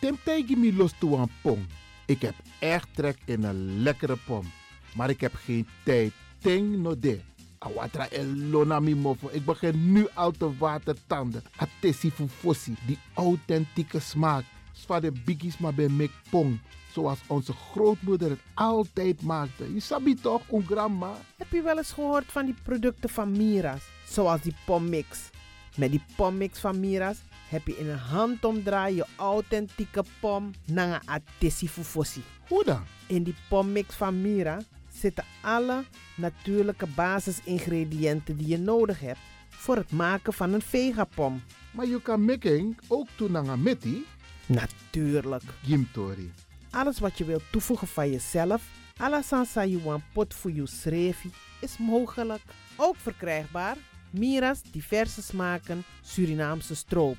Temtijgi 0.00 0.56
mi 0.56 0.76
los 0.76 0.92
toe 0.98 1.16
een 1.16 1.30
pom. 1.42 1.66
Ik 2.06 2.22
heb 2.22 2.34
echt 2.58 2.88
trek 2.94 3.18
in 3.24 3.44
een 3.44 3.82
lekkere 3.82 4.16
pom. 4.26 4.50
Maar 4.94 5.10
ik 5.10 5.20
heb 5.20 5.34
geen 5.34 5.66
tijd. 5.84 6.12
Ting 6.38 6.76
no 6.76 6.98
de. 6.98 7.20
Awatra 7.58 8.08
elona 8.08 8.80
mi 8.80 8.94
mofo. 8.94 9.28
Ik 9.32 9.44
begin 9.44 9.92
nu 9.92 10.06
al 10.14 10.30
te 10.30 10.56
watertanden. 10.56 11.42
Atesi 11.56 12.10
fufosi. 12.10 12.74
Die 12.86 12.98
authentieke 13.14 14.00
smaak. 14.00 14.44
Zwa 14.72 15.00
de 15.00 15.12
biggies 15.24 15.58
maar 15.58 15.74
bij 15.74 15.88
mek 15.88 16.10
pom. 16.30 16.60
Zoals 16.92 17.18
onze 17.26 17.52
grootmoeder 17.52 18.30
het 18.30 18.40
altijd 18.54 19.22
maakte. 19.22 19.74
Je 19.74 19.80
sabi 19.80 20.14
toch, 20.14 20.42
een 20.50 20.66
grandma? 20.66 21.12
Heb 21.36 21.52
je 21.52 21.62
wel 21.62 21.76
eens 21.76 21.92
gehoord 21.92 22.24
van 22.26 22.44
die 22.44 22.54
producten 22.62 23.08
van 23.08 23.30
Mira's? 23.30 23.82
Zoals 24.08 24.40
die 24.40 24.54
pommix. 24.66 25.30
Met 25.76 25.90
die 25.90 26.04
pommix 26.16 26.58
van 26.58 26.80
Mira's 26.80 27.18
heb 27.48 27.66
je 27.66 27.78
in 27.78 27.88
een 27.88 27.98
handomdraai 27.98 28.94
je 28.94 29.06
authentieke 29.16 30.04
pom 30.20 30.50
naar 30.64 30.94
een 30.94 31.08
atesi 31.08 31.68
fufosi. 31.68 32.22
Hoe 32.48 32.64
dan? 32.64 32.82
In 33.06 33.22
die 33.22 33.34
pommix 33.48 33.94
van 33.94 34.20
Mira 34.20 34.60
zitten 34.92 35.24
alle 35.40 35.84
natuurlijke 36.16 36.86
basisingrediënten 36.86 38.36
die 38.36 38.46
je 38.46 38.58
nodig 38.58 39.00
hebt 39.00 39.18
voor 39.48 39.76
het 39.76 39.92
maken 39.92 40.32
van 40.32 40.52
een 40.52 40.62
vegapom. 40.62 41.42
Maar 41.70 41.86
je 41.86 42.02
kan 42.02 42.24
making 42.24 42.78
ook 42.88 43.08
toe 43.16 43.28
naar 43.28 43.58
meti. 43.58 44.06
Natuurlijk. 44.46 45.42
Gimtori. 45.62 46.32
Alles 46.70 46.98
wat 46.98 47.18
je 47.18 47.24
wilt 47.24 47.42
toevoegen 47.50 47.88
van 47.88 48.10
jezelf, 48.10 48.62
alla 48.96 49.22
sansa 49.22 49.64
you 49.64 50.00
pot 50.12 50.34
voor 50.34 50.52
je 50.52 50.66
srefi, 50.66 51.30
is 51.60 51.78
mogelijk. 51.78 52.42
Ook 52.76 52.96
verkrijgbaar 52.96 53.76
Mira's 54.10 54.62
diverse 54.62 55.22
smaken 55.22 55.84
Surinaamse 56.02 56.74
stroop. 56.74 57.18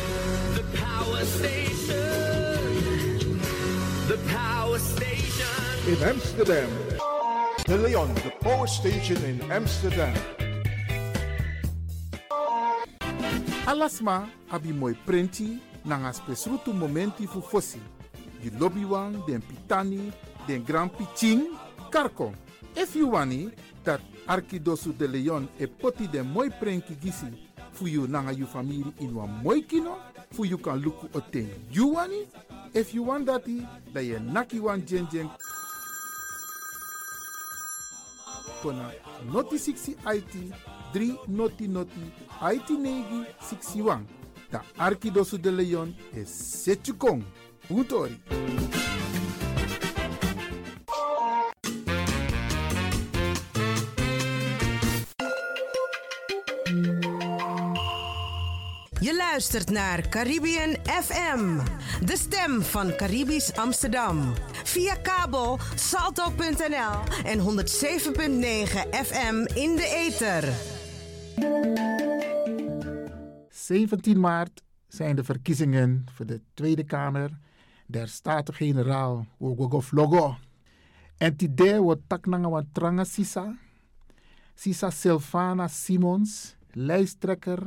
In 5.87 6.03
Amsterdam. 6.03 6.69
De 7.65 7.77
Leon, 7.77 8.13
the 8.15 8.31
power 8.41 8.67
station 8.67 9.17
in 9.25 9.41
Amsterdam. 9.51 10.13
Alasma 13.65 14.29
abi 14.49 14.71
moi 14.71 14.93
prenti 15.05 15.59
nanga 15.85 16.13
spesrutu 16.13 16.73
momenti 16.73 17.25
fu 17.25 17.41
fosi. 17.41 17.79
Di 18.41 18.51
lobby 18.57 18.85
den 19.27 19.41
pitani, 19.41 20.11
den 20.45 20.63
grand 20.63 20.91
piching, 20.91 21.49
karko. 21.89 22.33
If 22.75 22.95
you 22.95 23.09
wani, 23.09 23.49
dat 23.83 24.01
Arkidosu 24.27 24.95
de 24.97 25.07
Leon 25.07 25.49
e 25.57 25.65
poti 25.67 26.07
den 26.07 26.27
moi 26.27 26.49
prenki 26.49 26.95
gisi 27.01 27.33
fu 27.71 27.87
you 27.87 28.07
nanga 28.07 28.31
you 28.31 28.45
family 28.45 28.93
in 28.99 29.15
wan 29.15 29.63
kino, 29.63 29.97
fu 30.31 30.45
you 30.45 30.57
kan 30.57 30.79
luku 30.79 31.07
oten 31.13 31.49
you 31.71 31.87
wani. 31.93 32.27
If 32.73 32.93
you 32.93 33.03
want 33.03 33.27
dati, 33.27 33.67
da 33.91 33.99
ye 33.99 34.19
naki 34.19 34.59
wan 34.59 34.85
jen 34.85 35.07
jen 35.11 35.29
kona 38.61 38.91
noti 39.31 39.57
60 39.57 39.95
IT 40.15 40.33
3 40.93 41.17
noti 41.27 41.67
noti 41.67 42.11
IT 42.53 42.69
negi 42.69 43.25
61. 43.39 44.05
Da 44.51 44.63
Arkidosu 44.77 45.37
de 45.37 45.51
Leon 45.51 45.95
is 46.13 46.63
Setchukong. 46.63 47.23
Je 58.99 59.15
luistert 59.15 59.69
naar 59.69 60.09
Caribbean 60.09 60.75
FM, 60.85 61.59
de 62.05 62.17
stem 62.17 62.61
van 62.61 62.95
Caribisch 62.95 63.55
Amsterdam. 63.55 64.33
Via 64.63 64.95
kabel 64.95 65.59
salto.nl 65.75 67.23
en 67.23 67.39
107.9 67.39 67.45
FM 69.05 69.35
in 69.53 69.75
de 69.75 69.87
ether. 70.07 70.53
17 73.49 74.19
maart 74.19 74.63
zijn 74.87 75.15
de 75.15 75.23
verkiezingen 75.23 76.05
voor 76.13 76.25
de 76.25 76.41
Tweede 76.53 76.83
Kamer 76.83 77.37
der 77.85 78.07
Staten-Generaal 78.07 79.25
Wogogof 79.37 79.91
Logo. 79.91 80.35
En 81.17 81.35
tide 81.35 81.79
wordt 81.79 82.01
taknanga 82.07 82.49
wat 82.49 82.65
tranga 82.71 83.03
Sisa. 83.03 83.57
Sisa 84.55 84.89
Silvana 84.89 85.67
Simons, 85.67 86.55
lijsttrekker 86.71 87.63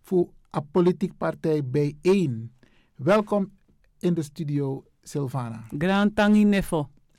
voor 0.00 0.28
a 0.56 0.60
politiek 0.60 1.16
partij 1.16 1.64
bijeen. 1.64 2.52
Welkom 2.94 3.52
in 3.98 4.14
de 4.14 4.22
studio, 4.22 4.84
Silvana. 5.02 5.60
Grand 5.78 6.16
Tangi. 6.16 6.44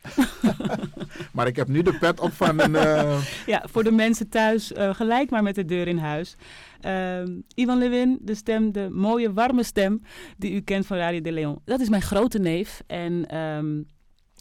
Maar 1.33 1.47
ik 1.47 1.55
heb 1.55 1.67
nu 1.67 1.81
de 1.81 1.97
pet 1.97 2.19
op 2.19 2.33
van 2.33 2.59
een... 2.59 2.75
eh, 2.75 3.21
Ja, 3.45 3.63
voor 3.69 3.83
de 3.83 3.91
mensen 3.91 4.29
thuis 4.29 4.73
eh, 4.73 4.93
gelijk 4.93 5.29
maar 5.29 5.43
met 5.43 5.55
de 5.55 5.65
deur 5.65 5.87
in 5.87 5.97
huis. 5.97 6.35
Ehm, 6.81 7.39
Ivan 7.55 7.77
Lewin, 7.77 8.17
de 8.21 8.35
stem, 8.35 8.71
de 8.71 8.89
mooie 8.91 9.33
warme 9.33 9.63
stem 9.63 10.01
die 10.37 10.53
u 10.53 10.59
kent 10.61 10.85
van 10.85 10.97
Radio 10.97 11.21
de 11.21 11.31
Leon. 11.31 11.59
Dat 11.65 11.79
is 11.79 11.89
mijn 11.89 12.01
grote 12.01 12.39
neef 12.39 12.81
en 12.87 13.25
ehm, 13.27 13.81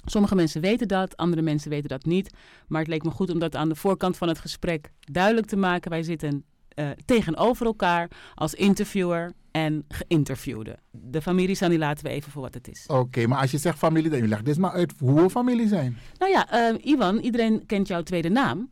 sommige 0.04 0.34
mensen 0.34 0.60
weten 0.60 0.88
dat, 0.88 1.16
andere 1.16 1.42
mensen 1.42 1.70
weten 1.70 1.88
dat 1.88 2.04
niet. 2.04 2.30
Maar 2.66 2.80
het 2.80 2.88
leek 2.90 3.02
me 3.04 3.10
goed 3.10 3.30
om 3.30 3.38
dat 3.38 3.56
aan 3.56 3.68
de 3.68 3.74
voorkant 3.76 4.16
van 4.16 4.28
het 4.28 4.38
gesprek 4.38 4.90
duidelijk 5.00 5.46
te 5.46 5.56
maken. 5.56 5.90
Wij 5.90 6.02
zitten 6.02 6.44
eh, 6.68 6.90
tegenover 7.04 7.66
elkaar 7.66 8.10
als 8.34 8.54
interviewer 8.54 9.32
en 9.52 9.84
geïnterviewde. 9.88 10.78
De 10.90 11.22
familie 11.22 11.54
Sani 11.54 11.78
laten 11.78 12.04
we 12.04 12.10
even 12.10 12.32
voor 12.32 12.42
wat 12.42 12.54
het 12.54 12.68
is. 12.68 12.84
Oké, 12.86 13.26
maar 13.26 13.40
als 13.40 13.50
je 13.50 13.58
zegt 13.58 13.78
familie, 13.78 14.10
dan 14.10 14.28
leg 14.28 14.42
dus 14.42 14.56
maar 14.56 14.70
uit 14.70 14.94
hoe 14.98 15.22
we 15.22 15.30
familie 15.30 15.68
zijn. 15.68 15.96
Nou 16.18 16.32
ja, 16.32 16.50
eh, 16.50 16.92
Ivan, 16.92 17.18
iedereen 17.18 17.66
kent 17.66 17.88
jouw 17.88 18.02
tweede 18.02 18.28
naam. 18.28 18.70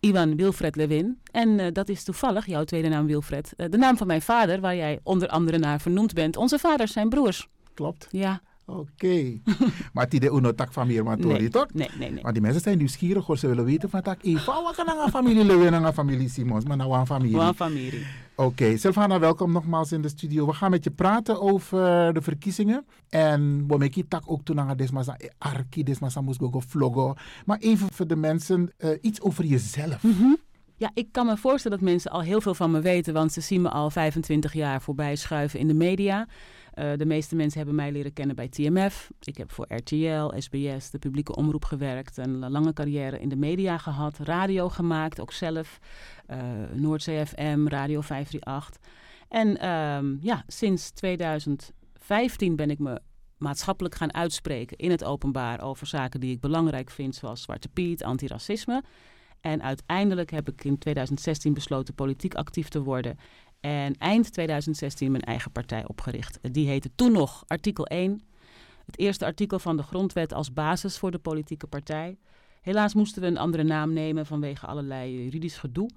Ivan 0.00 0.36
Wilfred 0.36 0.76
Lewin. 0.76 1.20
En 1.32 1.60
eh, 1.60 1.72
dat 1.72 1.88
is 1.88 2.04
toevallig 2.04 2.46
jouw 2.46 2.64
tweede 2.64 2.88
naam 2.88 3.06
Wilfred. 3.06 3.52
Eh, 3.56 3.66
de 3.70 3.76
naam 3.78 3.96
van 3.96 4.06
mijn 4.06 4.22
vader, 4.22 4.60
waar 4.60 4.76
jij 4.76 5.00
onder 5.02 5.28
andere 5.28 5.58
naar 5.58 5.80
vernoemd 5.80 6.14
bent. 6.14 6.36
Onze 6.36 6.58
vaders 6.58 6.92
zijn 6.92 7.08
broers. 7.08 7.48
Klopt. 7.74 8.08
Ja. 8.10 8.40
Oké. 8.66 9.40
maar 9.92 10.08
die 10.08 10.20
de 10.20 10.30
uno 10.30 10.54
tak 10.54 10.72
familie, 10.72 11.02
maar 11.02 11.18
Nee, 11.18 11.48
toch? 11.48 11.66
nee, 11.72 11.88
nee, 11.98 12.10
nee. 12.10 12.22
Maar 12.22 12.32
die 12.32 12.42
mensen 12.42 12.60
zijn 12.60 12.78
nieuwsgierig 12.78 13.26
hoor. 13.26 13.38
Ze 13.38 13.48
willen 13.48 13.64
weten 13.64 13.90
van 13.90 14.02
tak. 14.02 14.22
Eva, 14.22 14.62
wat 14.62 14.74
kan 14.74 14.88
een 14.88 15.10
familie 15.10 15.44
Lewin 15.44 15.74
en 15.74 15.84
een 15.84 15.92
familie 15.92 16.28
Simons? 16.28 16.64
Maar 16.64 16.76
nou 16.76 16.94
een 16.94 17.06
familie. 17.06 17.36
One 17.36 17.54
familie. 17.54 18.06
Oké, 18.40 18.76
Silvana, 18.76 19.18
welkom 19.18 19.52
nogmaals 19.52 19.92
in 19.92 20.02
de 20.02 20.08
studio. 20.08 20.46
We 20.46 20.52
gaan 20.52 20.70
met 20.70 20.84
je 20.84 20.90
praten 20.90 21.40
over 21.40 22.12
de 22.12 22.22
verkiezingen. 22.22 22.86
En 23.08 23.64
we 23.68 23.76
maken 23.76 24.08
tak 24.08 24.22
ook 24.26 24.44
toen 24.44 24.60
aan 24.60 24.76
desma 24.76 25.16
arki, 25.38 25.82
desma 25.82 26.08
sa 26.08 26.20
moest 26.20 26.40
go 26.40 26.60
vloggen. 26.60 27.14
Maar 27.44 27.58
even 27.58 27.88
voor 27.92 28.06
de 28.06 28.16
mensen, 28.16 28.72
eh, 28.76 28.90
iets 29.00 29.20
over 29.20 29.44
jezelf. 29.44 30.02
Ja, 30.76 30.90
ik 30.94 31.08
kan 31.12 31.26
me 31.26 31.36
voorstellen 31.36 31.78
dat 31.78 31.88
mensen 31.88 32.10
al 32.10 32.22
heel 32.22 32.40
veel 32.40 32.54
van 32.54 32.70
me 32.70 32.80
weten, 32.80 33.14
want 33.14 33.32
ze 33.32 33.40
zien 33.40 33.62
me 33.62 33.68
al 33.68 33.90
25 33.90 34.52
jaar 34.52 34.82
voorbij 34.82 35.16
schuiven 35.16 35.58
in 35.58 35.66
de 35.66 35.74
media. 35.74 36.26
Eh, 36.72 36.92
de 36.96 37.06
meeste 37.06 37.36
mensen 37.36 37.58
hebben 37.58 37.76
mij 37.76 37.92
leren 37.92 38.12
kennen 38.12 38.36
bij 38.36 38.48
TMF. 38.48 39.10
Ik 39.20 39.36
heb 39.36 39.52
voor 39.52 39.66
RTL, 39.74 40.32
SBS, 40.38 40.90
de 40.90 40.98
publieke 40.98 41.36
omroep 41.36 41.64
gewerkt. 41.64 42.16
Een 42.16 42.50
lange 42.50 42.72
carrière 42.72 43.20
in 43.20 43.28
de 43.28 43.36
media 43.36 43.78
gehad. 43.78 44.18
Radio 44.18 44.68
gemaakt, 44.68 45.20
ook 45.20 45.32
zelf. 45.32 45.78
Noordzee 46.72 47.26
FM, 47.26 47.66
Radio 47.66 48.00
538. 48.00 48.80
En 49.28 49.58
ehm, 49.60 50.16
ja, 50.20 50.44
sinds 50.46 50.90
2015 50.90 52.56
ben 52.56 52.70
ik 52.70 52.78
me 52.78 53.00
maatschappelijk 53.38 53.94
gaan 53.94 54.14
uitspreken 54.14 54.76
in 54.76 54.90
het 54.90 55.04
openbaar 55.04 55.62
over 55.62 55.86
zaken 55.86 56.20
die 56.20 56.32
ik 56.32 56.40
belangrijk 56.40 56.90
vind, 56.90 57.14
zoals 57.14 57.42
Zwarte 57.42 57.68
Piet, 57.68 58.04
antiracisme. 58.04 58.82
En 59.40 59.62
uiteindelijk 59.62 60.30
heb 60.30 60.48
ik 60.48 60.64
in 60.64 60.78
2016 60.78 61.54
besloten 61.54 61.94
politiek 61.94 62.34
actief 62.34 62.68
te 62.68 62.82
worden. 62.82 63.18
En 63.60 63.94
eind 63.98 64.32
2016 64.32 65.10
mijn 65.10 65.24
eigen 65.24 65.52
partij 65.52 65.86
opgericht. 65.86 66.38
Die 66.52 66.68
heette 66.68 66.90
toen 66.94 67.12
nog 67.12 67.44
Artikel 67.46 67.86
1. 67.86 68.22
Het 68.86 68.98
eerste 68.98 69.24
artikel 69.24 69.58
van 69.58 69.76
de 69.76 69.82
grondwet 69.82 70.32
als 70.32 70.52
basis 70.52 70.98
voor 70.98 71.10
de 71.10 71.18
politieke 71.18 71.66
partij. 71.66 72.18
Helaas 72.60 72.94
moesten 72.94 73.22
we 73.22 73.28
een 73.28 73.38
andere 73.38 73.62
naam 73.62 73.92
nemen 73.92 74.26
vanwege 74.26 74.66
allerlei 74.66 75.22
juridisch 75.22 75.58
gedoe. 75.58 75.90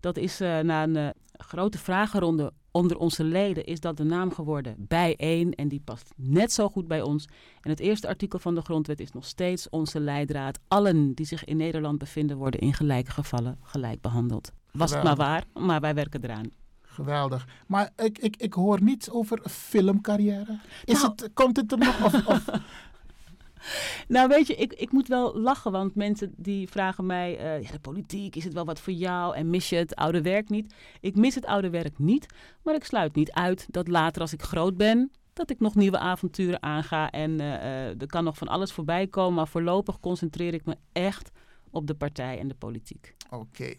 Dat 0.00 0.16
is 0.16 0.40
eh, 0.40 0.58
na 0.58 0.82
een 0.82 0.96
eh, 0.96 1.08
grote 1.32 1.78
vragenronde 1.78 2.52
onder 2.70 2.98
onze 2.98 3.24
leden 3.24 3.64
is 3.64 3.80
dat 3.80 3.96
de 3.96 4.04
naam 4.04 4.32
geworden 4.32 4.74
bijeen 4.78 5.54
en 5.54 5.68
die 5.68 5.80
past 5.84 6.12
net 6.16 6.52
zo 6.52 6.68
goed 6.68 6.88
bij 6.88 7.02
ons. 7.02 7.28
En 7.60 7.70
het 7.70 7.80
eerste 7.80 8.08
artikel 8.08 8.38
van 8.38 8.54
de 8.54 8.60
grondwet 8.60 9.00
is 9.00 9.12
nog 9.12 9.24
steeds 9.24 9.68
onze 9.68 10.00
leidraad. 10.00 10.58
Allen 10.68 11.14
die 11.14 11.26
zich 11.26 11.44
in 11.44 11.56
Nederland 11.56 11.98
bevinden 11.98 12.36
worden 12.36 12.60
in 12.60 12.74
gelijke 12.74 13.10
gevallen 13.10 13.58
gelijk 13.62 14.00
behandeld. 14.00 14.52
Was 14.72 14.90
het 14.90 15.02
maar 15.02 15.16
waar, 15.16 15.44
maar 15.54 15.80
wij 15.80 15.94
werken 15.94 16.24
eraan. 16.24 16.50
Geweldig. 16.98 17.46
Maar 17.66 17.90
ik, 17.96 18.18
ik, 18.18 18.36
ik 18.36 18.52
hoor 18.52 18.82
niets 18.82 19.10
over 19.10 19.40
filmcarrière. 19.50 20.58
Is 20.84 21.02
Nou- 21.02 21.12
het, 21.16 21.30
komt 21.34 21.56
het 21.56 21.72
er 21.72 21.78
nog? 21.78 22.04
Of, 22.04 22.26
of, 22.26 22.44
Nou 24.08 24.28
weet 24.28 24.46
je, 24.46 24.54
ik, 24.54 24.72
ik 24.72 24.92
moet 24.92 25.08
wel 25.08 25.38
lachen, 25.38 25.72
want 25.72 25.94
mensen 25.94 26.32
die 26.36 26.68
vragen 26.68 27.06
mij, 27.06 27.38
eh, 27.38 27.62
ja, 27.62 27.70
de 27.70 27.78
politiek, 27.78 28.36
is 28.36 28.44
het 28.44 28.52
wel 28.52 28.64
wat 28.64 28.80
voor 28.80 28.92
jou 28.92 29.36
en 29.36 29.50
mis 29.50 29.68
je 29.68 29.76
het 29.76 29.94
oude 29.94 30.22
werk 30.22 30.48
niet? 30.48 30.74
Ik 31.00 31.16
mis 31.16 31.34
het 31.34 31.46
oude 31.46 31.70
werk 31.70 31.98
niet, 31.98 32.26
maar 32.62 32.74
ik 32.74 32.84
sluit 32.84 33.14
niet 33.14 33.32
uit 33.32 33.66
dat 33.70 33.88
later 33.88 34.22
als 34.22 34.32
ik 34.32 34.42
groot 34.42 34.76
ben, 34.76 35.10
dat 35.32 35.50
ik 35.50 35.60
nog 35.60 35.74
nieuwe 35.74 35.98
avonturen 35.98 36.62
aanga 36.62 37.10
en 37.10 37.40
eh, 37.40 37.54
eh, 37.54 38.00
er 38.00 38.06
kan 38.06 38.24
nog 38.24 38.36
van 38.36 38.48
alles 38.48 38.72
voorbij 38.72 39.06
komen, 39.06 39.34
maar 39.34 39.48
voorlopig 39.48 40.00
concentreer 40.00 40.54
ik 40.54 40.64
me 40.64 40.76
echt 40.92 41.30
op 41.70 41.86
de 41.86 41.94
partij 41.94 42.38
en 42.38 42.48
de 42.48 42.54
politiek. 42.54 43.14
Oké. 43.30 43.74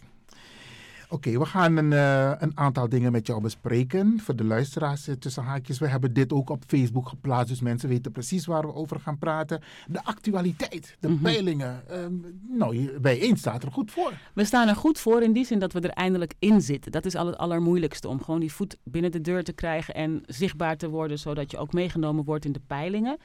Oké, 1.12 1.38
we 1.40 1.46
gaan 1.46 1.78
een, 1.78 1.94
eh, 1.94 2.32
een 2.38 2.58
aantal 2.58 2.90
dingen 2.90 3.12
met 3.12 3.28
jou 3.28 3.42
bespreken. 3.42 4.20
Voor 4.20 4.36
de 4.36 4.44
luisteraars 4.44 5.08
eh, 5.08 5.16
tussen 5.16 5.44
haakjes. 5.44 5.80
We 5.80 5.88
hebben 5.88 6.14
dit 6.14 6.34
ook 6.34 6.50
op 6.50 6.64
Facebook 6.68 7.08
geplaatst, 7.10 7.48
dus 7.48 7.62
mensen 7.62 7.90
weten 7.90 8.12
precies 8.12 8.46
waar 8.46 8.62
we 8.62 8.74
over 8.74 9.00
gaan 9.00 9.18
praten. 9.18 9.62
De 9.88 10.04
actualiteit, 10.04 10.98
de 11.00 11.10
Mhm. 11.10 11.22
peilingen. 11.22 11.84
Ehm, 11.90 12.14
nou, 12.58 12.76
je- 12.82 13.00
bijeen 13.02 13.38
staat 13.38 13.64
er 13.64 13.72
goed 13.72 13.92
voor. 13.92 14.14
We 14.34 14.46
staan 14.46 14.68
er 14.68 14.76
goed 14.76 15.00
voor 15.00 15.22
in 15.24 15.34
die 15.34 15.46
zin 15.46 15.60
dat 15.60 15.74
we 15.74 15.80
er 15.80 15.90
eindelijk 15.90 16.34
in 16.40 16.62
zitten. 16.62 16.92
Dat 16.92 17.06
is 17.06 17.16
al 17.16 17.26
het 17.26 17.38
allermoeilijkste 17.38 18.08
om 18.08 18.24
gewoon 18.24 18.40
die 18.40 18.54
voet 18.54 18.78
binnen 18.84 19.12
de 19.12 19.22
deur 19.22 19.44
te 19.44 19.54
krijgen 19.54 19.94
en 19.94 20.24
zichtbaar 20.26 20.78
te 20.78 20.90
worden, 20.90 21.20
zodat 21.20 21.52
je 21.52 21.58
ook 21.58 21.74
meegenomen 21.74 22.24
wordt 22.24 22.46
in 22.46 22.52
de 22.52 22.62
peilingen. 22.68 23.18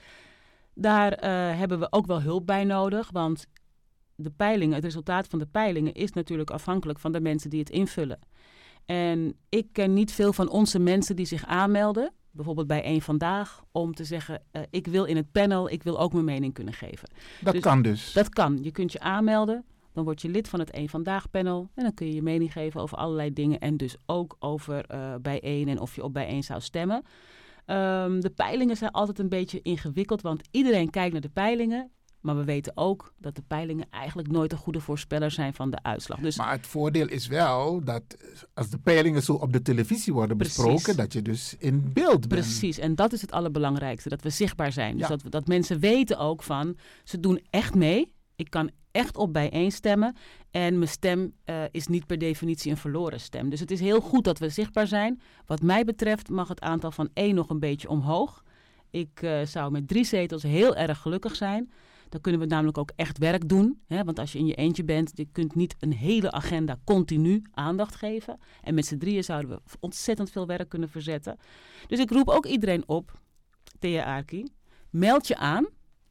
Daar 0.74 1.12
eh, 1.12 1.58
hebben 1.58 1.78
we 1.78 1.86
ook 1.90 2.06
wel 2.06 2.22
hulp 2.22 2.46
bij 2.46 2.64
nodig, 2.64 3.10
want 3.12 3.46
de 4.16 4.30
peilingen, 4.30 4.74
het 4.74 4.84
resultaat 4.84 5.26
van 5.26 5.38
de 5.38 5.46
peilingen 5.46 5.94
is 5.94 6.12
natuurlijk 6.12 6.50
afhankelijk 6.50 6.98
van 6.98 7.12
de 7.12 7.20
mensen 7.20 7.50
die 7.50 7.60
het 7.60 7.70
invullen. 7.70 8.18
En 8.86 9.36
ik 9.48 9.66
ken 9.72 9.92
niet 9.92 10.12
veel 10.12 10.32
van 10.32 10.48
onze 10.48 10.78
mensen 10.78 11.16
die 11.16 11.26
zich 11.26 11.46
aanmelden, 11.46 12.12
bijvoorbeeld 12.30 12.66
bij 12.66 12.82
één 12.82 13.02
vandaag, 13.02 13.62
om 13.72 13.94
te 13.94 14.04
zeggen: 14.04 14.42
eh, 14.50 14.62
ik 14.70 14.86
wil 14.86 15.04
in 15.04 15.16
het 15.16 15.32
panel, 15.32 15.70
ik 15.70 15.82
wil 15.82 16.00
ook 16.00 16.12
mijn 16.12 16.24
mening 16.24 16.54
kunnen 16.54 16.74
geven. 16.74 17.08
Dat 17.40 17.52
Dus 17.52 17.62
kan 17.62 17.82
dus. 17.82 18.12
Dat 18.12 18.28
kan. 18.28 18.58
Je 18.62 18.70
kunt 18.70 18.92
je 18.92 19.00
aanmelden. 19.00 19.64
Dan 19.92 20.04
word 20.04 20.22
je 20.22 20.28
lid 20.28 20.48
van 20.48 20.60
het 20.60 20.76
Eén 20.76 20.88
Vandaag 20.88 21.30
panel. 21.30 21.70
En 21.74 21.82
dan 21.82 21.94
kun 21.94 22.06
je 22.06 22.14
je 22.14 22.22
mening 22.22 22.52
geven 22.52 22.80
over 22.80 22.98
allerlei 22.98 23.32
dingen. 23.32 23.60
En 23.60 23.76
dus 23.76 23.96
ook 24.06 24.36
over 24.38 24.84
eh 24.86 25.14
bijeen 25.22 25.68
en 25.68 25.80
of 25.80 25.94
je 25.94 26.02
op 26.02 26.12
bijeen 26.12 26.42
zou 26.42 26.60
stemmen. 26.60 27.02
Ehm, 27.64 28.20
de 28.20 28.30
peilingen 28.30 28.76
zijn 28.76 28.90
altijd 28.90 29.18
een 29.18 29.28
beetje 29.28 29.62
ingewikkeld. 29.62 30.22
Want 30.22 30.48
iedereen 30.50 30.90
kijkt 30.90 31.12
naar 31.12 31.20
de 31.20 31.28
peilingen. 31.28 31.90
Maar 32.24 32.36
we 32.36 32.44
weten 32.44 32.72
ook 32.76 33.12
dat 33.18 33.34
de 33.36 33.42
peilingen 33.46 33.86
eigenlijk 33.90 34.30
nooit 34.30 34.52
een 34.52 34.58
goede 34.58 34.80
voorspeller 34.80 35.30
zijn 35.30 35.54
van 35.54 35.70
de 35.70 35.78
uitslag. 35.82 36.18
Dus 36.20 36.36
Maar 36.36 36.50
het 36.52 36.66
voordeel 36.66 37.08
is 37.08 37.26
wel 37.26 37.84
dat 37.84 38.02
als 38.54 38.68
de 38.70 38.78
peilingen 38.78 39.22
zo 39.22 39.32
op 39.32 39.52
de 39.52 39.62
televisie 39.62 40.12
worden 40.12 40.36
Precies. 40.36 40.56
besproken, 40.56 40.96
dat 40.96 41.12
je 41.12 41.22
dus 41.22 41.56
in 41.58 41.90
beeld 41.92 42.28
bent. 42.28 42.28
Precies, 42.28 42.78
en 42.78 42.94
dat 42.94 43.12
is 43.12 43.20
het 43.20 43.32
allerbelangrijkste, 43.32 44.08
dat 44.08 44.22
we 44.22 44.30
zichtbaar 44.30 44.72
zijn. 44.72 44.92
Dus 44.92 45.00
Ja. 45.02 45.08
dat, 45.08 45.22
we- 45.22 45.28
dat 45.28 45.46
mensen 45.46 45.78
weten 45.78 46.18
ook 46.18 46.42
van, 46.42 46.76
ze 47.04 47.20
doen 47.20 47.40
echt 47.50 47.74
mee. 47.74 48.12
Ik 48.36 48.50
kan 48.50 48.70
echt 48.90 49.16
op 49.16 49.32
bijeen 49.32 49.72
stemmen. 49.72 50.16
En 50.50 50.78
mijn 50.78 50.90
stem 50.90 51.32
eh, 51.44 51.62
is 51.70 51.86
niet 51.86 52.06
per 52.06 52.18
definitie 52.18 52.70
een 52.70 52.76
verloren 52.76 53.20
stem. 53.20 53.50
Dus 53.50 53.60
het 53.60 53.70
is 53.70 53.80
heel 53.80 54.00
goed 54.00 54.24
dat 54.24 54.38
we 54.38 54.48
zichtbaar 54.48 54.86
zijn. 54.86 55.20
Wat 55.46 55.62
mij 55.62 55.84
betreft 55.84 56.28
mag 56.28 56.48
het 56.48 56.60
aantal 56.60 56.90
van 56.90 57.08
één 57.14 57.34
nog 57.34 57.50
een 57.50 57.58
beetje 57.60 57.88
omhoog. 57.88 58.42
Ik 58.90 59.22
eh, 59.22 59.40
zou 59.44 59.70
met 59.70 59.88
drie 59.88 60.04
zetels 60.04 60.42
heel 60.42 60.76
erg 60.76 60.98
gelukkig 60.98 61.36
zijn. 61.36 61.70
Dan 62.08 62.20
kunnen 62.20 62.40
we 62.40 62.46
namelijk 62.46 62.78
ook 62.78 62.90
echt 62.96 63.18
werk 63.18 63.48
doen. 63.48 63.80
Hè? 63.86 64.04
Want 64.04 64.18
als 64.18 64.32
je 64.32 64.38
in 64.38 64.46
je 64.46 64.54
eentje 64.54 64.84
bent, 64.84 65.10
je 65.14 65.28
kunt 65.32 65.54
niet 65.54 65.76
een 65.78 65.92
hele 65.92 66.30
agenda 66.30 66.78
continu 66.84 67.42
aandacht 67.50 67.94
geven. 67.94 68.38
En 68.62 68.74
met 68.74 68.86
z'n 68.86 68.98
drieën 68.98 69.24
zouden 69.24 69.50
we 69.50 69.76
ontzettend 69.80 70.30
veel 70.30 70.46
werk 70.46 70.68
kunnen 70.68 70.88
verzetten. 70.88 71.36
Dus 71.86 71.98
ik 71.98 72.10
roep 72.10 72.28
ook 72.28 72.46
iedereen 72.46 72.88
op, 72.88 73.20
Thea 73.78 74.16
Arki, 74.16 74.44
meld 74.90 75.26
je 75.26 75.36
aan, 75.36 75.66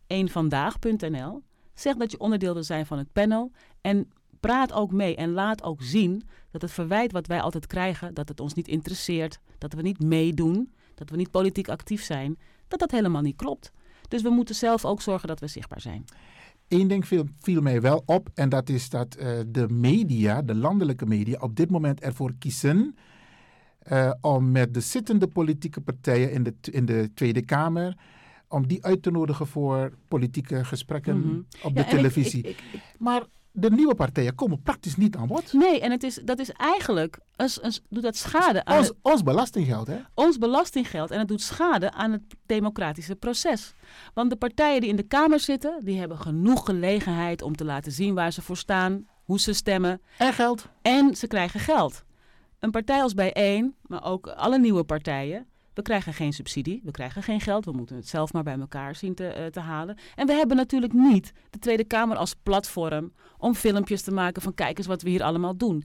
eenvandaag.nl. 0.07 1.43
Zeg 1.73 1.95
dat 1.95 2.11
je 2.11 2.19
onderdeel 2.19 2.53
wil 2.53 2.63
zijn 2.63 2.85
van 2.85 2.97
het 2.97 3.11
panel 3.11 3.51
en 3.81 4.09
praat 4.39 4.73
ook 4.73 4.91
mee 4.91 5.15
en 5.15 5.31
laat 5.31 5.63
ook 5.63 5.81
zien 5.81 6.23
dat 6.51 6.61
het 6.61 6.71
verwijt 6.71 7.11
wat 7.11 7.27
wij 7.27 7.41
altijd 7.41 7.67
krijgen, 7.67 8.13
dat 8.13 8.29
het 8.29 8.39
ons 8.39 8.53
niet 8.53 8.67
interesseert, 8.67 9.39
dat 9.57 9.73
we 9.73 9.81
niet 9.81 9.99
meedoen, 9.99 10.73
dat 10.95 11.09
we 11.09 11.15
niet 11.15 11.31
politiek 11.31 11.69
actief 11.69 12.03
zijn, 12.03 12.37
dat 12.67 12.79
dat 12.79 12.91
helemaal 12.91 13.21
niet 13.21 13.35
klopt. 13.35 13.71
Dus 14.07 14.21
we 14.21 14.29
moeten 14.29 14.55
zelf 14.55 14.85
ook 14.85 15.01
zorgen 15.01 15.27
dat 15.27 15.39
we 15.39 15.47
zichtbaar 15.47 15.81
zijn. 15.81 16.05
Eén 16.67 16.87
ding 16.87 17.07
viel, 17.07 17.25
viel 17.39 17.61
mij 17.61 17.81
wel 17.81 18.03
op 18.05 18.29
en 18.33 18.49
dat 18.49 18.69
is 18.69 18.89
dat 18.89 19.15
eh, 19.15 19.39
de 19.47 19.69
media, 19.69 20.41
de 20.41 20.55
landelijke 20.55 21.05
media, 21.05 21.39
op 21.39 21.55
dit 21.55 21.69
moment 21.69 21.99
ervoor 22.01 22.33
kiezen 22.39 22.95
eh, 23.79 24.11
om 24.21 24.51
met 24.51 24.73
de 24.73 24.79
zittende 24.79 25.27
politieke 25.27 25.81
partijen 25.81 26.31
in 26.31 26.43
de, 26.43 26.53
in 26.71 26.85
de 26.85 27.11
Tweede 27.13 27.45
Kamer 27.45 27.97
om 28.47 28.67
die 28.67 28.85
uit 28.85 29.03
te 29.03 29.11
nodigen 29.11 29.47
voor 29.47 29.93
politieke 30.07 30.65
gesprekken 30.65 31.17
Mhm. 31.19 31.39
op 31.63 31.75
de 31.75 31.85
televisie. 31.85 32.41
ik- 32.43 32.47
ik- 32.49 32.63
ik- 32.73 32.81
maar 32.99 33.23
de 33.55 33.71
nieuwe 33.71 33.95
partijen 33.95 34.35
komen 34.35 34.61
praktisch 34.61 34.95
niet 34.95 35.15
aan 35.15 35.27
bod. 35.27 35.53
Nee, 35.53 35.79
en 35.81 35.91
het 35.91 36.03
is, 36.03 36.15
dat 36.25 36.39
is 36.39 36.51
eigenlijk, 36.51 37.19
een, 37.35 37.49
doet 37.89 38.03
dat 38.03 38.15
schade 38.15 38.65
aan 38.65 38.77
Ons, 38.77 38.87
het- 38.87 38.97
ons 39.01 39.23
belastinggeld, 39.23 39.87
hè? 39.87 39.97
ons 40.13 40.37
belastinggeld 40.37 41.11
en 41.11 41.19
het 41.19 41.27
doet 41.27 41.41
schade 41.41 41.91
aan 41.91 42.11
het 42.11 42.21
democratische 42.45 43.15
proces. 43.15 43.73
Want 44.13 44.29
de 44.29 44.35
partijen 44.35 44.81
die 44.81 44.89
in 44.89 44.95
de 44.95 45.03
Kamer 45.07 45.39
zitten, 45.39 45.79
die 45.83 45.99
hebben 45.99 46.17
genoeg 46.17 46.65
gelegenheid 46.65 47.41
om 47.41 47.55
te 47.55 47.65
laten 47.65 47.91
zien 47.91 48.13
waar 48.13 48.31
ze 48.33 48.41
voor 48.41 48.57
staan, 48.57 49.07
hoe 49.23 49.39
ze 49.39 49.53
stemmen. 49.53 50.01
En 50.17 50.33
geld. 50.33 50.67
En 50.81 51.15
ze 51.15 51.27
krijgen 51.27 51.59
geld. 51.59 52.03
Een 52.59 52.71
partij 52.71 53.01
als 53.01 53.13
Bijeen, 53.13 53.75
maar 53.81 54.03
ook 54.03 54.27
alle 54.27 54.59
nieuwe 54.59 54.83
partijen, 54.83 55.47
we 55.73 55.81
krijgen 55.81 56.13
geen 56.13 56.33
subsidie, 56.33 56.81
we 56.83 56.91
krijgen 56.91 57.23
geen 57.23 57.41
geld, 57.41 57.65
we 57.65 57.71
moeten 57.71 57.95
het 57.95 58.07
zelf 58.07 58.33
maar 58.33 58.43
bij 58.43 58.59
elkaar 58.59 58.95
zien 58.95 59.15
te, 59.15 59.27
eh, 59.27 59.45
te 59.45 59.59
halen. 59.59 59.97
En 60.15 60.27
we 60.27 60.33
hebben 60.33 60.57
natuurlijk 60.57 60.93
niet 60.93 61.33
de 61.49 61.59
Tweede 61.59 61.83
Kamer 61.83 62.17
als 62.17 62.35
platform 62.43 63.13
om 63.37 63.55
filmpjes 63.55 64.01
te 64.01 64.11
maken 64.11 64.41
van 64.41 64.53
kijk 64.53 64.77
eens 64.77 64.87
wat 64.87 65.01
we 65.01 65.09
hier 65.09 65.23
allemaal 65.23 65.57
doen. 65.57 65.83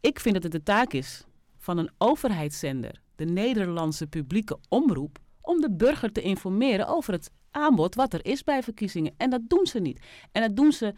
Ik 0.00 0.20
vind 0.20 0.34
dat 0.34 0.42
het 0.42 0.52
de 0.52 0.62
taak 0.62 0.92
is 0.92 1.24
van 1.58 1.78
een 1.78 1.90
overheidszender, 1.98 3.00
de 3.16 3.24
Nederlandse 3.24 4.06
publieke 4.06 4.58
omroep, 4.68 5.18
om 5.40 5.60
de 5.60 5.70
burger 5.70 6.12
te 6.12 6.22
informeren 6.22 6.88
over 6.88 7.12
het 7.12 7.30
aanbod 7.50 7.94
wat 7.94 8.12
er 8.12 8.24
is 8.24 8.44
bij 8.44 8.62
verkiezingen. 8.62 9.14
En 9.16 9.30
dat 9.30 9.40
doen 9.46 9.66
ze 9.66 9.78
niet. 9.78 10.00
En 10.32 10.42
dat 10.42 10.56
doen 10.56 10.72
ze 10.72 10.94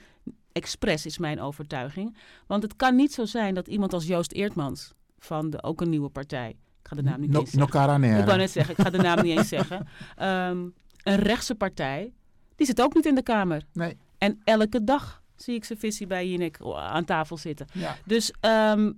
expres, 0.52 1.06
is 1.06 1.18
mijn 1.18 1.40
overtuiging. 1.40 2.16
Want 2.46 2.62
het 2.62 2.76
kan 2.76 2.96
niet 2.96 3.12
zo 3.12 3.24
zijn 3.24 3.54
dat 3.54 3.68
iemand 3.68 3.92
als 3.92 4.06
Joost 4.06 4.32
Eertmans, 4.32 4.92
van 5.18 5.50
de, 5.50 5.62
ook 5.62 5.80
een 5.80 5.90
nieuwe 5.90 6.08
partij, 6.08 6.56
ik 6.82 6.88
ga 6.88 6.96
de 6.96 7.02
naam 7.02 7.20
niet 7.20 7.30
No- 7.30 7.40
eens 7.40 7.50
zeggen. 7.50 8.02
Ik 8.18 8.24
wou 8.24 8.38
net 8.38 8.50
zeggen, 8.50 8.74
ik 8.78 8.84
ga 8.84 8.90
de 8.90 8.98
naam 8.98 9.22
niet 9.22 9.38
eens 9.38 9.48
zeggen. 9.48 9.86
Ehm, 10.16 10.58
een 11.02 11.16
rechtse 11.16 11.54
partij, 11.54 12.12
die 12.56 12.66
zit 12.66 12.82
ook 12.82 12.94
niet 12.94 13.06
in 13.06 13.14
de 13.14 13.22
Kamer. 13.22 13.62
Nee. 13.72 13.96
En 14.18 14.40
elke 14.44 14.84
dag 14.84 15.22
zie 15.36 15.54
ik 15.54 15.64
zijn 15.64 15.78
visie 15.78 16.06
bij 16.06 16.28
Jinek 16.28 16.58
aan 16.76 17.04
tafel 17.04 17.36
zitten. 17.36 17.66
Ja. 17.72 17.96
Dus 18.04 18.32
ehm, 18.40 18.92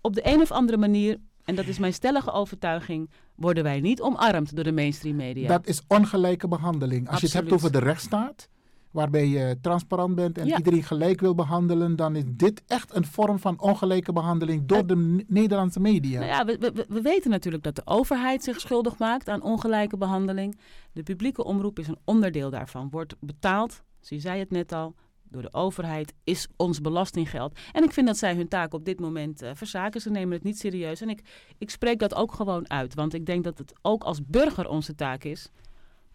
op 0.00 0.14
de 0.14 0.28
een 0.28 0.40
of 0.40 0.50
andere 0.52 0.78
manier, 0.78 1.18
en 1.44 1.54
dat 1.54 1.66
is 1.66 1.78
mijn 1.78 1.92
stellige 1.92 2.32
overtuiging, 2.32 3.10
worden 3.34 3.62
wij 3.62 3.80
niet 3.80 4.00
omarmd 4.00 4.54
door 4.54 4.64
de 4.64 4.72
mainstream 4.72 5.16
media. 5.16 5.48
Dat 5.48 5.66
is 5.66 5.82
ongelijke 5.88 6.48
behandeling. 6.48 7.08
Als 7.08 7.20
je 7.20 7.26
het 7.26 7.34
hebt 7.34 7.52
over 7.52 7.72
de 7.72 7.78
rechtsstaat, 7.78 8.48
waarbij 8.94 9.28
je 9.28 9.58
transparant 9.60 10.14
bent 10.14 10.38
en 10.38 10.46
Ja. 10.46 10.56
iedereen 10.56 10.82
gelijk 10.82 11.20
wil 11.20 11.34
behandelen, 11.34 11.96
dan 11.96 12.16
is 12.16 12.22
dit 12.26 12.62
echt 12.66 12.94
een 12.94 13.04
vorm 13.04 13.38
van 13.38 13.60
ongelijke 13.60 14.12
behandeling 14.12 14.66
door 14.66 14.86
de 14.86 15.24
Nederlandse 15.28 15.80
media. 15.80 16.18
Nou 16.20 16.30
ja, 16.32 16.44
we, 16.44 16.58
we, 16.58 16.86
we 16.88 17.00
weten 17.00 17.30
natuurlijk 17.30 17.62
dat 17.64 17.76
de 17.76 17.82
overheid 17.84 18.44
zich 18.44 18.60
schuldig 18.60 18.98
maakt 18.98 19.28
aan 19.28 19.42
ongelijke 19.42 19.96
behandeling. 19.96 20.58
De 20.92 21.02
publieke 21.02 21.44
omroep 21.44 21.78
is 21.78 21.88
een 21.88 21.98
onderdeel 22.04 22.50
daarvan. 22.50 22.88
Wordt 22.90 23.14
betaald, 23.20 23.82
ze 24.00 24.18
zei 24.18 24.38
het 24.38 24.50
net 24.50 24.72
al, 24.72 24.94
door 25.28 25.42
de 25.42 25.52
overheid, 25.52 26.12
is 26.24 26.48
ons 26.56 26.80
belastinggeld. 26.80 27.58
En 27.72 27.82
ik 27.82 27.92
vind 27.92 28.06
dat 28.06 28.16
zij 28.16 28.34
hun 28.34 28.48
taak 28.48 28.74
op 28.74 28.84
dit 28.84 29.00
moment 29.00 29.42
eh, 29.42 29.50
verzaken. 29.54 30.00
Ze 30.00 30.10
nemen 30.10 30.32
het 30.34 30.42
niet 30.42 30.58
serieus. 30.58 31.00
En 31.00 31.08
ik, 31.08 31.22
ik 31.58 31.70
spreek 31.70 31.98
dat 31.98 32.14
ook 32.14 32.32
gewoon 32.32 32.70
uit. 32.70 32.94
Want 32.94 33.14
ik 33.14 33.26
denk 33.26 33.44
dat 33.44 33.58
het 33.58 33.72
ook 33.82 34.04
als 34.04 34.24
burger 34.26 34.68
onze 34.68 34.94
taak 34.94 35.24
is 35.24 35.48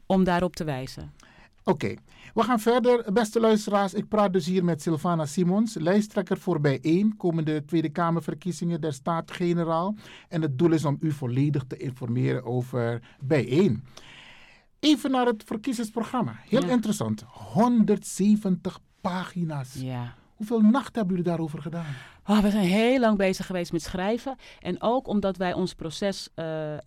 om 0.05 0.23
daarop 0.23 0.55
te 0.55 0.63
wijzen. 0.63 1.13
Oké, 1.69 1.93
we 2.33 2.43
gaan 2.43 2.59
verder. 2.59 3.13
Beste 3.13 3.39
luisteraars, 3.39 3.93
ik 3.93 4.07
praat 4.07 4.33
dus 4.33 4.45
hier 4.45 4.63
met 4.63 4.81
Sylvana 4.81 5.25
Simons, 5.25 5.73
lijsttrekker 5.75 6.37
voor 6.37 6.59
Bijeen, 6.61 7.17
komende 7.17 7.65
Tweede 7.65 7.89
Kamerverkiezingen 7.89 8.81
der 8.81 8.93
Staat-Generaal. 8.93 9.95
En 10.29 10.41
het 10.41 10.57
doel 10.57 10.71
is 10.71 10.85
om 10.85 10.97
u 10.99 11.11
volledig 11.11 11.63
te 11.67 11.77
informeren 11.77 12.43
over 12.45 13.01
Bijeen. 13.19 13.83
Even 14.79 15.11
naar 15.11 15.25
het 15.25 15.43
verkiezingsprogramma. 15.45 16.35
Heel 16.43 16.61
Ja. 16.65 16.69
interessant. 16.69 17.23
170 17.27 18.79
pagina's. 19.01 19.73
Ja. 19.73 20.13
Hoeveel 20.35 20.61
nachten 20.61 20.93
hebben 20.93 21.09
jullie 21.15 21.29
daarover 21.31 21.61
gedaan? 21.61 21.95
Oh, 22.25 22.39
we 22.39 22.49
zijn 22.49 22.65
heel 22.65 22.99
lang 22.99 23.17
bezig 23.17 23.45
geweest 23.45 23.71
met 23.71 23.81
schrijven. 23.81 24.35
En 24.59 24.81
ook 24.81 25.07
omdat 25.07 25.37
wij 25.37 25.53
ons 25.53 25.73
proces 25.73 26.29
eh, 26.35 26.73
eh, 26.73 26.81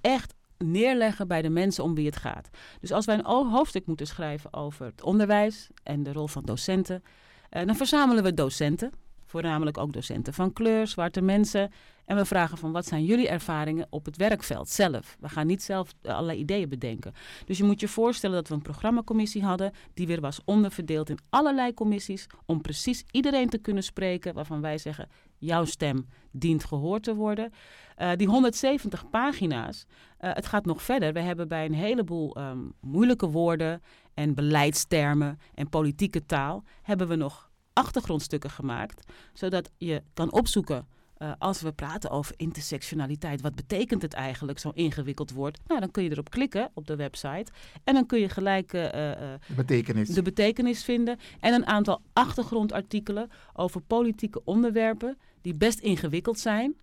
echt 0.00 0.34
neerleggen 0.58 1.28
bij 1.28 1.42
de 1.42 1.48
mensen 1.48 1.84
om 1.84 1.94
wie 1.94 2.06
het 2.06 2.16
gaat. 2.16 2.48
Dus 2.80 2.92
als 2.92 3.06
wij 3.06 3.18
een 3.18 3.50
hoofdstuk 3.50 3.86
moeten 3.86 4.06
schrijven 4.06 4.52
over 4.52 4.86
het 4.86 5.02
onderwijs 5.02 5.68
en 5.82 6.02
de 6.02 6.12
rol 6.12 6.26
van 6.26 6.44
docenten, 6.44 7.02
eh, 7.50 7.66
dan 7.66 7.76
verzamelen 7.76 8.22
we 8.22 8.34
docenten. 8.34 8.92
Voornamelijk 9.28 9.78
ook 9.78 9.92
docenten 9.92 10.34
van 10.34 10.52
kleur, 10.52 10.86
zwarte 10.86 11.20
mensen. 11.20 11.70
En 12.04 12.16
we 12.16 12.24
vragen 12.24 12.58
van 12.58 12.72
wat 12.72 12.86
zijn 12.86 13.04
jullie 13.04 13.28
ervaringen 13.28 13.86
op 13.90 14.04
het 14.04 14.16
werkveld 14.16 14.68
zelf. 14.68 15.16
We 15.20 15.28
gaan 15.28 15.46
niet 15.46 15.62
zelf 15.62 15.94
eh, 16.02 16.12
allerlei 16.12 16.38
ideeën 16.38 16.68
bedenken. 16.68 17.12
Dus 17.44 17.58
je 17.58 17.64
moet 17.64 17.80
je 17.80 17.88
voorstellen 17.88 18.36
dat 18.36 18.48
we 18.48 18.54
een 18.54 18.62
programmacommissie 18.62 19.44
hadden. 19.44 19.72
Die 19.94 20.06
weer 20.06 20.20
was 20.20 20.40
onderverdeeld 20.44 21.10
in 21.10 21.18
allerlei 21.30 21.74
commissies. 21.74 22.26
Om 22.46 22.60
precies 22.60 23.04
iedereen 23.10 23.48
te 23.48 23.58
kunnen 23.58 23.82
spreken 23.82 24.34
waarvan 24.34 24.60
wij 24.60 24.78
zeggen 24.78 25.08
jouw 25.38 25.64
stem 25.64 26.08
dient 26.30 26.64
gehoord 26.64 27.02
te 27.02 27.14
worden. 27.14 27.52
Eh, 27.96 28.10
die 28.16 28.28
170 28.28 29.10
pagina's, 29.10 29.86
eh, 30.18 30.30
het 30.34 30.46
gaat 30.46 30.64
nog 30.64 30.82
verder. 30.82 31.12
We 31.12 31.20
hebben 31.20 31.48
bij 31.48 31.64
een 31.64 31.74
heleboel 31.74 32.34
ehm, 32.34 32.58
moeilijke 32.80 33.30
woorden 33.30 33.82
en 34.14 34.34
beleidstermen 34.34 35.38
en 35.54 35.68
politieke 35.68 36.26
taal... 36.26 36.64
hebben 36.82 37.08
we 37.08 37.16
nog 37.16 37.47
achtergrondstukken 37.78 38.50
gemaakt, 38.50 39.12
zodat 39.32 39.70
je 39.76 40.02
kan 40.14 40.32
opzoeken... 40.32 40.86
eh, 41.16 41.32
als 41.38 41.60
we 41.60 41.72
praten 41.72 42.10
over 42.10 42.34
intersectionaliteit, 42.36 43.40
wat 43.40 43.54
betekent 43.54 44.02
het 44.02 44.12
eigenlijk, 44.14 44.58
zo'n 44.58 44.74
ingewikkeld 44.74 45.30
woord? 45.32 45.58
Nou, 45.66 45.80
dan 45.80 45.90
kun 45.90 46.02
je 46.02 46.10
erop 46.10 46.30
klikken 46.30 46.70
op 46.74 46.86
de 46.86 46.96
website 46.96 47.52
en 47.84 47.94
dan 47.94 48.06
kun 48.06 48.20
je 48.20 48.28
gelijk 48.28 48.72
eh, 48.72 49.12
eh, 49.12 49.40
De 49.48 49.54
betekenis. 49.54 50.08
de 50.08 50.22
betekenis 50.22 50.84
vinden. 50.84 51.18
En 51.40 51.54
een 51.54 51.66
aantal 51.66 52.00
achtergrondartikelen 52.12 53.30
over 53.52 53.80
politieke 53.80 54.40
onderwerpen 54.44 55.18
die 55.42 55.54
best 55.56 55.78
ingewikkeld 55.78 56.38
zijn. 56.38 56.76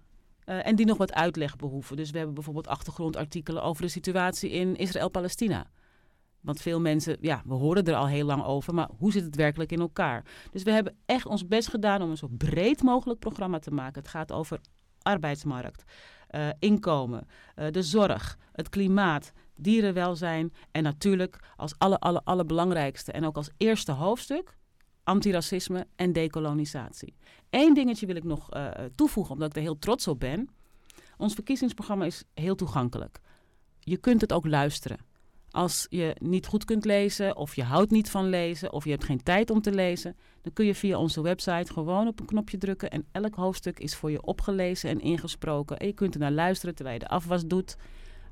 en 0.45 0.75
die 0.75 0.85
nog 0.85 0.97
wat 0.97 1.13
uitleg 1.13 1.55
behoeven. 1.55 1.95
Dus 1.95 2.09
we 2.11 2.17
hebben 2.17 2.35
bijvoorbeeld 2.35 2.67
achtergrondartikelen 2.67 3.63
over 3.63 3.81
de 3.81 3.87
situatie 3.87 4.49
in 4.49 4.75
Israël-Palestina. 4.75 5.65
Want 6.45 6.61
veel 6.61 6.79
mensen, 6.81 7.17
ja, 7.21 7.41
we 7.45 7.53
horen 7.53 7.83
er 7.83 7.95
al 7.95 8.07
heel 8.07 8.25
lang 8.25 8.43
over, 8.43 8.73
maar 8.73 8.89
hoe 8.97 9.11
zit 9.11 9.23
het 9.23 9.35
werkelijk 9.35 9.71
in 9.71 9.79
elkaar? 9.79 10.25
Dus 10.51 10.63
we 10.63 10.71
hebben 10.71 10.97
echt 11.05 11.25
ons 11.25 11.47
best 11.47 11.67
gedaan 11.67 12.01
om 12.01 12.09
een 12.09 12.17
zo 12.17 12.27
breed 12.31 12.81
mogelijk 12.83 13.19
programma 13.19 13.59
te 13.59 13.71
maken. 13.71 14.01
Het 14.01 14.11
gaat 14.11 14.31
over 14.31 14.59
arbeidsmarkt, 15.01 15.83
eh, 16.27 16.47
inkomen, 16.59 17.27
eh, 17.55 17.71
de 17.71 17.83
zorg, 17.83 18.37
het 18.51 18.69
klimaat, 18.69 19.31
dierenwelzijn 19.55 20.53
en 20.71 20.83
natuurlijk 20.83 21.39
als 21.55 21.73
alle, 21.77 21.99
alle, 21.99 22.21
allerbelangrijkste 22.23 23.11
en 23.11 23.25
ook 23.25 23.35
als 23.35 23.49
eerste 23.57 23.91
hoofdstuk 23.91 24.57
antiracisme 25.05 25.87
en 25.95 26.13
dekolonisatie. 26.13 27.15
Eén 27.49 27.73
dingetje 27.73 28.05
wil 28.05 28.15
ik 28.15 28.23
nog 28.23 28.51
eh, 28.51 28.69
toevoegen, 28.95 29.33
omdat 29.33 29.49
ik 29.49 29.55
er 29.55 29.61
heel 29.61 29.79
trots 29.79 30.07
op 30.07 30.19
ben. 30.19 30.49
Ons 31.17 31.33
verkiezingsprogramma 31.33 32.05
is 32.05 32.23
heel 32.33 32.55
toegankelijk. 32.55 33.19
Je 33.79 33.97
kunt 33.97 34.21
het 34.21 34.33
ook 34.33 34.45
luisteren. 34.45 34.97
Als 35.55 35.87
je 35.89 36.15
niet 36.19 36.45
goed 36.47 36.65
kunt 36.65 36.85
lezen, 36.85 37.37
of 37.37 37.55
je 37.55 37.63
houdt 37.63 37.91
niet 37.91 38.09
van 38.09 38.29
lezen, 38.29 38.73
of 38.73 38.83
je 38.83 38.89
hebt 38.89 39.03
geen 39.03 39.23
tijd 39.23 39.49
om 39.49 39.61
te 39.61 39.71
lezen, 39.73 40.15
dan 40.41 40.53
kun 40.53 40.65
je 40.65 40.75
via 40.75 40.97
onze 40.97 41.21
website 41.21 41.73
gewoon 41.73 42.07
op 42.07 42.19
een 42.19 42.25
knopje 42.25 42.57
drukken 42.57 42.89
en 42.89 43.05
elk 43.11 43.35
hoofdstuk 43.35 43.79
is 43.79 43.95
voor 43.95 44.11
je 44.11 44.21
opgelezen 44.21 44.89
en 44.89 45.01
ingesproken. 45.01 45.77
En 45.77 45.87
je 45.87 45.93
kunt 45.93 46.13
er 46.13 46.19
naar 46.19 46.31
luisteren 46.31 46.75
terwijl 46.75 46.97
je 46.99 47.03
de 47.05 47.11
afwas 47.11 47.45
doet. 47.45 47.77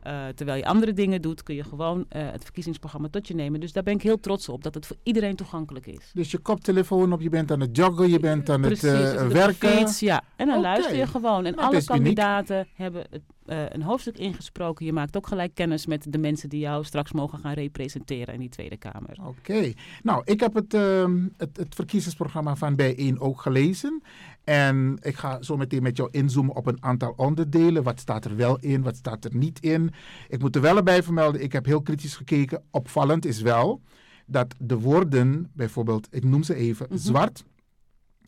Eh, 0.01 0.27
terwijl 0.35 0.57
je 0.57 0.65
andere 0.65 0.93
dingen 0.93 1.21
doet, 1.21 1.43
kun 1.43 1.55
je 1.55 1.63
gewoon 1.63 2.05
eh, 2.09 2.31
het 2.31 2.43
verkiezingsprogramma 2.43 3.07
tot 3.11 3.27
je 3.27 3.35
nemen. 3.35 3.59
Dus 3.59 3.71
daar 3.71 3.83
ben 3.83 3.93
ik 3.93 4.01
heel 4.01 4.19
trots 4.19 4.49
op, 4.49 4.63
dat 4.63 4.73
het 4.73 4.85
voor 4.85 4.95
iedereen 5.03 5.35
toegankelijk 5.35 5.85
is. 5.87 6.11
Dus 6.13 6.31
je 6.31 6.37
koptelefoon 6.37 7.13
op, 7.13 7.21
je 7.21 7.29
bent 7.29 7.51
aan 7.51 7.59
het 7.59 7.75
joggen, 7.77 8.09
je 8.09 8.19
bent 8.19 8.49
aan 8.49 8.61
Precies, 8.61 8.81
het 8.81 9.15
eh, 9.15 9.27
werken. 9.27 9.69
fiets, 9.69 9.99
ja. 9.99 10.23
En 10.35 10.47
dan 10.47 10.61
luister 10.61 10.95
je 10.95 11.07
gewoon. 11.07 11.45
En 11.45 11.51
Nou, 11.55 11.65
alle 11.65 11.73
uniek. 11.75 11.87
kandidaten 11.87 12.67
hebben 12.75 13.05
het 13.09 13.21
eh, 13.45 13.65
een 13.69 13.81
hoofdstuk 13.81 14.17
ingesproken. 14.17 14.85
Je 14.85 14.93
maakt 14.93 15.17
ook 15.17 15.27
gelijk 15.27 15.53
kennis 15.55 15.85
met 15.85 16.05
de 16.09 16.17
mensen 16.17 16.49
die 16.49 16.59
jou 16.59 16.83
straks 16.83 17.11
mogen 17.11 17.39
gaan 17.39 17.53
representeren 17.53 18.33
in 18.33 18.39
die 18.39 18.49
Tweede 18.49 18.77
Kamer. 18.77 19.17
Oké. 19.25 19.71
Nou, 20.03 20.21
ik 20.25 20.39
heb 20.39 20.53
het, 20.53 20.73
ehm, 20.73 21.27
het, 21.37 21.57
het 21.57 21.75
verkiezingsprogramma 21.75 22.55
van 22.55 22.75
Bijeen 22.75 23.19
ook 23.19 23.41
gelezen. 23.41 24.01
En 24.43 24.97
ik 25.01 25.15
ga 25.15 25.41
zo 25.41 25.57
meteen 25.57 25.83
met 25.83 25.97
jou 25.97 26.09
inzoomen 26.11 26.55
op 26.55 26.65
een 26.65 26.83
aantal 26.83 27.13
onderdelen. 27.17 27.83
Wat 27.83 27.99
staat 27.99 28.25
er 28.25 28.35
wel 28.35 28.59
in, 28.59 28.81
wat 28.81 28.95
staat 28.95 29.25
er 29.25 29.35
niet 29.35 29.59
in. 29.59 29.91
Ik 30.29 30.39
moet 30.39 30.55
er 30.55 30.61
wel 30.61 30.83
bij 30.83 31.03
vermelden, 31.03 31.43
ik 31.43 31.51
heb 31.51 31.65
heel 31.65 31.81
kritisch 31.81 32.15
gekeken. 32.15 32.63
Opvallend 32.71 33.25
is 33.25 33.41
wel 33.41 33.81
dat 34.25 34.55
de 34.59 34.79
woorden, 34.79 35.51
bijvoorbeeld, 35.53 36.07
ik 36.11 36.23
noem 36.23 36.43
ze 36.43 36.55
even, 36.55 36.85
Mhm. 36.89 36.97
zwart 36.97 37.43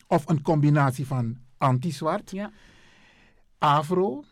of 0.06 0.28
een 0.28 0.42
combinatie 0.42 1.06
van 1.06 1.36
anti-zwart, 1.58 2.30
Ja. 2.30 2.50
afro. 3.58 4.24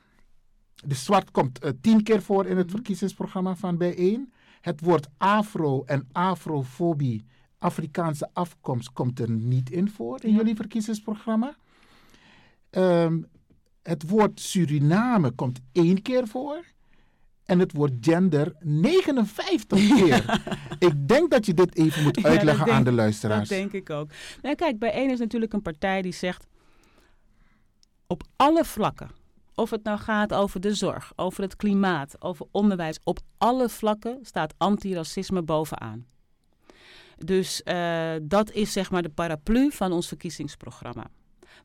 De 0.86 0.94
zwart 0.94 1.30
komt 1.30 1.58
eh, 1.58 1.70
tien 1.80 2.02
keer 2.02 2.22
voor 2.22 2.46
in 2.46 2.56
het 2.56 2.66
Mhm. 2.66 2.74
verkiezingsprogramma 2.74 3.56
van 3.56 3.76
Bijeen. 3.76 4.32
Het 4.60 4.80
woord 4.80 5.08
afro 5.18 5.82
en 5.86 6.08
afrofobie, 6.12 7.24
Afrikaanse 7.58 8.28
afkomst, 8.32 8.92
komt 8.92 9.18
er 9.20 9.30
niet 9.30 9.70
in 9.70 9.90
voor 9.90 10.18
in 10.24 10.30
Ja. 10.30 10.36
jullie 10.36 10.54
verkiezingsprogramma. 10.56 11.56
Ehm, 12.70 13.22
het 13.82 14.08
woord 14.08 14.40
Suriname 14.40 15.30
komt 15.30 15.60
één 15.72 16.02
keer 16.02 16.26
voor. 16.28 16.64
En 17.44 17.58
het 17.58 17.72
woord 17.72 17.92
gender 18.00 18.54
59 18.60 19.78
keer. 19.96 20.42
Ik 20.78 21.08
denk 21.08 21.30
dat 21.30 21.46
je 21.46 21.54
dit 21.54 21.76
even 21.76 22.02
moet 22.02 22.24
uitleggen 22.24 22.62
aan 22.66 22.70
denk- 22.72 22.84
de 22.84 22.92
luisteraars. 22.92 23.48
Dat 23.48 23.58
denk 23.58 23.72
ik 23.72 23.90
ook. 23.90 24.10
Nou, 24.42 24.54
kijk, 24.54 24.78
bij 24.78 24.92
één 24.92 25.10
is 25.10 25.18
natuurlijk 25.18 25.52
een 25.52 25.62
partij 25.62 26.02
die 26.02 26.12
zegt 26.12 26.46
op 28.06 28.22
alle 28.36 28.64
vlakken, 28.64 29.10
of 29.54 29.70
het 29.70 29.84
nou 29.84 29.98
gaat 29.98 30.34
over 30.34 30.60
de 30.60 30.74
zorg, 30.74 31.12
over 31.16 31.42
het 31.42 31.56
klimaat, 31.56 32.22
over 32.22 32.46
onderwijs, 32.50 32.98
op 33.04 33.18
alle 33.38 33.68
vlakken 33.68 34.18
staat 34.22 34.54
antiracisme 34.56 35.42
bovenaan. 35.42 36.06
Dus 37.16 37.62
eh, 37.62 38.12
dat 38.22 38.50
is 38.50 38.72
zeg 38.72 38.90
maar 38.90 39.02
de 39.02 39.08
paraplu 39.08 39.70
van 39.70 39.92
ons 39.92 40.08
verkiezingsprogramma. 40.08 41.06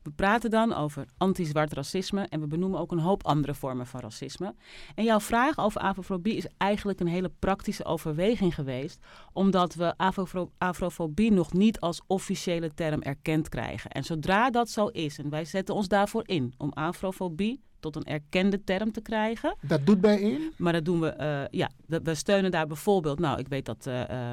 We 0.02 0.10
praten 0.10 0.50
dan 0.50 0.74
over 0.74 1.06
anti-zwart 1.18 1.72
racisme 1.72 2.26
en 2.28 2.40
we 2.40 2.46
benoemen 2.46 2.80
ook 2.80 2.92
een 2.92 2.98
hoop 2.98 3.24
andere 3.26 3.54
vormen 3.54 3.86
van 3.86 4.00
racisme. 4.00 4.54
En 4.94 5.04
jouw 5.04 5.20
vraag 5.20 5.58
over 5.58 5.80
afrofobie 5.80 6.36
is 6.36 6.46
eigenlijk 6.56 7.00
een 7.00 7.06
hele 7.06 7.32
praktische 7.38 7.84
overweging 7.84 8.54
geweest, 8.54 8.98
omdat 9.32 9.74
we 9.74 9.96
afro- 9.96 10.50
afrofobie 10.58 11.32
nog 11.32 11.52
niet 11.52 11.80
als 11.80 12.00
officiële 12.06 12.74
term 12.74 13.02
erkend 13.02 13.48
krijgen. 13.48 13.90
En 13.90 14.04
zodra 14.04 14.50
dat 14.50 14.68
zo 14.68 14.86
is, 14.86 15.18
en 15.18 15.30
wij 15.30 15.44
zetten 15.44 15.74
ons 15.74 15.88
daarvoor 15.88 16.22
in 16.26 16.54
om 16.56 16.72
afrofobie 16.72 17.60
tot 17.80 17.96
een 17.96 18.04
erkende 18.04 18.64
term 18.64 18.92
te 18.92 19.00
krijgen, 19.00 19.56
Dat 19.60 19.86
doet 19.86 20.00
Bijeen? 20.00 20.52
maar 20.56 20.72
dat 20.72 20.84
doen 20.84 21.00
we, 21.00 21.08
eh, 21.08 21.42
ja, 21.50 21.70
we, 21.86 22.00
we 22.02 22.14
steunen 22.14 22.50
daar 22.50 22.66
bijvoorbeeld, 22.66 23.18
nou, 23.18 23.38
ik 23.38 23.48
weet 23.48 23.66
dat 23.66 23.86
eh, 23.86 24.30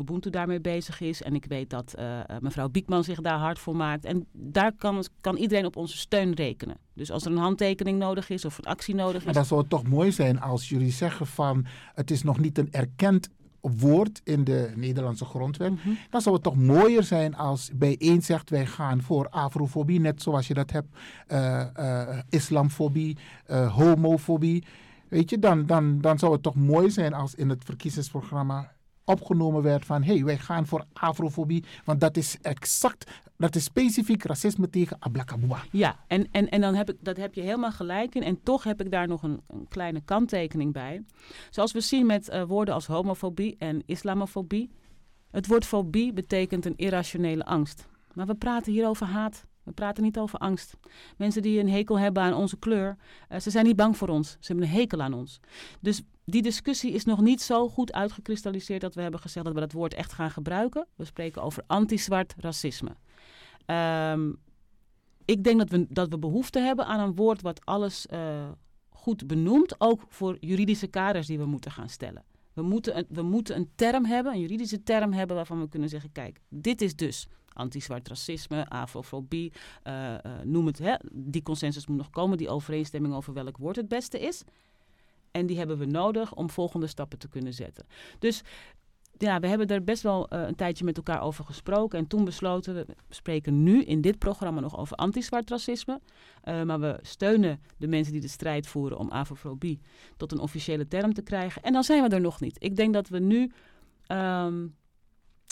Ubuntu 0.00 0.30
daarmee 0.30 0.60
bezig 0.60 1.00
is 1.00 1.22
en 1.22 1.34
ik 1.34 1.44
weet 1.44 1.70
dat 1.70 1.94
mevrouw 2.40 2.68
Biekman 2.68 3.04
zich 3.04 3.20
daar 3.20 3.38
hard 3.38 3.58
voor 3.58 3.76
maakt. 3.76 4.04
En 4.04 4.26
daar 4.32 4.72
kan, 4.72 5.04
kan 5.20 5.36
iedereen 5.36 5.66
op 5.66 5.76
onze 5.76 5.96
steun 5.96 6.34
rekenen. 6.34 6.76
Dus 6.94 7.10
als 7.10 7.24
er 7.24 7.30
een 7.30 7.36
handtekening 7.36 7.98
nodig 7.98 8.30
is 8.30 8.44
of 8.44 8.58
een 8.58 8.64
actie 8.64 8.94
nodig 8.94 9.18
Maar 9.18 9.28
is, 9.28 9.34
dan 9.34 9.44
zou 9.44 9.60
het 9.60 9.70
toch 9.70 9.88
mooi 9.88 10.12
zijn 10.12 10.40
als 10.40 10.68
jullie 10.68 10.90
zeggen 10.90 11.26
van 11.26 11.66
het 11.94 12.10
is 12.10 12.22
nog 12.22 12.38
niet 12.38 12.58
een 12.58 12.68
erkend 12.70 13.28
woord 13.62 14.20
in 14.24 14.44
de 14.44 14.72
Nederlandse 14.74 15.24
grondwet. 15.24 15.70
Mhm. 15.70 15.88
Dan 16.10 16.20
zou 16.20 16.34
het 16.34 16.44
toch 16.44 16.56
mooier 16.56 17.02
zijn 17.02 17.36
als 17.36 17.70
bijeen 17.74 18.22
zegt 18.22 18.50
wij 18.50 18.66
gaan 18.66 19.02
voor 19.02 19.28
afrofobie, 19.28 20.00
net 20.00 20.22
zoals 20.22 20.46
je 20.46 20.54
dat 20.54 20.70
hebt, 20.70 20.96
eh, 21.26 22.18
islamfobie, 22.28 23.16
eh, 23.46 23.74
homofobie. 23.76 24.64
Weet 25.08 25.30
je, 25.30 25.38
dan, 25.38 25.66
dan, 25.66 26.00
dan 26.00 26.18
zou 26.18 26.32
het 26.32 26.42
toch 26.42 26.54
mooi 26.54 26.90
zijn 26.90 27.14
als 27.14 27.34
in 27.34 27.48
het 27.48 27.64
verkiezingsprogramma 27.64 28.72
opgenomen 29.04 29.62
werd 29.62 29.84
van 29.84 30.02
hé, 30.02 30.14
hey, 30.14 30.24
wij 30.24 30.38
gaan 30.38 30.66
voor 30.66 30.84
afrofobie, 30.92 31.64
want 31.84 32.00
dat 32.00 32.16
is 32.16 32.38
exact, 32.42 33.10
dat 33.36 33.56
is 33.56 33.64
specifiek 33.64 34.24
racisme 34.24 34.70
tegen 34.70 34.96
Ablakabua. 34.98 35.58
Ja, 35.70 35.96
en, 36.06 36.28
en, 36.30 36.48
en 36.48 36.60
dan 36.60 36.74
heb 36.74 36.90
ik, 36.90 36.96
dat 37.00 37.16
heb 37.16 37.34
je 37.34 37.40
helemaal 37.40 37.72
gelijk 37.72 38.14
in. 38.14 38.22
En 38.22 38.42
toch 38.42 38.64
heb 38.64 38.80
ik 38.80 38.90
daar 38.90 39.08
nog 39.08 39.22
een, 39.22 39.40
een 39.48 39.68
kleine 39.68 40.00
kanttekening 40.00 40.72
bij. 40.72 41.04
Zoals 41.50 41.72
we 41.72 41.80
zien 41.80 42.06
met 42.06 42.28
eh, 42.28 42.42
woorden 42.44 42.74
als 42.74 42.86
homofobie 42.86 43.56
en 43.58 43.82
islamofobie. 43.86 44.70
Het 45.30 45.46
woord 45.46 45.64
fobie 45.64 46.12
betekent 46.12 46.66
een 46.66 46.76
irrationele 46.76 47.44
angst. 47.44 47.86
Maar 48.12 48.26
we 48.26 48.34
praten 48.34 48.72
hier 48.72 48.86
over 48.86 49.06
haat. 49.06 49.46
We 49.62 49.72
praten 49.72 50.02
niet 50.02 50.18
over 50.18 50.38
angst. 50.38 50.76
Mensen 51.16 51.42
die 51.42 51.60
een 51.60 51.70
hekel 51.70 51.98
hebben 51.98 52.22
aan 52.22 52.34
onze 52.34 52.58
kleur, 52.58 52.96
eh, 53.28 53.40
ze 53.40 53.50
zijn 53.50 53.64
niet 53.64 53.76
bang 53.76 53.96
voor 53.96 54.08
ons. 54.08 54.30
Ze 54.30 54.52
hebben 54.52 54.64
een 54.64 54.72
hekel 54.72 55.02
aan 55.02 55.14
ons. 55.14 55.40
Dus 55.80 56.02
die 56.24 56.42
discussie 56.42 56.92
is 56.92 57.04
nog 57.04 57.20
niet 57.20 57.42
zo 57.42 57.68
goed 57.68 57.92
uitgekristalliseerd 57.92 58.80
dat 58.80 58.94
we 58.94 59.02
hebben 59.02 59.20
gezegd 59.20 59.44
dat 59.44 59.54
we 59.54 59.60
dat 59.60 59.72
woord 59.72 59.94
echt 59.94 60.12
gaan 60.12 60.30
gebruiken. 60.30 60.86
We 60.96 61.04
spreken 61.04 61.42
over 61.42 61.62
anti-zwart 61.66 62.34
racisme. 62.36 62.96
Ehm, 63.66 64.32
ik 65.24 65.44
denk 65.44 65.58
dat 65.58 65.70
we, 65.70 65.86
dat 65.88 66.08
we 66.08 66.18
behoefte 66.18 66.58
hebben 66.58 66.86
aan 66.86 67.00
een 67.00 67.14
woord 67.14 67.42
wat 67.42 67.64
alles 67.64 68.06
eh, 68.06 68.48
goed 68.88 69.26
benoemt, 69.26 69.74
ook 69.80 70.00
voor 70.08 70.36
juridische 70.40 70.86
kaders 70.86 71.26
die 71.26 71.38
we 71.38 71.46
moeten 71.46 71.70
gaan 71.70 71.88
stellen. 71.88 72.24
We 72.52 72.62
moeten, 72.62 72.98
een, 72.98 73.06
we 73.08 73.22
moeten 73.22 73.56
een 73.56 73.70
term 73.74 74.04
hebben, 74.04 74.32
een 74.32 74.40
juridische 74.40 74.82
term 74.82 75.12
hebben 75.12 75.36
waarvan 75.36 75.60
we 75.60 75.68
kunnen 75.68 75.88
zeggen, 75.88 76.12
kijk, 76.12 76.40
dit 76.48 76.80
is 76.80 76.96
dus 76.96 77.26
anti-zwart 77.52 78.08
racisme, 78.08 78.68
afrofobie, 78.68 79.52
eh, 79.82 80.14
eh, 80.14 80.20
noem 80.44 80.66
het. 80.66 80.78
Hè. 80.78 80.94
Die 81.12 81.42
consensus 81.42 81.86
moet 81.86 81.96
nog 81.96 82.10
komen, 82.10 82.38
die 82.38 82.48
overeenstemming 82.48 83.14
over 83.14 83.32
welk 83.32 83.56
woord 83.56 83.76
het 83.76 83.88
beste 83.88 84.20
is. 84.20 84.44
En 85.32 85.46
die 85.46 85.58
hebben 85.58 85.78
we 85.78 85.86
nodig 85.86 86.34
om 86.34 86.50
volgende 86.50 86.86
stappen 86.86 87.18
te 87.18 87.28
kunnen 87.28 87.54
zetten. 87.54 87.86
Dus 88.18 88.42
ja, 89.18 89.40
we 89.40 89.46
hebben 89.46 89.66
er 89.66 89.84
best 89.84 90.02
wel 90.02 90.28
eh, 90.28 90.42
een 90.46 90.54
tijdje 90.54 90.84
met 90.84 90.96
elkaar 90.96 91.22
over 91.22 91.44
gesproken. 91.44 91.98
En 91.98 92.06
toen 92.06 92.24
besloten, 92.24 92.74
we 92.74 92.86
spreken 93.08 93.62
nu 93.62 93.82
in 93.82 94.00
dit 94.00 94.18
programma 94.18 94.60
nog 94.60 94.78
over 94.78 94.96
anti-zwart 94.96 95.50
racisme. 95.50 96.00
Eh, 96.42 96.62
maar 96.62 96.80
we 96.80 96.98
steunen 97.02 97.60
de 97.76 97.86
mensen 97.86 98.12
die 98.12 98.20
de 98.20 98.28
strijd 98.28 98.66
voeren 98.66 98.98
om 98.98 99.08
afrofobie 99.08 99.80
tot 100.16 100.32
een 100.32 100.38
officiële 100.38 100.88
term 100.88 101.14
te 101.14 101.22
krijgen. 101.22 101.62
En 101.62 101.72
dan 101.72 101.84
zijn 101.84 102.02
we 102.02 102.14
er 102.14 102.20
nog 102.20 102.40
niet. 102.40 102.56
Ik 102.58 102.76
denk 102.76 102.92
dat 102.92 103.08
we 103.08 103.18
nu... 103.18 103.52
ehm, 104.06 104.66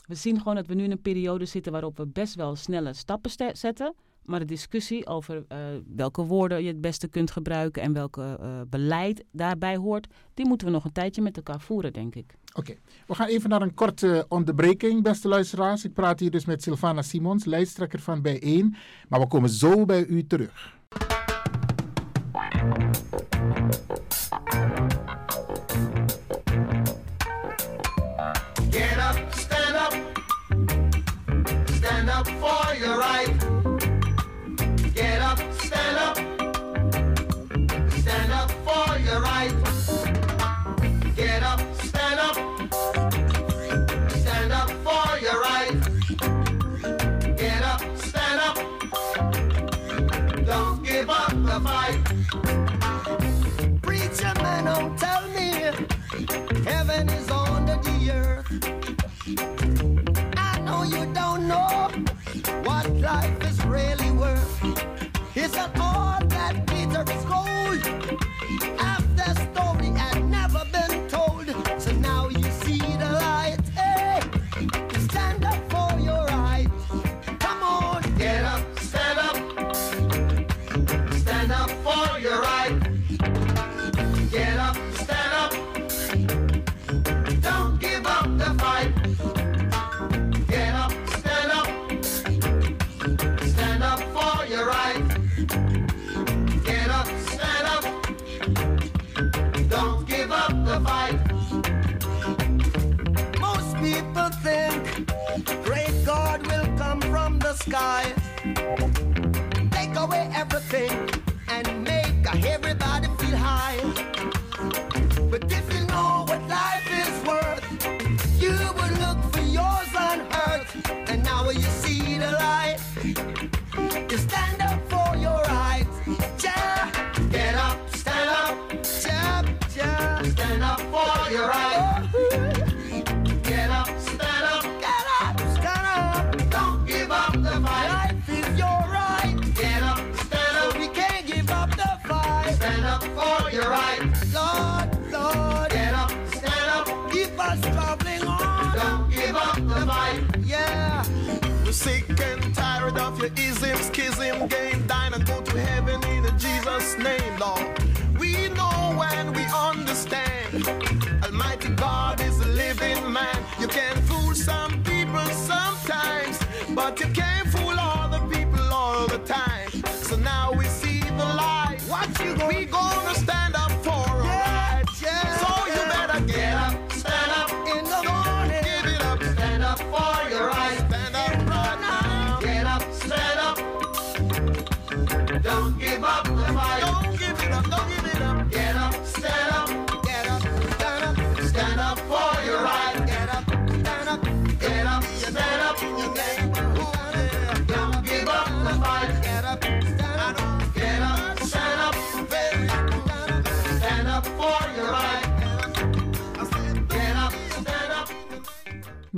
we 0.06 0.14
zien 0.14 0.38
gewoon 0.38 0.54
dat 0.54 0.66
we 0.66 0.74
nu 0.74 0.84
in 0.84 0.90
een 0.90 1.02
periode 1.02 1.44
zitten 1.44 1.72
waarop 1.72 1.96
we 1.96 2.06
best 2.06 2.34
wel 2.34 2.56
snelle 2.56 2.92
stappen 2.92 3.30
zetten. 3.52 3.94
Maar 4.24 4.38
de 4.38 4.44
discussie 4.44 5.06
over 5.06 5.44
eh, 5.48 5.58
welke 5.94 6.22
woorden 6.22 6.62
je 6.62 6.68
het 6.68 6.80
beste 6.80 7.08
kunt 7.08 7.30
gebruiken 7.30 7.82
en 7.82 7.92
welke 7.92 8.36
eh, 8.40 8.60
beleid 8.68 9.24
daarbij 9.32 9.76
hoort, 9.76 10.06
die 10.34 10.46
moeten 10.46 10.66
we 10.66 10.72
nog 10.72 10.84
een 10.84 10.92
tijdje 10.92 11.22
met 11.22 11.36
elkaar 11.36 11.60
voeren, 11.60 11.92
denk 11.92 12.14
ik. 12.14 12.34
Oké, 12.54 12.74
we 13.06 13.14
gaan 13.14 13.28
even 13.28 13.50
naar 13.50 13.62
een 13.62 13.74
korte 13.74 14.26
onderbreking, 14.28 15.02
beste 15.02 15.28
luisteraars. 15.28 15.84
Ik 15.84 15.92
praat 15.92 16.20
hier 16.20 16.30
dus 16.30 16.44
met 16.44 16.62
Sylvana 16.62 17.02
Simons, 17.02 17.44
lijsttrekker 17.44 18.00
van 18.00 18.22
Bijeen. 18.22 18.76
Maar 19.08 19.20
we 19.20 19.26
komen 19.26 19.50
zo 19.50 19.84
bij 19.84 20.06
u 20.06 20.26
terug. 20.26 20.78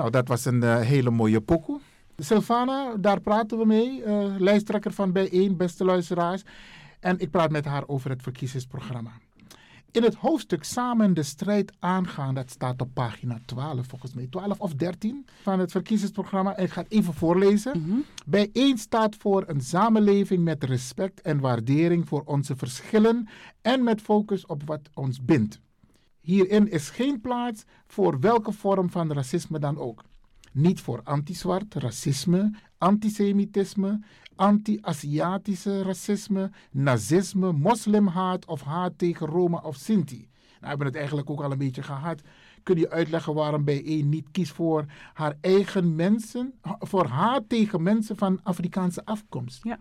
Nou, 0.03 0.15
dat 0.15 0.29
was 0.29 0.45
een 0.45 0.62
eh, 0.62 0.81
hele 0.81 1.11
mooie 1.11 1.41
pokoe. 1.41 1.81
Sylvana, 2.17 2.97
daar 2.97 3.21
praten 3.21 3.59
we 3.59 3.67
mee. 3.67 4.03
eh 4.03 4.35
lijsttrekker 4.38 4.93
van 4.93 5.12
Bijeen, 5.12 5.57
beste 5.57 5.85
luisteraars. 5.85 6.43
En 7.01 7.19
ik 7.19 7.31
praat 7.31 7.51
met 7.51 7.65
haar 7.65 7.83
over 7.87 8.11
het 8.11 8.23
verkiezingsprogramma. 8.23 9.11
In 9.91 10.03
het 10.03 10.15
hoofdstuk 10.15 10.65
Samen 10.65 11.15
de 11.15 11.23
strijd 11.23 11.73
aangaan, 11.79 12.35
dat 12.35 12.51
staat 12.51 12.81
op 12.81 12.88
pagina 12.95 13.38
12 13.45 13.87
volgens 13.87 14.15
mij, 14.15 14.27
12 14.31 14.61
of 14.61 14.75
13 14.75 15.27
van 15.43 15.59
het 15.59 15.71
verkiezingsprogramma. 15.71 16.57
En 16.57 16.65
ik 16.65 16.71
ga 16.73 16.83
het 16.83 16.93
even 16.93 17.15
voorlezen. 17.15 18.05
Bijeen 18.27 18.79
staat 18.79 19.17
voor 19.17 19.45
een 19.47 19.61
samenleving 19.61 20.45
met 20.45 20.65
respect 20.65 21.21
en 21.21 21.41
waardering 21.41 22.09
voor 22.09 22.23
onze 22.25 22.57
verschillen 22.57 23.29
en 23.61 23.83
met 23.85 24.01
focus 24.01 24.47
op 24.47 24.62
wat 24.65 24.91
ons 24.95 25.25
bindt. 25.25 25.61
Hierin 26.23 26.71
is 26.71 26.91
geen 26.91 27.21
plaats 27.21 27.65
voor 27.87 28.21
welke 28.21 28.53
vorm 28.53 28.91
van 28.91 29.13
racisme 29.13 29.59
dan 29.59 29.79
ook. 29.79 30.05
Niet 30.53 30.81
voor 30.81 31.01
anti-zwart 31.05 31.75
racisme, 31.75 32.55
antisemitisme, 32.79 34.01
anti-Aziatische 34.37 35.83
racisme, 35.83 36.51
nazisme, 36.71 37.53
moslimhaat 37.53 38.47
of 38.47 38.63
haat 38.63 38.99
tegen 38.99 39.27
Roma 39.27 39.59
of 39.59 39.77
Sinti. 39.77 40.17
Nou, 40.17 40.29
we 40.61 40.67
hebben 40.69 40.87
het 40.87 40.97
eigenlijk 40.97 41.31
ook 41.31 41.43
al 41.43 41.53
een 41.53 41.59
beetje 41.59 41.83
gehad. 41.83 42.21
Kun 42.63 42.79
je 42.79 42.91
uitleggen 42.91 43.35
waarom 43.35 43.65
bijeen 43.65 44.09
niet 44.09 44.27
kiest 44.31 44.53
voor 44.53 44.85
haar 45.13 45.37
eigen 45.41 45.95
mensen, 45.95 46.55
voor 46.79 47.07
haat 47.07 47.49
tegen 47.49 47.83
mensen 47.83 48.17
van 48.17 48.41
Afrikaanse 48.43 49.05
afkomst? 49.05 49.65
Ja. 49.65 49.79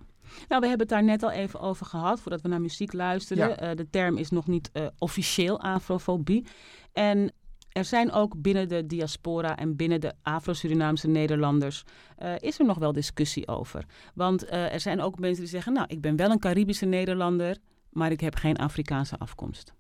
Nou, 0.48 0.62
we 0.62 0.68
hebben 0.68 0.88
het 0.88 0.90
daar 0.90 1.04
net 1.04 1.24
al 1.24 1.32
even 1.32 1.60
over 1.60 1.86
gehad, 1.86 2.22
voordat 2.22 2.42
we 2.42 2.48
naar 2.48 2.62
muziek 2.62 2.94
luisterden. 2.94 3.50
Ja. 3.50 3.56
Eh, 3.56 3.76
de 3.76 3.90
term 3.90 4.18
is 4.18 4.30
nog 4.30 4.48
niet 4.48 4.70
eh, 4.72 4.86
officieel 4.98 5.60
afrofobie. 5.60 6.46
En 6.94 7.34
er 7.72 7.86
zijn 7.86 8.12
ook 8.12 8.42
binnen 8.42 8.70
de 8.70 8.86
diaspora 8.86 9.58
en 9.58 9.76
binnen 9.76 10.02
de 10.02 10.14
Afro-Surinaamse 10.22 11.08
Nederlanders... 11.08 11.84
eh, 12.18 12.34
is 12.40 12.60
er 12.60 12.66
nog 12.66 12.78
wel 12.78 12.92
discussie 12.92 13.48
over. 13.48 13.86
Want 14.14 14.52
er 14.52 14.80
zijn 14.80 15.02
ook 15.02 15.20
mensen 15.20 15.42
die 15.42 15.52
zeggen... 15.52 15.74
nou, 15.74 15.86
ik 15.90 16.02
ben 16.02 16.16
wel 16.16 16.32
een 16.32 16.40
Caribische 16.40 16.86
Nederlander, 16.86 17.58
maar 17.90 18.12
ik 18.12 18.20
heb 18.20 18.36
geen 18.36 18.58
Afrikaanse 18.58 19.18
afkomst. 19.18 19.74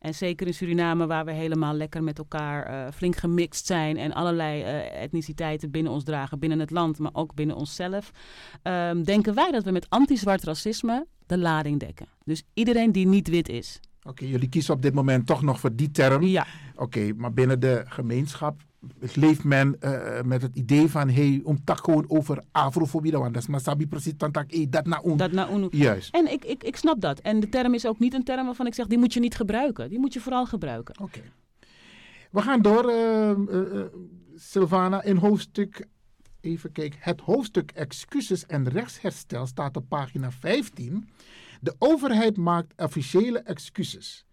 En 0.00 0.14
zeker 0.14 0.46
in 0.46 0.54
Suriname, 0.54 1.06
waar 1.06 1.24
we 1.24 1.32
helemaal 1.32 1.74
lekker 1.74 2.02
met 2.02 2.18
elkaar 2.18 2.66
eh, 2.66 2.92
flink 2.92 3.16
gemixt 3.16 3.66
zijn 3.66 3.96
en 3.96 4.12
allerlei 4.12 4.62
eh, 4.62 5.02
etniciteiten 5.02 5.70
binnen 5.70 5.92
ons 5.92 6.04
dragen, 6.04 6.38
binnen 6.38 6.58
het 6.58 6.70
land, 6.70 6.98
maar 6.98 7.14
ook 7.14 7.34
binnen 7.34 7.56
onszelf, 7.56 8.10
ehm, 8.62 9.02
denken 9.02 9.34
wij 9.34 9.50
dat 9.50 9.64
we 9.64 9.70
met 9.70 9.86
anti-zwart 9.88 10.44
racisme 10.44 11.06
de 11.26 11.38
lading 11.38 11.80
dekken. 11.80 12.06
Dus 12.24 12.42
iedereen 12.54 12.92
die 12.92 13.06
niet 13.06 13.28
wit 13.28 13.48
is. 13.48 13.80
Oké, 14.02 14.24
jullie 14.24 14.48
kiezen 14.48 14.74
op 14.74 14.82
dit 14.82 14.94
moment 14.94 15.26
toch 15.26 15.42
nog 15.42 15.60
voor 15.60 15.74
die 15.74 15.90
term. 15.90 16.22
Ja, 16.22 16.46
Oké, 16.76 17.12
maar 17.16 17.32
binnen 17.32 17.60
de 17.60 17.82
gemeenschap 17.86 18.60
leeft 19.14 19.44
men 19.44 19.80
eh, 19.80 20.22
met 20.22 20.42
het 20.42 20.56
idee 20.56 20.88
van, 20.88 21.08
hey, 21.08 21.40
om 21.44 21.64
tak 21.64 21.84
gewoon 21.84 22.04
over 22.08 22.42
afrofobie, 22.52 23.12
want 23.12 23.34
dat 23.34 23.42
is 23.42 23.48
maar 23.48 23.60
sabi 23.60 23.86
precies, 23.86 24.16
dan 24.16 24.30
tak, 24.30 24.52
hey, 24.52 24.66
dat 24.70 24.86
na 24.86 25.00
dat 25.16 25.32
na 25.32 25.50
UNO. 25.50 25.68
Juist. 25.70 26.14
En 26.14 26.32
ik, 26.32 26.44
ik, 26.44 26.64
ik 26.64 26.76
snap 26.76 27.00
dat. 27.00 27.18
En 27.18 27.40
de 27.40 27.48
term 27.48 27.74
is 27.74 27.86
ook 27.86 27.98
niet 27.98 28.14
een 28.14 28.24
term 28.24 28.44
waarvan 28.46 28.66
ik 28.66 28.74
zeg, 28.74 28.86
die 28.86 28.98
moet 28.98 29.12
je 29.12 29.20
niet 29.20 29.34
gebruiken. 29.36 29.88
Die 29.88 29.98
moet 29.98 30.12
je 30.12 30.20
vooral 30.20 30.46
gebruiken. 30.46 31.00
Oké. 31.00 31.20
We 32.30 32.42
gaan 32.42 32.62
door, 32.62 32.88
eh, 32.88 33.30
eh, 33.30 33.80
eh, 33.80 33.86
Sylvana, 34.34 35.02
in 35.02 35.16
hoofdstuk, 35.16 35.86
even 36.40 36.72
kijken, 36.72 36.98
het 37.02 37.20
hoofdstuk 37.20 37.70
excuses 37.70 38.46
en 38.46 38.68
rechtsherstel 38.68 39.46
staat 39.46 39.76
op 39.76 39.88
pagina 39.88 40.30
15. 40.30 41.08
De 41.60 41.74
overheid 41.78 42.36
maakt 42.36 42.72
officiële 42.76 43.38
excuses 43.38 44.26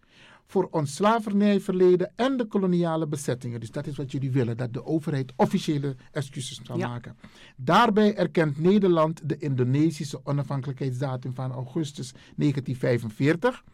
voor 0.46 0.68
ons 0.70 0.94
slavernijverleden 0.94 2.12
en 2.16 2.36
de 2.36 2.44
koloniale 2.44 3.06
bezettingen. 3.06 3.60
Dus 3.60 3.70
dat 3.70 3.86
is 3.86 3.96
wat 3.96 4.12
jullie 4.12 4.30
willen, 4.30 4.56
dat 4.56 4.72
de 4.72 4.84
overheid 4.84 5.32
officiële 5.36 5.96
excuses 6.12 6.60
zal 6.62 6.78
Ja. 6.78 6.88
maken. 6.88 7.16
Daarbij 7.56 8.16
erkent 8.16 8.58
Nederland 8.60 9.28
de 9.28 9.36
Indonesische 9.38 10.20
onafhankelijkheidsdatum 10.24 11.34
van 11.34 11.52
augustus 11.52 12.12
1945. 12.36 13.64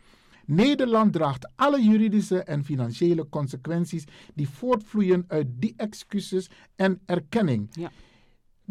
Nederland 0.46 1.12
draagt 1.12 1.48
alle 1.56 1.82
juridische 1.82 2.42
en 2.42 2.64
financiële 2.64 3.28
consequenties 3.28 4.04
die 4.34 4.48
voortvloeien 4.48 5.24
uit 5.28 5.46
die 5.50 5.74
excuses 5.76 6.50
en 6.76 7.00
erkenning. 7.06 7.68
Ja. 7.72 7.90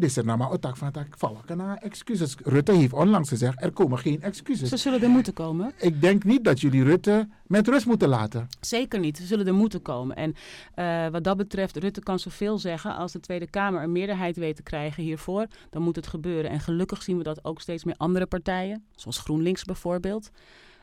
Is 0.00 0.16
er 0.16 0.24
nou 0.24 0.38
maar 0.38 0.50
otak 0.50 0.76
van 0.76 0.92
dat 0.92 1.04
valken 1.10 1.56
na 1.56 1.80
excuses. 1.80 2.36
Rutte 2.44 2.72
heeft 2.72 2.92
onlangs 2.92 3.28
gezegd, 3.28 3.62
er 3.62 3.72
komen 3.72 3.98
geen 3.98 4.22
excuses. 4.22 4.68
Ze 4.68 4.76
zullen 4.76 5.02
er 5.02 5.08
moeten 5.08 5.32
komen. 5.32 5.72
Ik 5.76 6.00
denk 6.00 6.24
niet 6.24 6.44
dat 6.44 6.60
jullie 6.60 6.84
Rutte 6.84 7.28
met 7.46 7.68
rust 7.68 7.86
moeten 7.86 8.08
laten. 8.08 8.48
Zeker 8.60 8.98
niet. 9.00 9.16
Ze 9.16 9.26
zullen 9.26 9.46
er 9.46 9.54
moeten 9.54 9.82
komen. 9.82 10.16
En 10.16 10.34
eh, 10.74 11.08
wat 11.08 11.24
dat 11.24 11.36
betreft, 11.36 11.76
Rutte 11.76 12.00
kan 12.00 12.18
zoveel 12.18 12.58
zeggen. 12.58 12.96
Als 12.96 13.12
de 13.12 13.20
Tweede 13.20 13.50
Kamer 13.50 13.82
een 13.82 13.92
meerderheid 13.92 14.36
weet 14.36 14.56
te 14.56 14.62
krijgen 14.62 15.02
hiervoor, 15.02 15.46
dan 15.70 15.82
moet 15.82 15.96
het 15.96 16.06
gebeuren. 16.06 16.50
En 16.50 16.60
gelukkig 16.60 17.02
zien 17.02 17.16
we 17.16 17.22
dat 17.22 17.44
ook 17.44 17.60
steeds 17.60 17.84
meer 17.84 17.94
andere 17.96 18.26
partijen, 18.26 18.84
zoals 18.94 19.18
GroenLinks 19.18 19.64
bijvoorbeeld. 19.64 20.30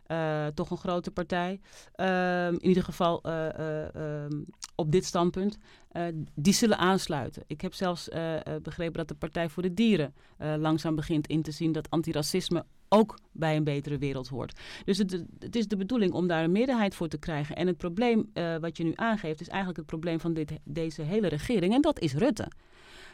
eh, 0.07 0.45
toch 0.53 0.69
een 0.71 0.77
grote 0.77 1.11
partij. 1.11 1.59
Ehm, 1.95 2.53
in 2.53 2.67
ieder 2.67 2.83
geval 2.83 3.21
eh, 3.23 3.47
eh, 3.59 3.95
ehm, 3.95 4.33
op 4.77 4.91
dit 4.91 5.05
standpunt. 5.05 5.57
eh, 5.91 6.03
die 6.35 6.53
zullen 6.53 6.77
aansluiten. 6.77 7.43
Ik 7.47 7.61
heb 7.61 7.73
zelfs 7.73 8.09
eh, 8.09 8.35
eh, 8.35 8.61
begrepen 8.61 8.97
dat 8.97 9.07
de 9.07 9.15
Partij 9.15 9.49
voor 9.49 9.63
de 9.63 9.73
Dieren 9.73 10.13
langzaam 10.37 10.95
begint 10.95 11.27
in 11.27 11.41
te 11.41 11.51
zien 11.51 11.71
dat 11.71 11.89
antiracisme 11.89 12.65
ook 12.89 13.19
bij 13.31 13.55
een 13.55 13.63
betere 13.63 13.97
wereld 13.97 14.27
hoort. 14.27 14.59
Dus 14.85 14.97
het, 14.97 15.23
het 15.39 15.55
is 15.55 15.67
de 15.67 15.77
bedoeling 15.77 16.11
om 16.13 16.27
daar 16.27 16.43
een 16.43 16.51
meerderheid 16.51 16.95
voor 16.95 17.07
te 17.07 17.17
krijgen. 17.17 17.55
En 17.55 17.67
het 17.67 17.77
probleem 17.77 18.31
wat 18.61 18.77
je 18.77 18.83
nu 18.83 18.93
aangeeft 18.95 19.41
is 19.41 19.47
eigenlijk 19.47 19.77
het 19.77 19.87
probleem 19.87 20.19
van 20.19 20.33
dit, 20.33 20.51
deze 20.63 21.01
hele 21.01 21.27
regering. 21.27 21.73
En 21.73 21.81
dat 21.81 21.99
is 21.99 22.13
Rutte. 22.13 22.51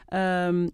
Ehm, 0.08 0.68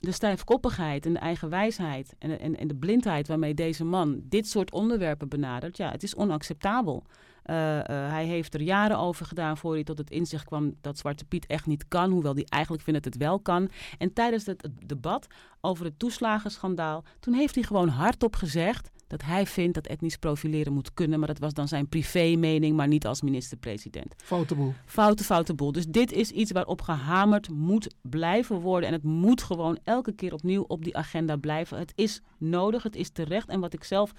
de 0.00 0.12
stijfkoppigheid 0.12 1.06
en 1.06 1.12
de 1.12 1.18
eigen 1.18 1.48
wijsheid 1.48 2.14
en, 2.18 2.40
en, 2.40 2.56
en 2.56 2.68
de 2.68 2.74
blindheid 2.74 3.28
waarmee 3.28 3.54
deze 3.54 3.84
man 3.84 4.20
dit 4.24 4.48
soort 4.48 4.72
onderwerpen 4.72 5.28
benadert, 5.28 5.76
ja, 5.76 5.90
het 5.90 6.02
is 6.02 6.14
onacceptabel. 6.14 7.04
Eh, 7.44 7.78
eh, 7.78 7.84
hij 8.10 8.24
heeft 8.24 8.54
er 8.54 8.60
jaren 8.60 8.98
over 8.98 9.26
gedaan 9.26 9.56
voor 9.56 9.74
hij 9.74 9.84
tot 9.84 9.98
het 9.98 10.10
inzicht 10.10 10.44
kwam 10.44 10.74
dat 10.80 10.98
Zwarte 10.98 11.24
Piet 11.24 11.46
echt 11.46 11.66
niet 11.66 11.88
kan, 11.88 12.10
hoewel 12.10 12.34
hij 12.34 12.46
eigenlijk 12.48 12.82
vindt 12.82 13.04
dat 13.04 13.12
het 13.12 13.22
wel 13.22 13.40
kan. 13.40 13.70
En 13.98 14.12
tijdens 14.12 14.46
het, 14.46 14.62
het 14.62 14.88
debat 14.88 15.26
over 15.60 15.84
het 15.84 15.98
toeslagenschandaal, 15.98 17.04
toen 17.20 17.34
heeft 17.34 17.54
hij 17.54 17.64
gewoon 17.64 17.88
hardop 17.88 18.36
gezegd 18.36 18.90
dat 19.06 19.22
hij 19.22 19.46
vindt 19.46 19.74
dat 19.74 19.86
etnisch 19.86 20.16
profileren 20.16 20.72
moet 20.72 20.94
kunnen. 20.94 21.18
Maar 21.18 21.28
dat 21.28 21.38
was 21.38 21.52
dan 21.52 21.68
zijn 21.68 21.88
privé-mening, 21.88 22.76
maar 22.76 22.88
niet 22.88 23.06
als 23.06 23.22
minister-president. 23.22 24.14
Foute 24.16 24.54
boel. 24.54 24.74
Foute, 24.86 25.24
foute 25.24 25.54
boel. 25.54 25.72
Dus 25.72 25.86
dit 25.86 26.12
is 26.12 26.30
iets 26.30 26.52
waarop 26.52 26.82
gehamerd 26.82 27.50
moet 27.50 27.94
blijven 28.02 28.60
worden. 28.60 28.88
En 28.88 28.94
het 28.94 29.02
moet 29.02 29.42
gewoon 29.42 29.78
elke 29.84 30.12
keer 30.12 30.32
opnieuw 30.32 30.62
op 30.62 30.84
die 30.84 30.96
agenda 30.96 31.36
blijven. 31.36 31.78
Het 31.78 31.92
is 31.94 32.20
nodig, 32.38 32.82
het 32.82 32.96
is 32.96 33.10
terecht. 33.10 33.48
En 33.48 33.60
wat 33.60 33.72
ik 33.72 33.84
zelf 33.84 34.12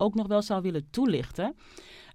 ook 0.00 0.14
nog 0.14 0.26
wel 0.26 0.42
zou 0.42 0.62
willen 0.62 0.90
toelichten. 0.90 1.56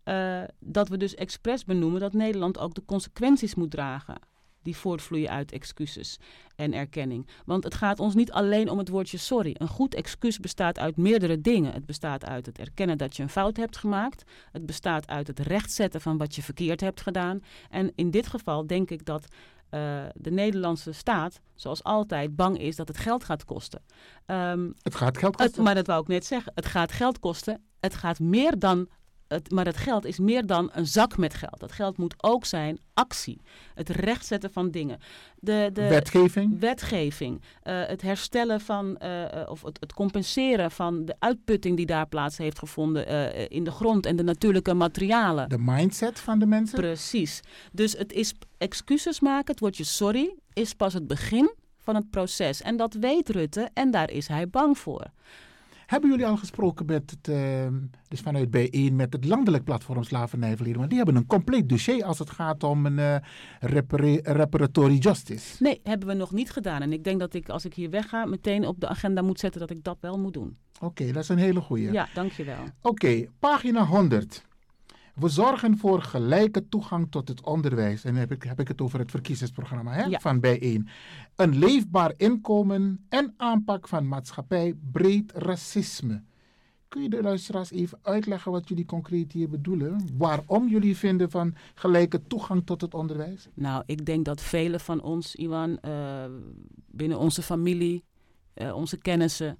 Uh, 0.05 0.41
dat 0.59 0.87
we 0.87 0.97
dus 0.97 1.15
expres 1.15 1.63
benoemen 1.63 1.99
dat 1.99 2.13
Nederland 2.13 2.59
ook 2.59 2.73
de 2.73 2.85
consequenties 2.85 3.55
moet 3.55 3.71
dragen 3.71 4.17
die 4.65 4.75
voortvloeien 4.75 5.29
uit 5.29 5.51
excuses 5.51 6.19
en 6.55 6.73
erkenning. 6.73 7.27
Want 7.45 7.63
het 7.63 7.75
gaat 7.75 7.99
ons 7.99 8.15
niet 8.15 8.31
alleen 8.31 8.69
om 8.69 8.77
het 8.77 8.89
woordje 8.89 9.17
sorry. 9.17 9.55
Een 9.57 9.67
goed 9.67 9.95
excuus 9.95 10.39
bestaat 10.39 10.79
uit 10.79 10.97
meerdere 10.97 11.41
dingen. 11.41 11.73
Het 11.73 11.85
bestaat 11.85 12.25
uit 12.25 12.45
het 12.45 12.59
erkennen 12.59 12.97
dat 12.97 13.15
je 13.15 13.23
een 13.23 13.29
fout 13.29 13.57
hebt 13.57 13.77
gemaakt. 13.77 14.23
Het 14.51 14.65
bestaat 14.65 15.07
uit 15.07 15.27
het 15.27 15.39
rechtzetten 15.39 16.01
van 16.01 16.17
wat 16.17 16.35
je 16.35 16.43
verkeerd 16.43 16.81
hebt 16.81 17.01
gedaan. 17.01 17.43
En 17.69 17.91
in 17.95 18.11
dit 18.11 18.27
geval 18.27 18.67
denk 18.67 18.91
ik 18.91 19.05
dat 19.05 19.27
uh, 19.75 20.05
de 20.13 20.31
Nederlandse 20.31 20.91
staat, 20.91 21.41
zoals 21.55 21.83
altijd, 21.83 22.35
bang 22.35 22.59
is 22.59 22.75
dat 22.75 22.87
het 22.87 22.97
geld 22.97 23.23
gaat 23.23 23.45
kosten. 23.45 23.81
Um, 24.25 24.73
het 24.81 24.95
gaat 24.95 25.17
geld 25.17 25.35
kosten. 25.35 25.55
Het, 25.55 25.63
maar 25.65 25.75
dat 25.75 25.87
wou 25.87 26.01
ik 26.01 26.07
net 26.07 26.25
zeggen. 26.25 26.51
Het 26.55 26.65
gaat 26.65 26.91
geld 26.91 27.19
kosten. 27.19 27.63
Het 27.79 27.95
gaat 27.95 28.19
meer 28.19 28.59
dan 28.59 28.87
het, 29.35 29.51
maar 29.51 29.65
het 29.65 29.77
geld 29.77 30.05
is 30.05 30.19
meer 30.19 30.45
dan 30.45 30.69
een 30.73 30.87
zak 30.87 31.17
met 31.17 31.33
geld. 31.33 31.59
Dat 31.59 31.71
geld 31.71 31.97
moet 31.97 32.15
ook 32.17 32.45
zijn 32.45 32.79
actie. 32.93 33.41
Het 33.73 33.89
rechtzetten 33.89 34.51
van 34.51 34.71
dingen. 34.71 34.99
De, 35.39 35.69
de 35.73 35.87
wetgeving. 35.87 36.59
Wetgeving. 36.59 37.41
Uh, 37.63 37.85
het 37.85 38.01
herstellen 38.01 38.61
van, 38.61 38.97
uh, 39.03 39.25
of 39.47 39.61
het, 39.61 39.77
het, 39.79 39.93
compenseren 39.93 40.71
van 40.71 41.05
de 41.05 41.15
uitputting 41.19 41.77
die 41.77 41.85
daar 41.85 42.07
plaats 42.07 42.37
heeft 42.37 42.59
gevonden 42.59 43.11
uh, 43.11 43.49
in 43.49 43.63
de 43.63 43.71
grond 43.71 44.05
en 44.05 44.15
de 44.15 44.23
natuurlijke 44.23 44.73
materialen. 44.73 45.49
De 45.49 45.59
mindset 45.59 46.19
van 46.19 46.39
de 46.39 46.45
mensen. 46.45 46.79
Precies. 46.79 47.41
Dus 47.71 47.93
het 47.97 48.13
is 48.13 48.33
excuses 48.57 49.19
maken, 49.19 49.51
het 49.51 49.59
woordje 49.59 49.83
sorry, 49.83 50.35
is 50.53 50.73
pas 50.73 50.93
het 50.93 51.07
begin 51.07 51.53
van 51.79 51.95
het 51.95 52.09
proces. 52.09 52.61
En 52.61 52.77
dat 52.77 52.93
weet 52.93 53.29
Rutte 53.29 53.69
en 53.73 53.91
daar 53.91 54.11
is 54.11 54.27
hij 54.27 54.49
bang 54.49 54.77
voor. 54.77 55.11
Hebben 55.85 56.09
jullie 56.09 56.25
al 56.25 56.37
gesproken 56.37 56.85
met 56.85 57.11
het, 57.11 57.27
uh, 57.27 57.67
dus 58.07 58.19
vanuit 58.19 58.47
B1 58.57 58.93
met 58.93 59.13
het 59.13 59.25
landelijk 59.25 59.63
platform 59.63 60.03
Slavernijverleden? 60.03 60.77
Want 60.77 60.89
die 60.89 60.97
hebben 60.97 61.15
een 61.15 61.25
compleet 61.25 61.69
dossier 61.69 62.03
als 62.03 62.19
het 62.19 62.29
gaat 62.29 62.63
om 62.63 62.85
een 62.85 62.97
uh, 62.97 63.15
reparatory 64.23 64.97
justice. 64.97 65.63
Nee, 65.63 65.79
hebben 65.83 66.07
we 66.07 66.13
nog 66.13 66.31
niet 66.31 66.51
gedaan. 66.51 66.81
En 66.81 66.93
ik 66.93 67.03
denk 67.03 67.19
dat 67.19 67.33
ik, 67.33 67.49
als 67.49 67.65
ik 67.65 67.73
hier 67.73 67.89
wegga, 67.89 68.25
meteen 68.25 68.67
op 68.67 68.79
de 68.79 68.87
agenda 68.87 69.21
moet 69.21 69.39
zetten 69.39 69.59
dat 69.59 69.69
ik 69.69 69.83
dat 69.83 69.97
wel 69.99 70.19
moet 70.19 70.33
doen. 70.33 70.57
Oké, 70.79 71.11
dat 71.11 71.23
is 71.23 71.29
een 71.29 71.37
hele 71.37 71.61
goeie. 71.61 71.91
Ja, 71.91 72.07
dankjewel. 72.13 72.63
Oké, 72.81 73.25
pagina 73.39 73.85
100. 73.85 74.43
We 75.15 75.29
zorgen 75.29 75.77
voor 75.77 76.01
gelijke 76.01 76.69
toegang 76.69 77.07
tot 77.09 77.27
het 77.27 77.41
onderwijs. 77.41 78.03
En 78.03 78.11
dan 78.11 78.19
heb 78.19 78.31
ik, 78.31 78.43
heb 78.43 78.59
ik 78.59 78.67
het 78.67 78.81
over 78.81 78.99
het 78.99 79.11
verkiezingsprogramma 79.11 79.91
hè, 79.91 80.03
ja. 80.03 80.19
van 80.19 80.39
bijeen. 80.39 80.87
Een 81.35 81.57
leefbaar 81.57 82.13
inkomen 82.17 83.05
en 83.09 83.33
aanpak 83.37 83.87
van 83.87 84.07
maatschappij 84.07 84.75
breed 84.91 85.31
racisme. 85.31 86.23
Kun 86.87 87.01
je 87.01 87.09
de 87.09 87.21
luisteraars 87.21 87.71
even 87.71 87.99
uitleggen 88.01 88.51
wat 88.51 88.67
jullie 88.67 88.85
concreet 88.85 89.31
hier 89.31 89.49
bedoelen? 89.49 90.09
Waarom 90.17 90.67
jullie 90.67 90.97
vinden 90.97 91.31
van 91.31 91.55
gelijke 91.73 92.27
toegang 92.27 92.65
tot 92.65 92.81
het 92.81 92.93
onderwijs? 92.93 93.47
Nou, 93.53 93.83
ik 93.85 94.05
denk 94.05 94.25
dat 94.25 94.41
velen 94.41 94.79
van 94.79 95.01
ons, 95.01 95.35
Iwan, 95.35 95.79
uh, 95.85 96.25
binnen 96.87 97.19
onze 97.19 97.41
familie, 97.41 98.03
uh, 98.55 98.75
onze 98.75 98.97
kennissen, 98.97 99.57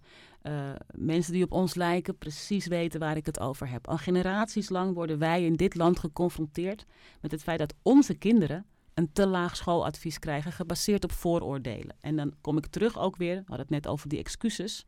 uh, 0.47 0.69
mensen 0.95 1.33
die 1.33 1.43
op 1.43 1.51
ons 1.51 1.75
lijken 1.75 2.17
precies 2.17 2.67
weten 2.67 2.99
waar 2.99 3.17
ik 3.17 3.25
het 3.25 3.39
over 3.39 3.69
heb. 3.69 3.87
Al 3.87 3.97
generaties 3.97 4.69
lang 4.69 4.93
worden 4.93 5.19
wij 5.19 5.43
in 5.43 5.55
dit 5.55 5.75
land 5.75 5.99
geconfronteerd 5.99 6.85
met 7.21 7.31
het 7.31 7.43
feit 7.43 7.59
dat 7.59 7.73
onze 7.81 8.13
kinderen 8.13 8.65
een 8.93 9.13
te 9.13 9.27
laag 9.27 9.55
schooladvies 9.55 10.19
krijgen 10.19 10.51
gebaseerd 10.51 11.03
op 11.03 11.11
vooroordelen. 11.11 11.95
En 12.01 12.15
dan 12.15 12.33
kom 12.41 12.57
ik 12.57 12.65
terug 12.65 12.99
ook 12.99 13.15
weer, 13.15 13.35
we 13.35 13.43
hadden 13.45 13.65
het 13.65 13.69
net 13.69 13.87
over 13.87 14.09
die 14.09 14.19
excuses. 14.19 14.85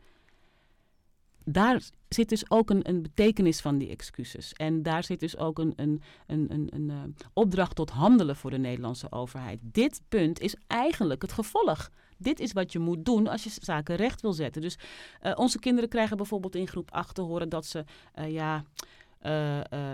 Daar 1.49 1.81
zit 2.09 2.29
dus 2.29 2.49
ook 2.51 2.69
een, 2.69 2.89
een 2.89 3.01
betekenis 3.01 3.61
van 3.61 3.77
die 3.77 3.89
excuses. 3.89 4.53
En 4.53 4.83
daar 4.83 5.03
zit 5.03 5.19
dus 5.19 5.37
ook 5.37 5.59
een, 5.59 5.73
een, 5.75 6.01
een, 6.27 6.67
een, 6.69 6.89
uh, 6.89 6.95
opdracht 7.33 7.75
tot 7.75 7.89
handelen 7.89 8.35
voor 8.35 8.49
de 8.49 8.57
Nederlandse 8.57 9.11
overheid. 9.11 9.59
Dit 9.61 10.01
punt 10.09 10.39
is 10.39 10.55
eigenlijk 10.67 11.21
het 11.21 11.31
gevolg 11.31 11.89
dit 12.19 12.39
is 12.39 12.53
wat 12.53 12.71
je 12.71 12.79
moet 12.79 13.05
doen 13.05 13.27
als 13.27 13.43
je 13.43 13.49
zaken 13.61 13.95
recht 13.95 14.21
wil 14.21 14.33
zetten. 14.33 14.61
Dus 14.61 14.77
uh, 15.23 15.31
onze 15.35 15.59
kinderen 15.59 15.89
krijgen 15.89 16.17
bijvoorbeeld 16.17 16.55
in 16.55 16.67
groep 16.67 16.91
8 16.91 17.15
te 17.15 17.21
horen 17.21 17.49
dat 17.49 17.65
ze, 17.65 17.83
uh, 18.15 18.31
ja, 18.31 18.63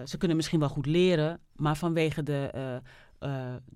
ze 0.05 0.17
kunnen 0.17 0.37
misschien 0.37 0.59
wel 0.59 0.69
goed 0.69 0.85
leren, 0.85 1.39
maar 1.55 1.77
vanwege 1.77 2.23
de, 2.23 2.81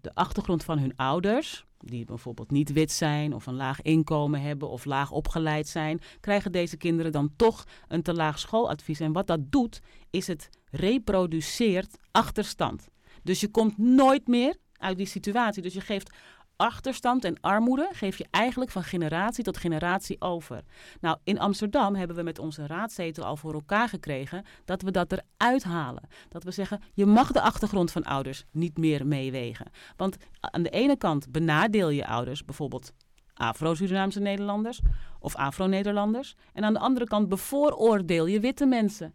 de 0.01 0.11
achtergrond 0.13 0.63
van 0.63 0.79
hun 0.79 0.95
ouders, 0.95 1.65
die 1.79 2.05
bijvoorbeeld 2.05 2.51
niet 2.51 2.73
wit 2.73 2.91
zijn 2.91 3.33
of 3.33 3.45
een 3.45 3.55
laag 3.55 3.81
inkomen 3.81 4.41
hebben 4.41 4.69
of 4.69 4.85
laag 4.85 5.11
opgeleid 5.11 5.67
zijn, 5.67 5.99
krijgen 6.19 6.51
deze 6.51 6.77
kinderen 6.77 7.11
dan 7.11 7.33
toch 7.35 7.65
een 7.87 8.01
te 8.01 8.13
laag 8.13 8.39
schooladvies. 8.39 8.99
En 8.99 9.11
wat 9.11 9.27
dat 9.27 9.51
doet, 9.51 9.81
is 10.09 10.27
het 10.27 10.49
reproduceert 10.71 11.97
achterstand. 12.11 12.87
Dus 13.23 13.39
je 13.39 13.47
komt 13.47 13.77
nooit 13.77 14.27
meer 14.27 14.57
uit 14.77 14.97
die 14.97 15.05
situatie. 15.05 15.61
Dus 15.61 15.73
je 15.73 15.81
geeft 15.81 16.15
achterstand 16.57 17.23
en 17.23 17.39
armoede 17.41 17.89
geef 17.91 18.17
je 18.17 18.27
eigenlijk 18.31 18.71
van 18.71 18.83
generatie 18.83 19.43
tot 19.43 19.57
generatie 19.57 20.21
over. 20.21 20.63
Nou, 21.01 21.17
in 21.23 21.39
Amsterdam 21.39 21.95
hebben 21.95 22.15
we 22.15 22.23
met 22.23 22.39
onze 22.39 22.67
raadzetel 22.67 23.23
al 23.23 23.37
voor 23.37 23.53
elkaar 23.53 23.89
gekregen 23.89 24.45
dat 24.65 24.81
we 24.81 24.91
dat 24.91 25.11
eruit 25.11 25.63
halen. 25.63 26.09
Dat 26.29 26.43
we 26.43 26.51
zeggen, 26.51 26.81
je 26.93 27.05
mag 27.05 27.31
de 27.31 27.41
achtergrond 27.41 27.91
van 27.91 28.03
ouders 28.03 28.45
niet 28.51 28.77
meer 28.77 29.07
meewegen. 29.07 29.71
Want 29.95 30.17
aan 30.39 30.63
de 30.63 30.69
ene 30.69 30.97
kant 30.97 31.31
benadeel 31.31 31.89
je 31.89 32.07
ouders, 32.07 32.45
bijvoorbeeld 32.45 32.93
Afro-Surinaamse 33.37 34.19
Nederlanders 34.19 34.79
of 35.19 35.35
Afro-Nederlanders. 35.35 36.35
En 36.53 36.63
aan 36.63 36.73
de 36.73 36.79
andere 36.79 37.05
kant 37.05 37.29
bevooroordeel 37.29 38.25
je 38.25 38.39
witte 38.39 38.65
mensen. 38.65 39.13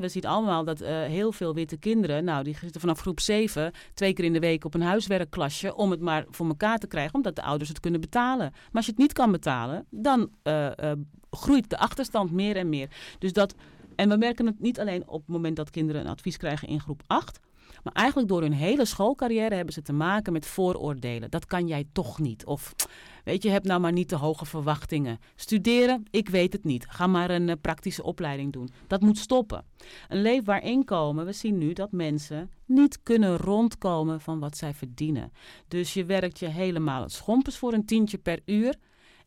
We 0.00 0.08
zien 0.08 0.24
allemaal 0.24 0.64
dat 0.64 0.82
uh, 0.82 0.88
heel 0.88 1.32
veel 1.32 1.54
witte 1.54 1.76
kinderen, 1.76 2.24
nou, 2.24 2.44
die 2.44 2.56
zitten 2.56 2.80
vanaf 2.80 3.00
groep 3.00 3.20
7 3.20 3.72
twee 3.94 4.12
keer 4.12 4.24
in 4.24 4.32
de 4.32 4.38
week 4.38 4.64
op 4.64 4.74
een 4.74 4.82
huiswerkklasje 4.82 5.74
om 5.74 5.90
het 5.90 6.00
maar 6.00 6.24
voor 6.30 6.46
elkaar 6.46 6.78
te 6.78 6.86
krijgen, 6.86 7.14
omdat 7.14 7.36
de 7.36 7.42
ouders 7.42 7.68
het 7.68 7.80
kunnen 7.80 8.00
betalen. 8.00 8.50
Maar 8.50 8.70
als 8.72 8.84
je 8.84 8.90
het 8.90 9.00
niet 9.00 9.12
kan 9.12 9.32
betalen, 9.32 9.86
dan 9.90 10.30
uh, 10.42 10.66
uh, 10.82 10.92
groeit 11.30 11.70
de 11.70 11.78
achterstand 11.78 12.30
meer 12.30 12.56
en 12.56 12.68
meer. 12.68 12.88
Dus 13.18 13.32
dat, 13.32 13.54
en 13.96 14.08
we 14.08 14.16
merken 14.16 14.46
het 14.46 14.60
niet 14.60 14.80
alleen 14.80 15.08
op 15.08 15.20
het 15.20 15.28
moment 15.28 15.56
dat 15.56 15.70
kinderen 15.70 16.00
een 16.00 16.10
advies 16.10 16.36
krijgen 16.36 16.68
in 16.68 16.80
groep 16.80 17.02
8, 17.06 17.40
maar 17.84 17.92
eigenlijk 17.92 18.28
door 18.28 18.40
hun 18.40 18.52
hele 18.52 18.84
schoolcarrière 18.84 19.54
hebben 19.54 19.74
ze 19.74 19.82
te 19.82 19.92
maken 19.92 20.32
met 20.32 20.46
vooroordelen. 20.46 21.30
Dat 21.30 21.46
kan 21.46 21.66
jij 21.66 21.84
toch 21.92 22.18
niet. 22.18 22.44
Of 22.44 22.74
weet 23.24 23.42
je, 23.42 23.48
heb 23.48 23.64
nou 23.64 23.80
maar 23.80 23.92
niet 23.92 24.08
te 24.08 24.16
hoge 24.16 24.44
verwachtingen. 24.44 25.18
Studeren, 25.34 26.04
ik 26.10 26.28
weet 26.28 26.52
het 26.52 26.64
niet. 26.64 26.86
Ga 26.88 27.06
maar 27.06 27.30
een 27.30 27.48
uh, 27.48 27.54
praktische 27.60 28.02
opleiding 28.02 28.52
doen. 28.52 28.70
Dat 28.86 29.00
moet 29.00 29.18
stoppen. 29.18 29.64
Een 30.08 30.22
leefbaar 30.22 30.62
inkomen, 30.62 31.24
we 31.24 31.32
zien 31.32 31.58
nu 31.58 31.72
dat 31.72 31.92
mensen 31.92 32.50
niet 32.66 33.02
kunnen 33.02 33.36
rondkomen 33.36 34.20
van 34.20 34.38
wat 34.38 34.56
zij 34.56 34.74
verdienen. 34.74 35.32
Dus 35.68 35.94
je 35.94 36.04
werkt 36.04 36.38
je 36.38 36.46
helemaal 36.46 37.02
het 37.02 37.12
schompers 37.12 37.56
voor 37.56 37.72
een 37.72 37.86
tientje 37.86 38.18
per 38.18 38.40
uur. 38.44 38.74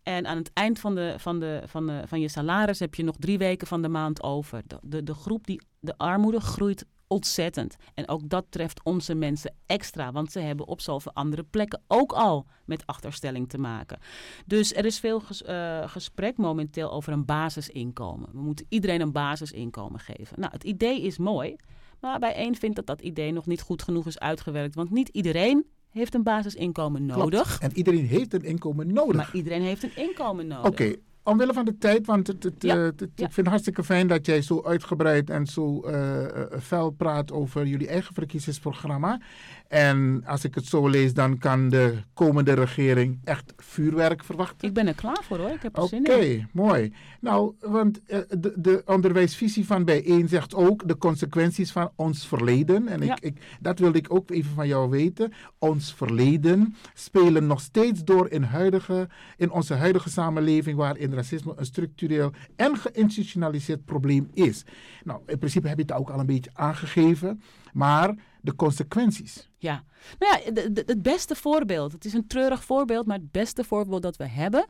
En 0.03 0.27
aan 0.27 0.37
het 0.37 0.51
eind 0.53 0.79
van, 0.79 0.95
de, 0.95 1.15
van, 1.17 1.39
de, 1.39 1.61
van, 1.65 1.87
de, 1.87 2.01
van 2.05 2.19
je 2.19 2.27
salaris 2.27 2.79
heb 2.79 2.95
je 2.95 3.03
nog 3.03 3.15
drie 3.19 3.37
weken 3.37 3.67
van 3.67 3.81
de 3.81 3.89
maand 3.89 4.23
over. 4.23 4.61
De, 4.81 5.03
de 5.03 5.13
groep 5.13 5.47
die 5.47 5.61
de 5.79 5.97
armoede 5.97 6.39
groeit 6.39 6.85
ontzettend. 7.07 7.75
En 7.93 8.07
ook 8.07 8.29
dat 8.29 8.45
treft 8.49 8.83
onze 8.83 9.15
mensen 9.15 9.55
extra, 9.65 10.11
want 10.11 10.31
ze 10.31 10.39
hebben 10.39 10.67
op 10.67 10.81
zoveel 10.81 11.13
andere 11.13 11.43
plekken 11.43 11.81
ook 11.87 12.11
al 12.11 12.45
met 12.65 12.85
achterstelling 12.85 13.49
te 13.49 13.57
maken. 13.57 13.99
Dus 14.45 14.73
er 14.73 14.85
is 14.85 14.99
veel 14.99 15.19
ges, 15.19 15.41
uh, 15.41 15.87
gesprek 15.87 16.37
momenteel 16.37 16.91
over 16.91 17.13
een 17.13 17.25
basisinkomen. 17.25 18.29
We 18.31 18.41
moeten 18.41 18.65
iedereen 18.69 19.01
een 19.01 19.11
basisinkomen 19.11 19.99
geven. 19.99 20.39
Nou, 20.39 20.51
het 20.51 20.63
idee 20.63 21.01
is 21.01 21.17
mooi, 21.17 21.55
maar 21.99 22.19
bij 22.19 22.33
één 22.33 22.55
vindt 22.55 22.75
dat 22.75 22.85
dat 22.85 23.01
idee 23.01 23.31
nog 23.31 23.45
niet 23.45 23.61
goed 23.61 23.81
genoeg 23.83 24.07
is 24.07 24.19
uitgewerkt, 24.19 24.75
want 24.75 24.91
niet 24.91 25.09
iedereen 25.09 25.65
heeft 25.89 26.13
een 26.13 26.23
basisinkomen 26.23 27.05
nodig. 27.05 27.57
Klopt. 27.57 27.73
En 27.73 27.77
iedereen 27.77 28.05
heeft 28.05 28.33
een 28.33 28.43
inkomen 28.43 28.93
nodig. 28.93 29.15
Maar 29.15 29.29
iedereen 29.33 29.61
heeft 29.61 29.83
een 29.83 29.95
inkomen 29.95 30.47
nodig. 30.47 30.71
Oké, 30.71 30.95
omwille 31.27 31.53
van 31.53 31.65
de 31.65 31.77
tijd, 31.77 32.05
want 32.05 32.27
het, 32.27 32.43
het, 32.43 32.63
Ja, 32.63 32.75
eh, 32.75 32.83
het- 32.83 33.01
ik 33.01 33.09
vind 33.15 33.35
het 33.35 33.47
hartstikke 33.47 33.83
fijn 33.83 34.07
dat 34.07 34.25
jij 34.25 34.41
zo 34.41 34.63
uitgebreid 34.63 35.29
en 35.29 35.45
zo 35.45 35.81
eh, 35.81 36.23
eh, 36.41 36.59
fel 36.61 36.89
praat 36.89 37.31
over 37.31 37.65
jullie 37.65 37.87
eigen 37.87 38.13
verkiezingsprogramma. 38.13 39.19
En 39.67 40.23
als 40.25 40.43
ik 40.43 40.55
het 40.55 40.65
zo 40.65 40.87
lees, 40.87 41.13
dan 41.13 41.37
kan 41.37 41.69
de 41.69 41.97
komende 42.13 42.53
regering 42.53 43.19
echt 43.23 43.53
vuurwerk 43.57 44.23
verwachten. 44.23 44.67
Ik 44.67 44.73
ben 44.73 44.87
er 44.87 44.95
klaar 44.95 45.23
voor 45.23 45.37
hoor. 45.37 45.49
Ik 45.49 45.61
heb 45.61 45.75
er 45.77 45.81
Oké, 45.83 45.89
zin 46.03 46.21
in. 46.21 46.47
mooi. 46.53 46.93
Nou, 47.21 47.53
want 47.59 48.01
eh, 48.05 48.19
de, 48.29 48.53
de 48.55 48.81
onderwijsvisie 48.85 49.65
van 49.65 49.85
bijeen 49.85 50.27
zegt 50.27 50.55
ook 50.55 50.87
de 50.87 50.97
consequenties 50.97 51.71
van 51.71 51.91
ons 51.95 52.27
verleden. 52.27 52.87
En 52.87 53.01
ik, 53.01 53.07
Ja. 53.07 53.17
ik, 53.19 53.37
dat 53.59 53.79
wilde 53.79 53.97
ik 53.97 54.13
ook 54.13 54.31
even 54.31 54.51
van 54.53 54.67
jou 54.67 54.89
weten. 54.89 55.33
Ons 55.59 55.93
verleden 55.93 56.75
spelen 56.93 57.47
nog 57.47 57.61
steeds 57.61 58.03
door 58.03 58.29
in, 58.29 58.43
huidige, 58.43 59.07
in 59.37 59.51
onze 59.51 59.73
huidige 59.73 60.09
samenleving, 60.09 60.77
waarin 60.77 61.13
racisme 61.13 61.53
een 61.55 61.65
structureel 61.65 62.31
en 62.55 62.77
geïnstitutionaliseerd 62.77 63.85
probleem 63.85 64.29
is. 64.33 64.63
Nou, 65.03 65.19
in 65.25 65.37
principe 65.37 65.67
heb 65.67 65.77
je 65.77 65.83
het 65.83 65.91
ook 65.93 66.09
al 66.09 66.19
een 66.19 66.25
beetje 66.25 66.49
aangegeven, 66.53 67.41
maar 67.73 68.15
de 68.41 68.55
consequenties. 68.55 69.49
Ja. 69.57 69.83
Nou 70.19 70.41
ja, 70.41 70.61
het 70.85 71.01
beste 71.01 71.35
voorbeeld. 71.35 71.91
Het 71.91 72.05
is 72.05 72.13
een 72.13 72.27
treurig 72.27 72.63
voorbeeld, 72.63 73.05
maar 73.05 73.17
het 73.17 73.31
beste 73.31 73.63
voorbeeld 73.63 74.01
dat 74.01 74.17
we 74.17 74.27
hebben 74.27 74.65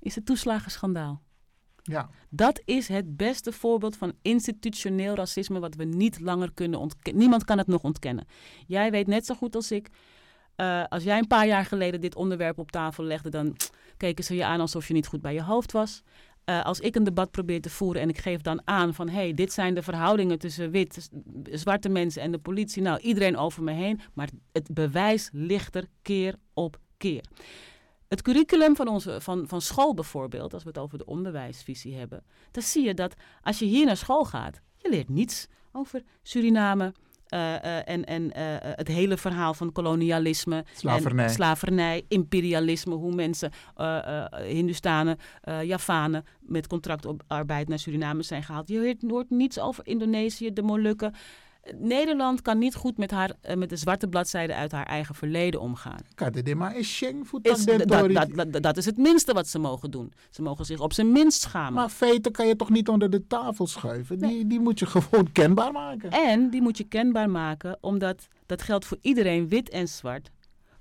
is 0.00 0.14
het 0.14 0.26
toeslagenschandaal. 0.26 1.22
Ja. 1.82 2.10
Dat 2.30 2.60
is 2.64 2.88
het 2.88 3.16
beste 3.16 3.52
voorbeeld 3.52 3.96
van 3.96 4.12
institutioneel 4.22 5.14
racisme 5.14 5.58
wat 5.58 5.74
we 5.74 5.84
niet 5.84 6.20
langer 6.20 6.52
kunnen 6.54 6.80
ontkennen. 6.80 7.20
Niemand 7.22 7.44
kan 7.44 7.58
het 7.58 7.66
nog 7.66 7.82
ontkennen. 7.82 8.26
Jij 8.66 8.90
weet 8.90 9.06
net 9.06 9.26
zo 9.26 9.34
goed 9.34 9.54
als 9.54 9.70
ik. 9.70 9.88
eh, 10.56 10.84
als 10.88 11.02
jij 11.02 11.18
een 11.18 11.26
paar 11.26 11.46
jaar 11.46 11.64
geleden 11.64 12.00
dit 12.00 12.14
onderwerp 12.14 12.58
op 12.58 12.70
tafel 12.70 13.04
legde, 13.04 13.28
dan 13.30 13.56
keken 13.96 14.24
ze 14.24 14.34
je 14.34 14.44
aan 14.44 14.60
alsof 14.60 14.88
je 14.88 14.94
niet 14.94 15.06
goed 15.06 15.20
bij 15.20 15.34
je 15.34 15.42
hoofd 15.42 15.72
was. 15.72 16.02
Eh, 16.44 16.64
als 16.64 16.80
ik 16.80 16.94
een 16.94 17.04
debat 17.04 17.30
probeer 17.30 17.60
te 17.60 17.70
voeren 17.70 18.02
en 18.02 18.08
ik 18.08 18.18
geef 18.18 18.40
dan 18.40 18.60
aan 18.64 18.94
van 18.94 19.08
hé, 19.08 19.14
hey, 19.14 19.34
dit 19.34 19.52
zijn 19.52 19.74
de 19.74 19.82
verhoudingen 19.82 20.38
tussen 20.38 20.70
wit, 20.70 21.10
zwarte 21.44 21.88
mensen 21.88 22.22
en 22.22 22.30
de 22.32 22.38
politie. 22.38 22.82
Nou, 22.82 23.00
iedereen 23.00 23.36
over 23.36 23.62
me 23.62 23.72
heen, 23.72 24.00
maar 24.12 24.28
het 24.52 24.68
bewijs 24.72 25.28
ligt 25.32 25.74
er 25.74 25.86
keer 26.02 26.34
op 26.54 26.78
keer. 26.96 27.24
Het 28.08 28.22
curriculum 28.22 28.76
van, 28.76 28.88
onze, 28.88 29.20
van, 29.20 29.48
van 29.48 29.60
school 29.60 29.94
bijvoorbeeld, 29.94 30.54
als 30.54 30.62
we 30.62 30.68
het 30.68 30.78
over 30.78 30.98
de 30.98 31.06
onderwijsvisie 31.06 31.94
hebben, 31.94 32.24
dan 32.50 32.62
zie 32.62 32.84
je 32.84 32.94
dat 32.94 33.14
als 33.42 33.58
je 33.58 33.64
hier 33.64 33.86
naar 33.86 33.96
school 33.96 34.24
gaat, 34.24 34.60
je 34.76 34.90
leert 34.90 35.08
niets 35.08 35.46
over 35.72 36.02
Suriname. 36.22 36.92
Eh, 37.28 37.54
eh, 37.54 37.82
en 37.84 38.04
en 38.04 38.32
eh, 38.32 38.44
het 38.60 38.88
hele 38.88 39.16
verhaal 39.16 39.54
van 39.54 39.72
kolonialisme, 39.72 40.64
Slavernij. 40.74 41.24
en 41.24 41.30
slavernij, 41.30 42.04
imperialisme, 42.08 42.94
hoe 42.94 43.14
mensen, 43.14 43.50
Hindustanen, 44.46 45.18
Javanen 45.62 46.24
met 46.40 46.66
contractarbeid 46.66 47.68
naar 47.68 47.78
Suriname 47.78 48.22
zijn 48.22 48.42
gehaald. 48.42 48.68
Je 48.68 48.78
hoort, 48.78 49.10
hoort 49.10 49.30
niets 49.30 49.58
over 49.58 49.86
Indonesië, 49.86 50.52
de 50.52 50.62
Molukken. 50.62 51.14
Nederland 51.78 52.42
kan 52.42 52.58
niet 52.58 52.74
goed 52.74 52.96
met, 52.98 53.10
haar, 53.10 53.32
eh, 53.40 53.56
met 53.56 53.68
de 53.68 53.76
zwarte 53.76 54.08
bladzijde 54.08 54.54
uit 54.54 54.72
haar 54.72 54.86
eigen 54.86 55.14
verleden 55.14 55.60
omgaan. 55.60 55.98
Kade 56.14 56.54
maar 56.54 56.76
is 56.76 56.88
sheng 56.88 57.28
dat 58.60 58.76
is 58.76 58.84
het 58.84 58.96
minste 58.96 59.32
wat 59.32 59.48
ze 59.48 59.58
mogen 59.58 59.90
doen. 59.90 60.12
Ze 60.30 60.42
mogen 60.42 60.64
zich 60.64 60.80
op 60.80 60.92
zijn 60.92 61.12
minst 61.12 61.40
schamen. 61.40 61.72
Maar 61.72 61.88
feiten 61.88 62.32
kan 62.32 62.46
je 62.46 62.56
toch 62.56 62.70
niet 62.70 62.88
onder 62.88 63.10
de 63.10 63.26
tafel 63.26 63.66
schuiven? 63.66 64.18
Die, 64.18 64.46
die 64.46 64.60
moet 64.60 64.78
je 64.78 64.86
gewoon 64.94 65.32
kenbaar 65.32 65.72
maken. 65.72 66.10
En 66.10 66.50
die 66.50 66.62
moet 66.62 66.78
je 66.78 66.84
kenbaar 66.84 67.30
maken, 67.30 67.78
omdat 67.80 68.28
dat 68.46 68.62
geldt 68.62 68.84
voor 68.84 68.98
iedereen, 69.00 69.48
wit 69.48 69.68
en 69.70 69.88
zwart. 69.88 70.30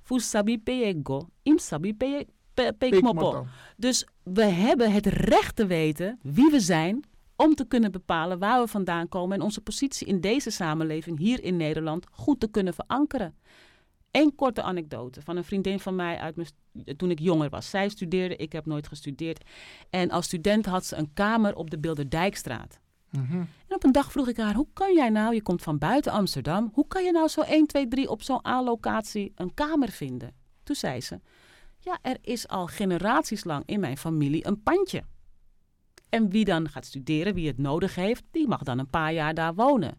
Fu 0.01 0.19
sabi 0.19 0.59
peyego, 0.59 1.29
im 1.43 1.57
sabi 1.57 1.93
peye- 1.93 2.25
pe- 2.53 2.73
pekmopo. 2.77 3.13
Pekmopo. 3.13 3.45
Dus 3.77 4.07
we 4.23 4.43
hebben 4.43 4.91
het 4.91 5.05
recht 5.05 5.55
te 5.55 5.65
weten 5.65 6.19
wie 6.21 6.49
we 6.51 6.59
zijn, 6.59 7.03
om 7.35 7.55
te 7.55 7.67
kunnen 7.67 7.91
bepalen 7.91 8.39
waar 8.39 8.61
we 8.61 8.67
vandaan 8.67 9.09
komen 9.09 9.37
en 9.37 9.43
onze 9.43 9.61
positie 9.61 10.07
in 10.07 10.21
deze 10.21 10.49
samenleving 10.49 11.17
hier 11.17 11.43
in 11.43 11.57
Nederland 11.57 12.07
goed 12.11 12.39
te 12.39 12.47
kunnen 12.47 12.73
verankeren. 12.73 13.35
Eén 14.11 14.35
korte 14.35 14.61
anekdote 14.61 15.21
van 15.21 15.37
een 15.37 15.43
vriendin 15.43 15.79
van 15.79 15.95
mij 15.95 16.17
uit 16.17 16.35
mijn, 16.35 16.47
toen 16.97 17.11
ik 17.11 17.19
jonger 17.19 17.49
was. 17.49 17.69
Zij 17.69 17.89
studeerde, 17.89 18.35
ik 18.35 18.51
heb 18.51 18.65
nooit 18.65 18.87
gestudeerd. 18.87 19.49
En 19.89 20.09
als 20.11 20.25
student 20.25 20.65
had 20.65 20.85
ze 20.85 20.95
een 20.95 21.13
kamer 21.13 21.55
op 21.55 21.69
de 21.69 21.79
Bilderdijkstraat. 21.79 22.79
Mhm. 23.09 23.37
En 23.67 23.75
op 23.75 23.83
een 23.83 23.91
dag 23.91 24.11
vroeg 24.11 24.27
ik 24.27 24.37
haar, 24.37 24.53
hoe 24.53 24.67
kan 24.73 24.93
jij 24.93 25.09
nou, 25.09 25.33
je 25.33 25.41
komt 25.41 25.61
van 25.61 25.77
buiten 25.77 26.11
Amsterdam, 26.11 26.69
hoe 26.73 26.87
kan 26.87 27.03
je 27.03 27.11
nou 27.11 27.27
zo 27.27 27.41
1, 27.41 27.67
2, 27.67 27.87
3 27.87 28.09
op 28.09 28.21
zo'n 28.21 28.47
A-locatie 28.47 29.31
een 29.35 29.53
kamer 29.53 29.89
vinden? 29.89 30.35
Toen 30.63 30.75
zei 30.75 31.01
ze, 31.01 31.19
ja, 31.79 31.99
er 32.01 32.17
is 32.21 32.47
al 32.47 32.67
generaties 32.67 33.43
lang 33.43 33.63
in 33.65 33.79
mijn 33.79 33.97
familie 33.97 34.47
een 34.47 34.63
pandje. 34.63 35.03
En 36.13 36.29
wie 36.29 36.45
dan 36.45 36.69
gaat 36.69 36.85
studeren, 36.85 37.33
wie 37.33 37.47
het 37.47 37.57
nodig 37.57 37.95
heeft, 37.95 38.23
die 38.31 38.47
mag 38.47 38.63
dan 38.63 38.79
een 38.79 38.89
paar 38.89 39.13
jaar 39.13 39.33
daar 39.33 39.55
wonen. 39.55 39.97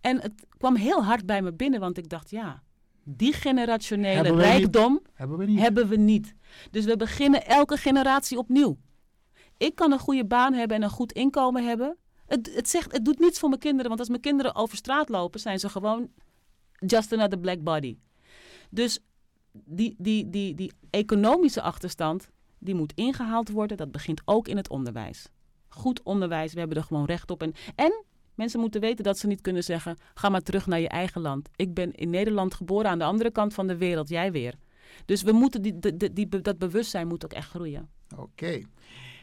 En 0.00 0.20
het 0.20 0.46
kwam 0.56 0.76
heel 0.76 1.04
hard 1.04 1.26
bij 1.26 1.42
me 1.42 1.52
binnen, 1.52 1.80
want 1.80 1.98
ik 1.98 2.08
dacht, 2.08 2.30
ja, 2.30 2.62
die 3.04 3.32
generationele 3.32 4.14
Hebben 4.14 4.36
rijkdom 4.36 5.02
Hebben 5.14 5.38
we 5.38 5.44
niet? 5.46 5.58
hebben 5.58 5.88
we 5.88 5.96
niet. 5.96 6.34
Dus 6.70 6.84
we 6.84 6.96
beginnen 6.96 7.46
elke 7.46 7.76
generatie 7.76 8.38
opnieuw. 8.38 8.78
Ik 9.56 9.74
kan 9.74 9.92
een 9.92 9.98
goede 9.98 10.26
baan 10.26 10.52
hebben 10.52 10.76
en 10.76 10.82
een 10.82 10.90
goed 10.90 11.12
inkomen 11.12 11.66
hebben. 11.66 11.96
Het, 12.26 12.54
het, 12.54 12.68
zegt, 12.68 12.92
het 12.92 13.04
doet 13.04 13.18
niets 13.18 13.38
voor 13.38 13.48
mijn 13.48 13.60
kinderen, 13.60 13.88
want 13.88 14.00
als 14.00 14.08
mijn 14.08 14.20
kinderen 14.20 14.54
over 14.54 14.76
straat 14.76 15.08
lopen, 15.08 15.40
zijn 15.40 15.58
ze 15.58 15.68
gewoon 15.68 16.10
just 16.86 17.12
another 17.12 17.38
black 17.38 17.62
body. 17.62 17.96
Dus 18.70 18.98
die, 19.52 19.94
die, 19.98 20.30
die, 20.30 20.54
die 20.54 20.72
economische 20.90 21.62
achterstand, 21.62 22.28
die 22.62 22.74
moet 22.74 22.92
ingehaald 22.94 23.48
worden. 23.48 23.76
Dat 23.76 23.92
begint 23.92 24.22
ook 24.24 24.48
in 24.48 24.56
het 24.56 24.68
onderwijs. 24.68 25.26
Goed 25.68 26.02
onderwijs, 26.02 26.52
we 26.52 26.58
hebben 26.58 26.76
er 26.76 26.84
gewoon 26.84 27.04
recht 27.04 27.30
op. 27.30 27.42
En, 27.42 27.52
en 27.74 28.04
mensen 28.34 28.60
moeten 28.60 28.80
weten 28.80 29.04
dat 29.04 29.18
ze 29.18 29.26
niet 29.26 29.40
kunnen 29.40 29.64
zeggen, 29.64 29.96
ga 30.14 30.28
maar 30.28 30.42
terug 30.42 30.66
naar 30.66 30.80
je 30.80 30.88
eigen 30.88 31.20
land. 31.20 31.48
Ik 31.56 31.74
ben 31.74 31.92
in 31.92 32.10
Nederland 32.10 32.54
geboren, 32.54 32.90
aan 32.90 32.98
de 32.98 33.04
andere 33.04 33.30
kant 33.30 33.54
van 33.54 33.66
de 33.66 33.76
wereld, 33.76 34.08
jij 34.08 34.32
weer. 34.32 34.54
Dus 35.04 35.22
we 35.22 35.32
moeten 35.32 35.62
die, 35.62 35.78
die, 36.12 36.28
dat 36.28 36.58
bewustzijn 36.58 37.06
moet 37.08 37.24
ook 37.24 37.32
echt 37.32 37.48
groeien. 37.48 37.88
Oké. 38.16 38.60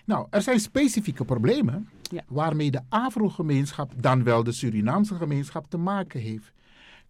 Nou, 0.06 0.28
er 0.30 0.41
zijn 0.41 0.60
specifieke 0.60 1.25
problemen 1.25 1.89
Ja. 2.02 2.23
waarmee 2.28 2.71
de 2.71 2.82
Afro-gemeenschap, 2.89 3.93
dan 4.02 4.23
wel 4.23 4.43
de 4.43 4.52
Surinaamse 4.52 5.15
gemeenschap, 5.15 5.69
te 5.69 5.78
maken 5.78 6.19
heeft. 6.19 6.52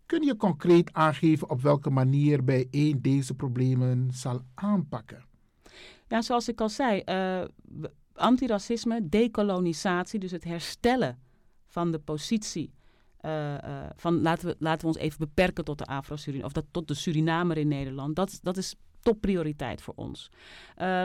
Kun 0.05 0.23
je 0.23 0.35
concreet 0.35 0.93
aangeven 0.93 1.49
op 1.49 1.61
welke 1.61 1.89
manier 1.89 2.43
bijeen 2.43 3.01
deze 3.01 3.33
problemen 3.33 4.09
zal 4.11 4.41
aanpakken? 4.53 5.23
Ja, 6.09 6.21
zoals 6.21 6.47
ik 6.47 6.61
al 6.61 6.69
zei, 6.69 7.01
we- 7.05 7.91
antiracisme, 8.13 9.09
decolonisatie, 9.09 10.19
dus 10.19 10.31
het 10.31 10.43
herstellen 10.43 11.19
van 11.65 11.91
de 11.91 11.99
positie. 11.99 12.73
eh, 13.19 13.63
eh, 13.63 13.89
van 13.95 14.21
laten 14.21 14.47
we, 14.47 14.55
laten 14.59 14.81
we 14.81 14.87
ons 14.87 14.97
even 14.97 15.19
beperken 15.19 15.63
tot 15.65 15.77
de 15.77 15.85
Afro-Suriname, 15.85 16.45
of 16.47 16.51
dat, 16.53 16.65
tot 16.71 16.87
de 16.87 16.93
Surinamer 16.93 17.57
in 17.57 17.67
Nederland. 17.67 18.15
Dat, 18.15 18.39
dat 18.41 18.57
is 18.57 18.75
topprioriteit 19.01 19.81
voor 19.81 19.93
ons. 19.97 20.29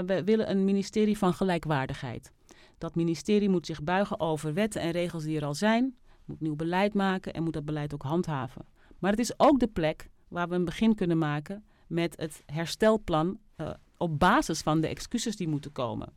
We 0.07 0.23
willen 0.25 0.51
een 0.51 0.65
ministerie 0.65 1.19
van 1.19 1.35
gelijkwaardigheid. 1.35 2.33
Dat 2.79 2.95
ministerie 2.95 3.49
moet 3.49 3.67
zich 3.67 3.83
buigen 3.83 4.21
over 4.21 4.55
wetten 4.55 4.81
en 4.81 4.91
regels 4.91 5.25
die 5.25 5.37
er 5.37 5.45
al 5.45 5.55
zijn, 5.55 5.97
moet 6.25 6.41
nieuw 6.41 6.57
beleid 6.57 6.95
maken 6.95 7.33
en 7.33 7.43
moet 7.43 7.53
dat 7.53 7.65
beleid 7.65 7.95
ook 7.95 8.03
handhaven. 8.03 8.67
Maar 8.99 9.11
het 9.11 9.21
is 9.21 9.39
ook 9.39 9.61
de 9.61 9.67
plek 9.69 10.11
waar 10.29 10.49
we 10.49 10.55
een 10.55 10.65
begin 10.65 10.95
kunnen 10.95 11.19
maken 11.19 11.65
met 11.87 12.17
het 12.17 12.43
herstelplan 12.47 13.39
op 13.97 14.19
basis 14.19 14.61
van 14.61 14.81
de 14.81 14.89
excuses 14.89 15.37
die 15.37 15.49
moeten 15.49 15.73
komen. 15.73 16.09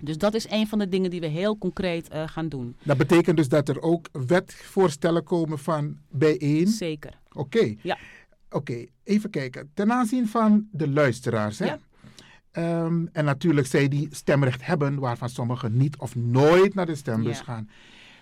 Dus 0.00 0.18
dat 0.18 0.34
is 0.34 0.50
een 0.50 0.66
van 0.66 0.78
de 0.78 0.88
dingen 0.88 1.10
die 1.10 1.20
we 1.20 1.26
heel 1.26 1.58
concreet 1.58 2.08
eh, 2.08 2.28
gaan 2.28 2.48
doen. 2.48 2.76
Dat 2.82 2.96
betekent 2.96 3.36
dus 3.36 3.48
dat 3.48 3.68
er 3.68 3.82
ook 3.82 4.08
wetvoorstellen 4.26 5.24
komen 5.24 5.58
van 5.58 5.98
bijeen. 6.10 6.66
Zeker. 6.66 7.18
Oké. 7.32 7.74
Ja. 7.82 7.98
Oké, 8.50 8.84
even 9.04 9.30
kijken. 9.30 9.70
Ten 9.74 9.92
aanzien 9.92 10.28
van 10.28 10.68
de 10.70 10.88
luisteraars. 10.88 11.58
Hè? 11.58 11.64
Ja. 11.66 11.78
Ehm, 12.50 13.06
en 13.12 13.24
natuurlijk 13.24 13.66
zij 13.66 13.88
die 13.88 14.08
stemrecht 14.10 14.66
hebben, 14.66 14.98
waarvan 14.98 15.28
sommigen 15.28 15.76
niet 15.76 15.96
of 15.98 16.14
nooit 16.14 16.74
naar 16.74 16.86
de 16.86 16.94
stembus 16.94 17.38
Ja. 17.38 17.44
gaan. 17.44 17.68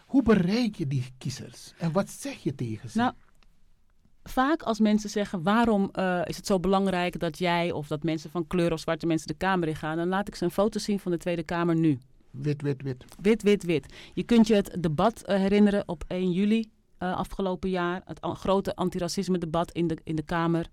Hoe 0.06 0.22
bereik 0.22 0.74
je 0.74 0.86
die 0.86 1.04
kiezers? 1.18 1.72
En 1.78 1.92
wat 1.92 2.10
zeg 2.10 2.42
je 2.42 2.54
tegen 2.54 2.90
ze? 2.90 2.98
Nou, 2.98 3.12
vaak 4.22 4.62
als 4.62 4.80
mensen 4.80 5.10
zeggen 5.10 5.42
waarom 5.42 5.88
eh, 5.92 6.20
is 6.24 6.36
het 6.36 6.46
zo 6.46 6.60
belangrijk 6.60 7.18
dat 7.18 7.38
jij 7.38 7.72
of 7.72 7.86
dat 7.86 8.02
mensen 8.02 8.30
van 8.30 8.46
kleur 8.46 8.72
of 8.72 8.80
zwarte 8.80 9.06
mensen 9.06 9.26
de 9.26 9.34
Kamer 9.34 9.68
in 9.68 9.76
gaan, 9.76 9.96
dan 9.96 10.08
laat 10.08 10.28
ik 10.28 10.34
ze 10.34 10.44
een 10.44 10.50
foto 10.50 10.78
zien 10.78 10.98
van 11.00 11.12
de 11.12 11.18
Tweede 11.18 11.42
Kamer 11.42 11.76
nu. 11.76 11.98
Wit, 12.30 12.62
wit, 12.62 12.82
wit. 12.82 13.04
Wit, 13.20 13.42
wit, 13.42 13.62
wit. 13.64 13.92
Je 14.14 14.22
kunt 14.22 14.46
je 14.46 14.54
het 14.54 14.76
debat 14.80 15.22
eh, 15.22 15.36
herinneren 15.36 15.82
op 15.88 16.04
1 16.06 16.32
juli 16.32 16.70
eh, 16.98 17.16
afgelopen 17.16 17.70
jaar. 17.70 18.02
Het 18.04 18.18
grote 18.22 18.76
antiracisme 18.76 19.38
debat 19.38 19.70
in 19.72 19.86
de, 19.86 19.98
in 20.04 20.16
de 20.16 20.22
Kamer. 20.22 20.66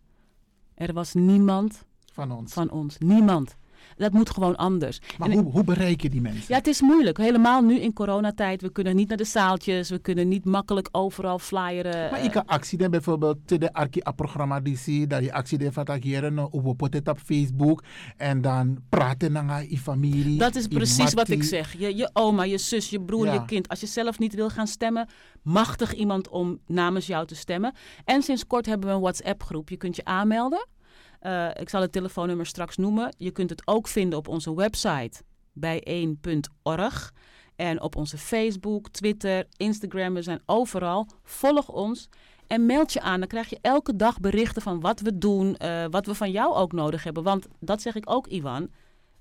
Er 0.75 0.93
was 0.93 1.13
niemand 1.13 1.85
Van 2.13 2.31
ons. 2.31 2.53
van 2.53 2.71
ons. 2.71 2.97
Niemand. 2.97 3.55
Dat 3.95 4.13
moet 4.13 4.29
gewoon 4.29 4.55
anders. 4.55 4.99
Maar 5.17 5.29
En- 5.29 5.37
hoe, 5.37 5.51
hoe 5.51 5.63
bereik 5.63 6.01
je 6.01 6.09
die 6.09 6.21
mensen? 6.21 6.43
ja, 6.47 6.55
het 6.55 6.67
is 6.67 6.81
moeilijk. 6.81 7.17
Helemaal 7.17 7.61
nu 7.61 7.79
in 7.79 7.93
coronatijd. 7.93 8.61
We 8.61 8.71
kunnen 8.71 8.95
niet 8.95 9.07
naar 9.07 9.17
de 9.17 9.23
zaaltjes. 9.23 9.89
We 9.89 9.99
kunnen 9.99 10.27
niet 10.27 10.45
makkelijk 10.45 10.89
overal 10.91 11.39
flyeren. 11.39 12.11
Maar 12.11 12.23
ik 12.23 12.31
kan 12.31 12.45
actie 12.45 12.77
doen 12.77 12.89
bijvoorbeeld 12.91 13.37
te 13.45 13.57
de 13.57 13.73
arki 13.73 14.01
a 14.07 14.11
programma 14.11 14.59
die 14.59 14.77
zie 14.77 15.07
dat 15.07 15.23
je 15.23 15.33
actie 15.33 15.57
doen 15.57 15.73
van 15.73 15.85
no 16.33 16.49
op 16.51 16.81
op 17.07 17.19
Facebook 17.25 17.83
en 18.17 18.41
dan 18.41 18.77
praten 18.89 19.31
naar 19.31 19.65
je 19.69 19.77
familie. 19.77 20.37
Dat 20.37 20.55
is 20.55 20.67
precies 20.67 21.13
wat 21.13 21.29
ik 21.29 21.43
zeg. 21.43 21.73
Je, 21.77 21.95
je 21.95 22.09
oma, 22.13 22.43
je 22.43 22.57
zus, 22.57 22.89
je 22.89 23.01
broer, 23.01 23.25
Ja. 23.25 23.33
je 23.33 23.45
kind. 23.45 23.67
Als 23.69 23.79
je 23.79 23.87
zelf 23.87 24.19
niet 24.19 24.33
wil 24.33 24.49
gaan 24.49 24.67
stemmen, 24.67 25.07
machtig 25.43 25.93
iemand 25.93 26.29
om 26.29 26.59
namens 26.65 27.07
jou 27.07 27.25
te 27.25 27.35
stemmen. 27.35 27.73
En 28.05 28.21
sinds 28.21 28.47
kort 28.47 28.65
hebben 28.65 28.89
we 28.89 28.95
een 28.95 29.01
WhatsApp-groep. 29.01 29.69
Je 29.69 29.77
kunt 29.77 29.95
je 29.95 30.05
aanmelden. 30.05 30.67
Eh, 31.19 31.49
ik 31.53 31.69
zal 31.69 31.81
het 31.81 31.91
telefoonnummer 31.91 32.45
straks 32.45 32.77
noemen. 32.77 33.13
Je 33.17 33.31
kunt 33.31 33.49
het 33.49 33.61
ook 33.65 33.87
vinden 33.87 34.19
op 34.19 34.27
onze 34.27 34.55
website 34.55 35.21
bijeen.org. 35.53 37.13
En 37.55 37.81
op 37.81 37.95
onze 37.95 38.17
Facebook, 38.17 38.89
Twitter, 38.89 39.45
Instagram. 39.57 40.13
We 40.13 40.21
zijn 40.21 40.41
overal. 40.45 41.07
Volg 41.23 41.69
ons. 41.69 42.09
En 42.47 42.65
meld 42.65 42.93
je 42.93 43.01
aan. 43.01 43.19
Dan 43.19 43.27
krijg 43.29 43.49
je 43.49 43.57
elke 43.61 43.95
dag 43.95 44.19
berichten 44.19 44.61
van 44.61 44.79
wat 44.79 44.99
we 44.99 45.17
doen. 45.17 45.55
eh, 45.55 45.85
wat 45.89 46.05
we 46.05 46.15
van 46.15 46.31
jou 46.31 46.55
ook 46.55 46.71
nodig 46.71 47.03
hebben. 47.03 47.23
Want 47.23 47.47
dat 47.59 47.81
zeg 47.81 47.95
ik 47.95 48.09
ook, 48.09 48.27
Iwan. 48.27 48.69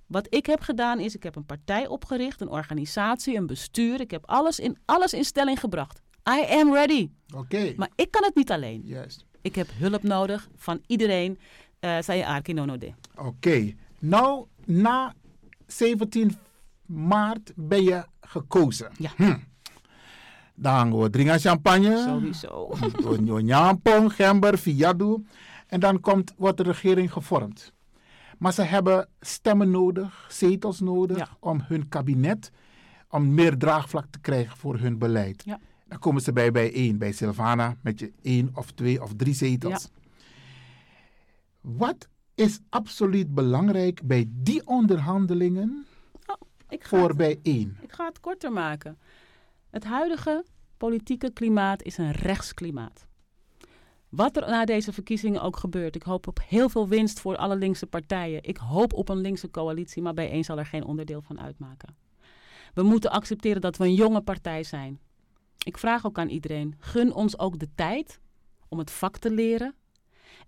Wat 0.07 0.27
ik 0.35 0.47
heb 0.47 0.61
gedaan 0.61 1.01
is, 1.01 1.15
ik 1.15 1.23
heb 1.23 1.37
een 1.37 1.47
partij 1.47 1.87
opgericht, 1.87 2.41
een 2.41 2.49
organisatie, 2.49 3.37
een 3.37 3.47
bestuur. 3.47 4.01
Ik 4.01 4.11
heb 4.11 4.27
alles 4.27 4.59
in, 4.59 4.79
alles 4.85 5.13
in 5.13 5.25
stelling 5.25 5.61
gebracht. 5.61 6.03
I 6.31 6.45
am 6.55 6.73
ready. 6.75 7.11
Oké. 7.37 7.73
Maar 7.77 7.91
ik 7.95 8.11
kan 8.11 8.25
het 8.25 8.35
niet 8.35 8.51
alleen. 8.51 8.81
Juist. 8.85 9.25
Ik 9.43 9.55
heb 9.55 9.69
hulp 9.73 10.03
nodig 10.03 10.49
van 10.57 10.83
iedereen. 10.87 11.39
Uh, 11.81 11.97
Zij 12.01 12.27
Arki 12.27 12.53
Nonode. 12.53 12.95
Oké. 13.17 13.73
Nou, 13.99 14.47
na 14.65 15.15
17 15.67 16.37
maart 16.87 17.53
ben 17.57 17.83
je 17.83 18.05
gekozen. 18.21 18.91
Ja. 18.99 19.11
Hm. 19.17 19.37
Dan 20.55 20.99
we 21.01 21.11
drinken 21.11 21.41
champagne. 21.41 21.97
Sowieso. 22.07 22.75
Nyampong, 23.41 24.13
Gember, 24.13 24.57
Fiadu. 24.57 25.25
En 25.67 25.81
dan 25.81 26.01
komt, 26.01 26.35
wordt 26.37 26.57
de 26.57 26.63
regering 26.63 27.13
gevormd. 27.13 27.73
Maar 28.39 28.53
ze 28.53 28.63
hebben 28.63 29.09
stemmen 29.21 29.71
nodig, 29.71 30.27
zetels 30.29 30.81
nodig 30.81 31.17
Ja. 31.17 31.29
om 31.41 31.61
hun 31.65 31.89
kabinet, 31.89 32.51
om 33.09 33.35
meer 33.35 33.59
draagvlak 33.59 34.07
te 34.11 34.19
krijgen 34.19 34.57
voor 34.57 34.79
hun 34.79 34.99
beleid. 34.99 35.43
Ja. 35.45 35.59
Dan 35.89 35.99
komen 35.99 36.23
ze 36.23 36.33
bij 36.33 36.51
bijeen, 36.51 36.99
bij 36.99 37.13
Silvana, 37.13 37.77
met 37.83 37.99
je 38.01 38.13
één 38.23 38.51
of 38.55 38.71
twee 38.71 39.03
of 39.03 39.13
drie 39.17 39.35
zetels. 39.35 39.89
Wat 41.61 42.09
is 42.35 42.61
absoluut 42.69 43.35
belangrijk 43.35 44.03
bij 44.07 44.27
die 44.29 44.67
onderhandelingen 44.67 45.87
Ik 46.69 46.85
ga, 46.85 46.99
voor 46.99 47.09
het, 47.09 47.17
bijeen? 47.17 47.77
ik 47.81 47.93
ga 47.93 48.07
het 48.07 48.21
korter 48.21 48.53
maken. 48.53 48.99
Het 49.71 49.85
huidige 49.85 50.45
politieke 50.77 51.33
klimaat 51.33 51.83
is 51.83 51.99
een 51.99 52.13
rechtsklimaat. 52.13 53.07
Wat 54.09 54.37
er 54.37 54.49
na 54.49 54.65
deze 54.65 54.93
verkiezingen 54.93 55.43
ook 55.43 55.57
gebeurt, 55.57 55.95
ik 55.97 56.03
hoop 56.03 56.27
op 56.27 56.41
heel 56.49 56.69
veel 56.69 56.89
winst 56.89 57.21
voor 57.21 57.37
alle 57.37 57.57
linkse 57.57 57.87
partijen. 57.87 58.45
Ik 58.45 58.57
hoop 58.57 58.93
op 58.93 59.09
een 59.09 59.21
linkse 59.21 59.51
coalitie, 59.51 60.03
maar 60.03 60.15
bijeen 60.15 60.45
zal 60.45 60.59
er 60.59 60.67
geen 60.67 60.85
onderdeel 60.85 61.23
van 61.23 61.41
uitmaken. 61.41 61.97
We 62.75 62.83
moeten 62.83 63.11
accepteren 63.11 63.61
dat 63.61 63.77
we 63.77 63.85
een 63.85 63.95
jonge 63.95 64.21
partij 64.21 64.63
zijn. 64.63 65.01
Ik 65.65 65.79
vraag 65.79 66.07
ook 66.07 66.19
aan 66.19 66.29
iedereen: 66.29 66.75
gun 66.79 67.13
ons 67.13 67.39
ook 67.39 67.59
de 67.59 67.69
tijd 67.75 68.21
om 68.69 68.79
het 68.79 68.91
vak 68.91 69.19
te 69.19 69.31
leren. 69.31 69.75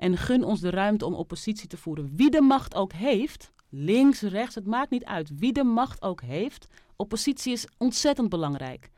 En 0.01 0.17
gun 0.17 0.45
ons 0.45 0.61
de 0.61 0.71
ruimte 0.71 1.07
om 1.07 1.15
oppositie 1.15 1.69
te 1.69 1.77
voeren. 1.77 2.17
Wie 2.17 2.31
de 2.31 2.41
macht 2.41 2.75
ook 2.75 2.93
heeft, 2.93 3.53
links, 3.69 4.21
rechts, 4.21 4.55
het 4.55 4.67
maakt 4.67 4.91
niet 4.91 5.05
uit. 5.05 5.39
Wie 5.39 5.53
de 5.53 5.65
macht 5.65 6.03
ook 6.03 6.21
heeft, 6.21 6.69
oppositie 6.97 7.53
is 7.53 7.67
ontzettend 7.79 8.29
belangrijk. 8.29 8.91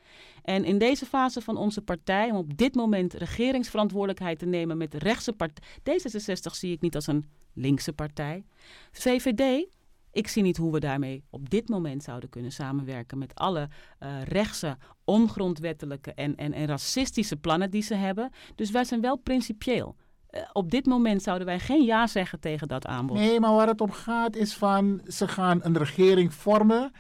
En 0.43 0.65
in 0.65 0.79
deze 0.79 1.07
fase 1.07 1.41
van 1.41 1.57
onze 1.57 1.83
partij, 1.83 2.31
om 2.31 2.37
op 2.37 2.57
dit 2.57 2.75
moment 2.75 3.13
regeringsverantwoordelijkheid 3.13 4.39
te 4.39 4.47
nemen 4.47 4.77
met 4.77 4.91
de 4.91 4.99
rechtse 4.99 5.33
partij. 5.33 5.65
D66 5.79 6.51
zie 6.53 6.73
ik 6.73 6.81
niet 6.81 6.95
als 6.95 7.07
een 7.07 7.29
linkse 7.53 7.93
partij. 7.93 8.45
VVD, 8.93 9.67
ik 10.13 10.29
zie 10.29 10.43
niet 10.43 10.57
hoe 10.57 10.73
we 10.73 10.81
daarmee 10.81 11.25
op 11.31 11.51
dit 11.51 11.69
moment 11.69 12.03
zouden 12.03 12.29
kunnen 12.29 12.53
samenwerken 12.53 13.19
met 13.19 13.35
alle 13.35 13.69
uh, 14.01 14.23
rechtse, 14.23 14.77
ongrondwettelijke 15.05 16.13
en, 16.15 16.37
en, 16.37 16.53
en 16.53 16.67
racistische 16.67 17.37
plannen 17.37 17.71
die 17.71 17.83
ze 17.83 17.95
hebben. 17.95 18.31
Dus 18.55 18.71
wij 18.71 18.85
zijn 18.85 19.01
wel 19.01 19.17
principieel. 19.17 19.97
Uh, 20.35 20.41
op 20.53 20.71
dit 20.71 20.87
moment 20.87 21.23
zouden 21.23 21.47
wij 21.47 21.59
geen 21.59 21.85
ja 21.85 22.07
zeggen 22.07 22.41
tegen 22.41 22.69
dat 22.69 22.87
aanbod. 22.87 23.17
Nee, 23.17 23.41
maar 23.41 23.53
waar 23.55 23.67
het 23.67 23.81
om 23.81 23.91
gaat 23.91 24.37
is 24.37 24.55
van 24.55 25.01
ze 25.07 25.29
gaan 25.29 25.61
een 25.63 25.79
regering 25.79 26.35
vormen 26.35 26.93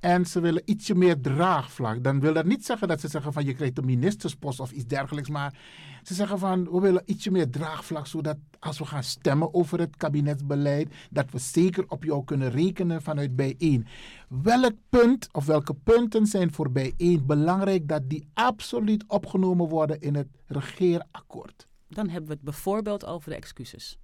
en 0.00 0.26
ze 0.26 0.40
willen 0.40 0.62
ietsje 0.64 0.94
meer 0.94 1.20
draagvlak. 1.20 2.04
Dan 2.04 2.20
wil 2.20 2.32
dat 2.32 2.44
niet 2.44 2.64
zeggen 2.64 2.88
dat 2.88 3.00
ze 3.00 3.08
zeggen 3.08 3.32
van 3.32 3.44
je 3.44 3.54
krijgt 3.54 3.78
een 3.78 3.84
ministerspost 3.84 4.60
of 4.60 4.70
iets 4.70 4.86
dergelijks, 4.86 5.28
maar 5.28 5.54
ze 6.02 6.14
zeggen 6.14 6.38
van 6.38 6.64
we 6.70 6.80
willen 6.80 7.02
ietsje 7.06 7.30
meer 7.30 7.50
draagvlak 7.50 8.06
zodat 8.06 8.36
als 8.58 8.78
we 8.78 8.84
gaan 8.84 9.02
stemmen 9.02 9.54
over 9.54 9.78
het 9.78 9.96
kabinetsbeleid, 9.96 10.94
dat 11.10 11.30
we 11.30 11.38
zeker 11.38 11.84
op 11.88 12.04
jou 12.04 12.24
kunnen 12.24 12.50
rekenen 12.50 13.02
vanuit 13.02 13.36
bijeen. 13.36 13.86
Welk 14.28 14.74
punt 14.88 15.28
of 15.32 15.46
welke 15.46 15.74
punten 15.74 16.26
zijn 16.26 16.52
voor 16.52 16.70
bijeen 16.70 17.26
belangrijk 17.26 17.88
dat 17.88 18.08
die 18.08 18.28
absoluut 18.34 19.04
opgenomen 19.08 19.68
worden 19.68 20.00
in 20.00 20.14
het 20.14 20.28
regeerakkoord? 20.46 21.65
Dan 21.88 22.08
hebben 22.08 22.28
we 22.28 22.34
het 22.34 22.42
bijvoorbeeld 22.44 23.04
over 23.04 23.30
de 23.30 23.36
excuses. 23.36 23.98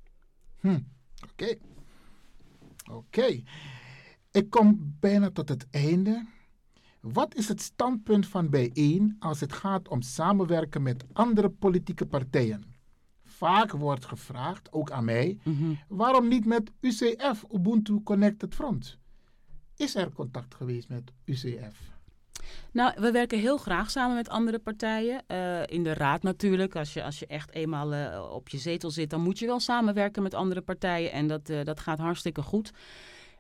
Hm, 0.61 0.68
Oké. 0.68 0.83
Okay. 1.33 1.59
Oké. 2.85 2.95
Okay. 2.97 3.45
Ik 4.30 4.51
kom 4.51 4.97
bijna 5.01 5.30
tot 5.30 5.49
het 5.49 5.66
einde. 5.70 6.26
Wat 7.01 7.35
is 7.35 7.49
het 7.49 7.61
standpunt 7.61 8.26
van 8.26 8.51
bijeen 8.51 9.16
als 9.18 9.41
het 9.41 9.53
gaat 9.53 9.89
om 9.89 10.03
samenwerken 10.03 10.83
met 10.83 11.05
andere 11.12 11.51
politieke 11.51 12.07
partijen? 12.07 12.64
Vaak 13.24 13.70
wordt 13.72 14.05
gevraagd, 14.05 14.72
ook 14.72 14.91
aan 14.91 15.05
mij, 15.05 15.39
Mhm. 15.45 15.74
waarom 15.89 16.28
niet 16.28 16.45
met 16.45 16.70
UCF, 16.80 17.45
Ubuntu 17.53 18.03
Connected 18.03 18.55
Front? 18.55 18.99
Is 19.76 19.95
er 19.95 20.12
contact 20.12 20.55
geweest 20.55 20.89
met 20.89 21.12
UCF? 21.24 21.91
Nou, 22.72 22.92
we 22.96 23.11
werken 23.11 23.38
heel 23.38 23.57
graag 23.57 23.90
samen 23.90 24.16
met 24.16 24.28
andere 24.28 24.59
partijen. 24.59 25.22
Uh, 25.28 25.66
in 25.66 25.82
de 25.82 25.94
raad 25.94 26.22
natuurlijk. 26.22 26.76
Als 26.76 26.92
je, 26.92 27.03
als 27.03 27.18
je 27.18 27.26
echt 27.26 27.53
eenmaal 27.53 27.94
uh, 27.94 28.28
op 28.32 28.48
je 28.48 28.59
zetel 28.59 28.90
zit, 28.90 29.11
dan 29.11 29.20
moet 29.20 29.38
je 29.38 29.46
wel 29.46 29.61
samenwerken 29.61 30.22
met 30.22 30.34
andere 30.34 30.61
partijen. 30.61 31.12
En 31.12 31.26
dat, 31.26 31.50
uh, 31.50 31.64
dat 31.64 31.80
gaat 31.80 31.98
hartstikke 31.98 32.42
goed. 32.42 32.70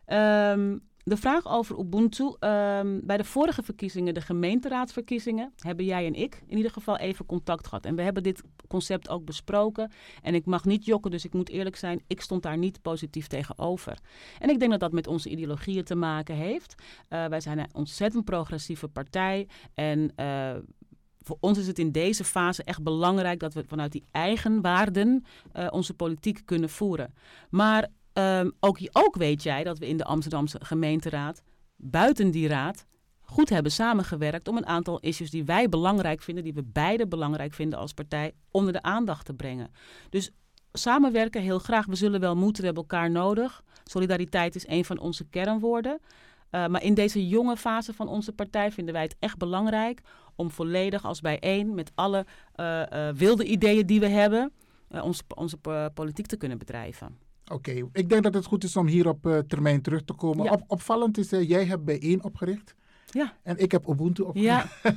Um, 0.06 0.90
de 1.04 1.16
vraag 1.16 1.46
over 1.46 1.78
Ubuntu. 1.78 2.24
Um, 2.24 3.00
bij 3.06 3.16
de 3.16 3.24
vorige 3.24 3.62
verkiezingen, 3.62 4.14
de 4.14 4.20
gemeenteraadsverkiezingen, 4.20 5.52
hebben 5.56 5.84
jij 5.84 6.06
en 6.06 6.14
ik 6.14 6.42
in 6.46 6.56
ieder 6.56 6.72
geval 6.72 6.96
even 6.96 7.26
contact 7.26 7.66
gehad. 7.66 7.84
En 7.84 7.96
we 7.96 8.02
hebben 8.02 8.22
dit 8.22 8.42
concept 8.68 9.08
ook 9.08 9.24
besproken. 9.24 9.92
En 10.22 10.34
ik 10.34 10.46
mag 10.46 10.64
niet 10.64 10.84
jokken, 10.84 11.10
dus 11.10 11.24
ik 11.24 11.32
moet 11.32 11.48
eerlijk 11.48 11.76
zijn, 11.76 12.02
ik 12.06 12.20
stond 12.20 12.42
daar 12.42 12.58
niet 12.58 12.82
positief 12.82 13.26
tegenover. 13.26 13.98
En 14.38 14.50
ik 14.50 14.58
denk 14.58 14.70
dat 14.70 14.80
dat 14.80 14.92
met 14.92 15.06
onze 15.06 15.28
ideologieën 15.28 15.84
te 15.84 15.94
maken 15.94 16.34
heeft. 16.34 16.74
Uh, 17.08 17.26
wij 17.26 17.40
zijn 17.40 17.58
een 17.58 17.74
ontzettend 17.74 18.24
progressieve 18.24 18.88
partij. 18.88 19.48
En 19.74 20.12
uh, 20.16 20.56
voor 21.20 21.36
ons 21.40 21.58
is 21.58 21.66
het 21.66 21.78
in 21.78 21.92
deze 21.92 22.24
fase 22.24 22.64
echt 22.64 22.82
belangrijk 22.82 23.40
dat 23.40 23.54
we 23.54 23.64
vanuit 23.66 23.92
die 23.92 24.04
eigen 24.10 24.60
waarden 24.60 25.24
uh, 25.56 25.66
onze 25.70 25.94
politiek 25.94 26.42
kunnen 26.44 26.70
voeren. 26.70 27.14
Maar 27.50 27.88
Um, 28.14 28.52
ook, 28.60 28.78
ook 28.92 29.16
weet 29.16 29.42
jij 29.42 29.64
dat 29.64 29.78
we 29.78 29.88
in 29.88 29.96
de 29.96 30.04
Amsterdamse 30.04 30.58
gemeenteraad, 30.62 31.42
buiten 31.76 32.30
die 32.30 32.48
raad, 32.48 32.86
goed 33.20 33.48
hebben 33.48 33.72
samengewerkt 33.72 34.48
om 34.48 34.56
een 34.56 34.66
aantal 34.66 35.00
issues 35.00 35.30
die 35.30 35.44
wij 35.44 35.68
belangrijk 35.68 36.22
vinden, 36.22 36.44
die 36.44 36.54
we 36.54 36.62
beide 36.64 37.06
belangrijk 37.06 37.54
vinden 37.54 37.78
als 37.78 37.92
partij, 37.92 38.32
onder 38.50 38.72
de 38.72 38.82
aandacht 38.82 39.26
te 39.26 39.34
brengen. 39.34 39.70
Dus 40.10 40.30
samenwerken 40.72 41.42
heel 41.42 41.58
graag. 41.58 41.86
We 41.86 41.94
zullen 41.94 42.20
wel 42.20 42.36
moeten, 42.36 42.64
hebben 42.64 42.82
elkaar 42.82 43.10
nodig. 43.10 43.62
Solidariteit 43.84 44.54
is 44.54 44.66
een 44.66 44.84
van 44.84 44.98
onze 44.98 45.24
kernwoorden. 45.24 46.00
Uh, 46.50 46.66
maar 46.66 46.82
in 46.82 46.94
deze 46.94 47.28
jonge 47.28 47.56
fase 47.56 47.92
van 47.92 48.08
onze 48.08 48.32
partij 48.32 48.72
vinden 48.72 48.94
wij 48.94 49.02
het 49.02 49.16
echt 49.18 49.36
belangrijk 49.36 50.00
om 50.34 50.50
volledig 50.50 51.04
als 51.04 51.20
bijeen 51.20 51.74
met 51.74 51.92
alle 51.94 52.26
uh, 52.56 52.82
uh, 52.92 53.08
wilde 53.08 53.44
ideeën 53.44 53.86
die 53.86 54.00
we 54.00 54.08
hebben, 54.08 54.52
onze 55.34 55.58
politiek 55.94 56.26
te 56.26 56.36
kunnen 56.36 56.58
bedrijven. 56.58 57.18
Oké, 57.52 57.70
okay. 57.70 57.88
ik 57.92 58.08
denk 58.08 58.22
dat 58.22 58.34
het 58.34 58.46
goed 58.46 58.64
is 58.64 58.76
om 58.76 58.86
hier 58.86 59.08
op 59.08 59.26
uh, 59.26 59.38
termijn 59.38 59.82
terug 59.82 60.04
te 60.04 60.12
komen. 60.12 60.44
Ja. 60.44 60.52
Op, 60.52 60.62
opvallend 60.66 61.18
is, 61.18 61.32
uh, 61.32 61.48
jij 61.48 61.64
hebt 61.64 61.84
bijeen 61.84 62.24
opgericht. 62.24 62.74
Ja. 63.10 63.32
En 63.42 63.58
ik 63.58 63.72
heb 63.72 63.88
Ubuntu 63.88 64.22
opgericht. 64.22 64.78
Ja. 64.82 64.94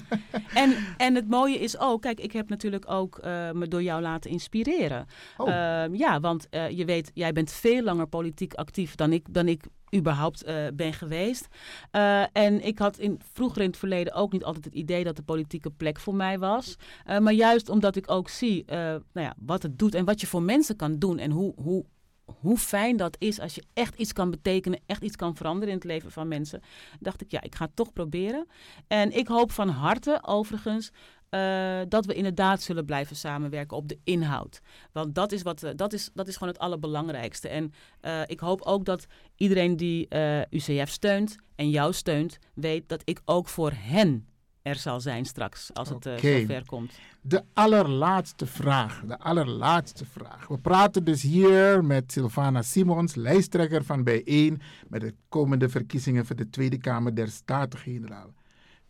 en, 0.63 0.75
en 0.97 1.15
het 1.15 1.29
mooie 1.29 1.57
is 1.57 1.79
ook, 1.79 2.01
kijk, 2.01 2.19
ik 2.19 2.31
heb 2.31 2.49
natuurlijk 2.49 2.91
ook 2.91 3.17
uh, 3.17 3.51
me 3.51 3.67
door 3.67 3.83
jou 3.83 4.01
laten 4.01 4.31
inspireren. 4.31 5.05
Oh. 5.37 5.47
ja, 5.91 6.19
want 6.19 6.47
je 6.69 6.85
weet, 6.85 7.11
jij 7.13 7.31
bent 7.31 7.51
veel 7.51 7.83
langer 7.83 8.07
politiek 8.07 8.53
actief 8.53 8.95
dan 8.95 9.13
ik, 9.13 9.33
dan 9.33 9.47
ik 9.47 9.63
überhaupt 9.95 10.47
uh, 10.47 10.55
ben 10.73 10.93
geweest. 10.93 11.47
Uh, 11.91 12.21
en 12.31 12.65
ik 12.65 12.79
had 12.79 12.97
in, 12.97 13.19
vroeger 13.33 13.61
in 13.61 13.67
het 13.67 13.77
verleden 13.77 14.13
ook 14.13 14.31
niet 14.31 14.43
altijd 14.43 14.65
het 14.65 14.73
idee 14.73 15.03
dat 15.03 15.15
de 15.15 15.23
politieke 15.23 15.69
plek 15.69 15.99
voor 15.99 16.15
mij 16.15 16.39
was. 16.39 16.75
Uh, 17.09 17.17
maar 17.17 17.33
juist 17.33 17.69
omdat 17.69 17.95
ik 17.95 18.11
ook 18.11 18.29
zie 18.29 18.63
nou 18.67 19.01
ja, 19.13 19.33
wat 19.37 19.63
het 19.63 19.79
doet 19.79 19.95
en 19.95 20.05
wat 20.05 20.21
je 20.21 20.27
voor 20.27 20.41
mensen 20.41 20.75
kan 20.75 20.99
doen 20.99 21.17
en 21.17 21.31
hoe, 21.31 21.53
hoe 21.55 21.85
hoe 22.25 22.57
fijn 22.57 22.97
dat 22.97 23.15
is 23.19 23.39
als 23.39 23.55
je 23.55 23.63
echt 23.73 23.95
iets 23.95 24.13
kan 24.13 24.31
betekenen, 24.31 24.79
echt 24.85 25.03
iets 25.03 25.15
kan 25.15 25.35
veranderen 25.35 25.69
in 25.69 25.75
het 25.75 25.83
leven 25.83 26.11
van 26.11 26.27
mensen. 26.27 26.61
Dacht 26.99 27.21
ik, 27.21 27.31
ja, 27.31 27.41
ik 27.41 27.55
ga 27.55 27.65
het 27.65 27.75
toch 27.75 27.93
proberen. 27.93 28.47
En 28.87 29.17
ik 29.17 29.27
hoop 29.27 29.51
van 29.51 29.69
harte, 29.69 30.19
overigens, 30.21 30.91
eh, 31.29 31.79
dat 31.87 32.05
we 32.05 32.13
inderdaad 32.13 32.61
zullen 32.61 32.85
blijven 32.85 33.15
samenwerken 33.15 33.77
op 33.77 33.87
de 33.87 33.99
inhoud. 34.03 34.61
Want 34.91 35.15
dat 35.15 35.31
is, 35.31 35.41
wat, 35.41 35.63
eh, 35.63 35.71
dat 35.75 35.93
is, 35.93 36.09
dat 36.13 36.27
is 36.27 36.33
gewoon 36.33 36.53
het 36.53 36.61
allerbelangrijkste. 36.61 37.47
En 37.47 37.73
eh, 37.99 38.21
ik 38.25 38.39
hoop 38.39 38.61
ook 38.61 38.85
dat 38.85 39.05
iedereen 39.35 39.77
die 39.77 40.07
UCF 40.49 40.89
steunt 40.89 41.35
en 41.55 41.69
jou 41.69 41.93
steunt, 41.93 42.39
weet 42.53 42.89
dat 42.89 43.01
ik 43.03 43.21
ook 43.25 43.47
voor 43.47 43.71
hen 43.75 44.27
er 44.65 44.75
zal 44.75 44.99
zijn 44.99 45.25
straks, 45.25 45.73
als 45.73 45.89
het 45.89 46.05
Oké. 46.05 46.39
zover 46.39 46.65
komt. 46.65 46.91
De 47.21 47.43
allerlaatste 47.53 48.45
vraag. 48.45 49.01
De 49.07 49.19
allerlaatste 49.19 50.05
vraag. 50.05 50.47
We 50.47 50.57
praten 50.57 51.03
dus 51.03 51.21
hier 51.21 51.83
met 51.83 52.11
Sylvana 52.11 52.61
Simons, 52.61 53.15
lijsttrekker 53.15 53.83
van 53.83 54.03
Bijeen, 54.03 54.61
met 54.87 55.01
de 55.01 55.13
komende 55.29 55.69
verkiezingen 55.69 56.25
voor 56.25 56.35
de 56.35 56.49
Tweede 56.49 56.77
Kamer 56.77 57.15
der 57.15 57.27
Staten-Generaal. 57.27 58.33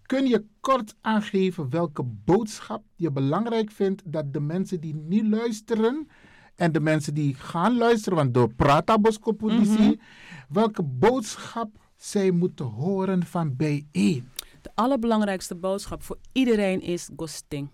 Kun 0.02 0.26
je 0.28 0.46
kort 0.60 0.96
aangeven 1.02 1.70
welke 1.70 2.04
boodschap 2.04 2.84
je 2.96 3.12
belangrijk 3.12 3.72
vindt 3.72 4.02
dat 4.06 4.34
de 4.34 4.40
mensen 4.40 4.80
die 4.82 4.96
nu 4.96 5.30
luisteren 5.30 6.08
en 6.56 6.72
de 6.72 6.80
mensen 6.80 7.14
die 7.14 7.34
gaan 7.34 7.78
luisteren, 7.78 8.18
want 8.18 8.34
door 8.34 8.54
Prata 8.54 9.00
Bosco 9.00 9.32
Politie, 9.32 10.00
welke 10.50 10.84
boodschap 10.84 11.70
zij 11.96 12.32
moeten 12.32 12.66
horen 12.66 13.26
van 13.26 13.56
bijeen? 13.56 14.30
De 14.66 14.72
allerbelangrijkste 14.76 15.56
boodschap 15.56 16.04
voor 16.04 16.18
iedereen 16.32 16.82
is 16.82 17.10
Gosting. 17.16 17.70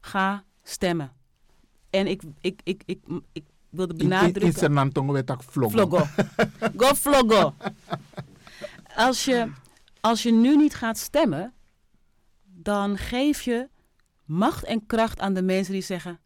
Ga 0.00 0.44
stemmen. 0.62 1.12
En 1.90 2.06
ik, 2.06 2.22
ik, 2.40 2.60
ik, 2.64 2.82
ik, 2.86 3.00
ik 3.32 3.44
wilde 3.68 3.92
In, 3.92 3.98
in, 3.98 4.04
in 4.04 4.08
benadrukken... 4.08 4.52
Sernantongo 4.52 5.12
werd 5.12 5.30
ook 5.30 5.42
vloggen. 5.42 5.88
Vloggo. 5.88 6.06
Go 6.86 6.94
vloggo. 6.94 7.54
Als 8.96 9.24
je, 9.24 9.52
als 10.00 10.22
je 10.22 10.32
nu 10.32 10.56
niet 10.56 10.74
gaat 10.74 10.98
stemmen, 10.98 11.54
dan 12.44 12.96
geef 12.96 13.40
je 13.42 13.68
macht 14.24 14.64
en 14.64 14.86
kracht 14.86 15.20
aan 15.20 15.34
de 15.34 15.42
mensen 15.42 15.72
die 15.72 15.82
zeggen: 15.82 16.20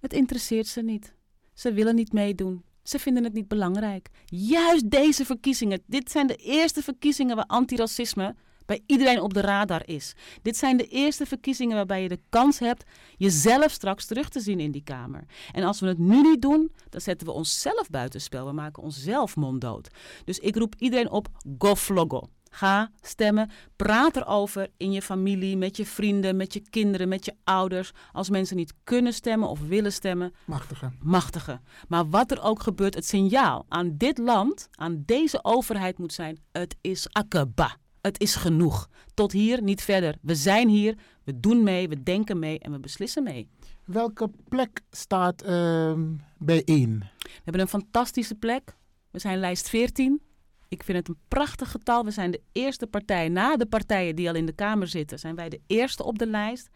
Het 0.00 0.12
interesseert 0.12 0.66
ze 0.66 0.80
niet. 0.80 1.14
Ze 1.54 1.72
willen 1.72 1.94
niet 1.94 2.12
meedoen. 2.12 2.62
Ze 2.82 2.98
vinden 2.98 3.24
het 3.24 3.32
niet 3.32 3.48
belangrijk. 3.48 4.08
Juist 4.26 4.90
deze 4.90 5.24
verkiezingen, 5.24 5.82
dit 5.86 6.10
zijn 6.10 6.26
de 6.26 6.36
eerste 6.36 6.82
verkiezingen 6.82 7.36
waar 7.36 7.46
antiracisme 7.46 8.34
bij 8.72 8.82
iedereen 8.86 9.20
op 9.20 9.34
de 9.34 9.40
radar 9.40 9.82
is. 9.88 10.14
Dit 10.42 10.56
zijn 10.56 10.76
de 10.76 10.86
eerste 10.86 11.26
verkiezingen 11.26 11.76
waarbij 11.76 12.02
je 12.02 12.08
de 12.08 12.20
kans 12.28 12.58
hebt 12.58 12.84
jezelf 13.16 13.70
straks 13.70 14.06
terug 14.06 14.28
te 14.28 14.40
zien 14.40 14.60
in 14.60 14.70
die 14.70 14.82
Kamer. 14.82 15.24
En 15.52 15.62
als 15.64 15.80
we 15.80 15.86
het 15.86 15.98
nu 15.98 16.20
niet 16.22 16.42
doen, 16.42 16.72
dan 16.88 17.00
zetten 17.00 17.26
we 17.26 17.32
onszelf 17.32 17.90
buitenspel. 17.90 18.46
We 18.46 18.52
maken 18.52 18.82
onszelf 18.82 19.36
monddood. 19.36 19.88
Dus 20.24 20.38
ik 20.38 20.56
roep 20.56 20.74
iedereen 20.78 21.10
op, 21.10 21.28
go 21.58 21.74
vloggo. 21.74 22.28
Ga 22.50 22.90
stemmen, 23.00 23.50
praat 23.76 24.16
erover 24.16 24.68
in 24.76 24.92
je 24.92 25.02
familie, 25.02 25.56
met 25.56 25.76
je 25.76 25.86
vrienden, 25.86 26.36
met 26.36 26.52
je 26.52 26.60
kinderen, 26.70 27.08
met 27.08 27.24
je 27.24 27.34
ouders. 27.44 27.92
Als 28.12 28.30
mensen 28.30 28.56
niet 28.56 28.72
kunnen 28.84 29.12
stemmen 29.12 29.48
of 29.48 29.60
willen 29.60 29.92
stemmen, 29.92 30.32
Machtige. 30.44 30.92
machtige. 31.00 31.60
Maar 31.88 32.08
wat 32.10 32.30
er 32.30 32.42
ook 32.42 32.62
gebeurt, 32.62 32.94
het 32.94 33.06
signaal 33.06 33.64
aan 33.68 33.96
dit 33.96 34.18
land, 34.18 34.68
aan 34.70 35.02
deze 35.06 35.44
overheid 35.44 35.98
moet 35.98 36.12
zijn: 36.12 36.38
het 36.52 36.76
is 36.80 37.06
akaba. 37.12 37.76
Het 38.02 38.20
is 38.20 38.34
genoeg. 38.34 38.88
Tot 39.14 39.32
hier, 39.32 39.62
niet 39.62 39.82
verder. 39.82 40.16
We 40.20 40.34
zijn 40.34 40.68
hier, 40.68 40.98
we 41.24 41.40
doen 41.40 41.62
mee, 41.62 41.88
we 41.88 42.02
denken 42.02 42.38
mee 42.38 42.58
en 42.58 42.72
we 42.72 42.80
beslissen 42.80 43.22
mee. 43.22 43.48
Welke 43.84 44.30
plek 44.48 44.80
staat 44.90 45.42
ehm 45.42 46.14
bijeen? 46.38 46.98
We 47.18 47.40
hebben 47.44 47.62
een 47.62 47.68
fantastische 47.68 48.34
plek. 48.34 48.76
We 49.10 49.18
zijn 49.18 49.38
lijst 49.38 49.68
14. 49.68 50.20
Ik 50.68 50.82
vind 50.82 50.98
het 50.98 51.08
een 51.08 51.18
prachtig 51.28 51.70
getal. 51.70 52.04
We 52.04 52.10
zijn 52.10 52.30
de 52.30 52.42
eerste 52.52 52.86
partij 52.86 53.28
na 53.28 53.56
de 53.56 53.66
partijen 53.66 54.16
die 54.16 54.28
al 54.28 54.34
in 54.34 54.46
de 54.46 54.52
Kamer 54.52 54.86
zitten. 54.88 55.18
Zijn 55.18 55.34
wij 55.34 55.48
de 55.48 55.60
eerste 55.66 56.04
op 56.04 56.18
de 56.18 56.26
lijst. 56.26 56.68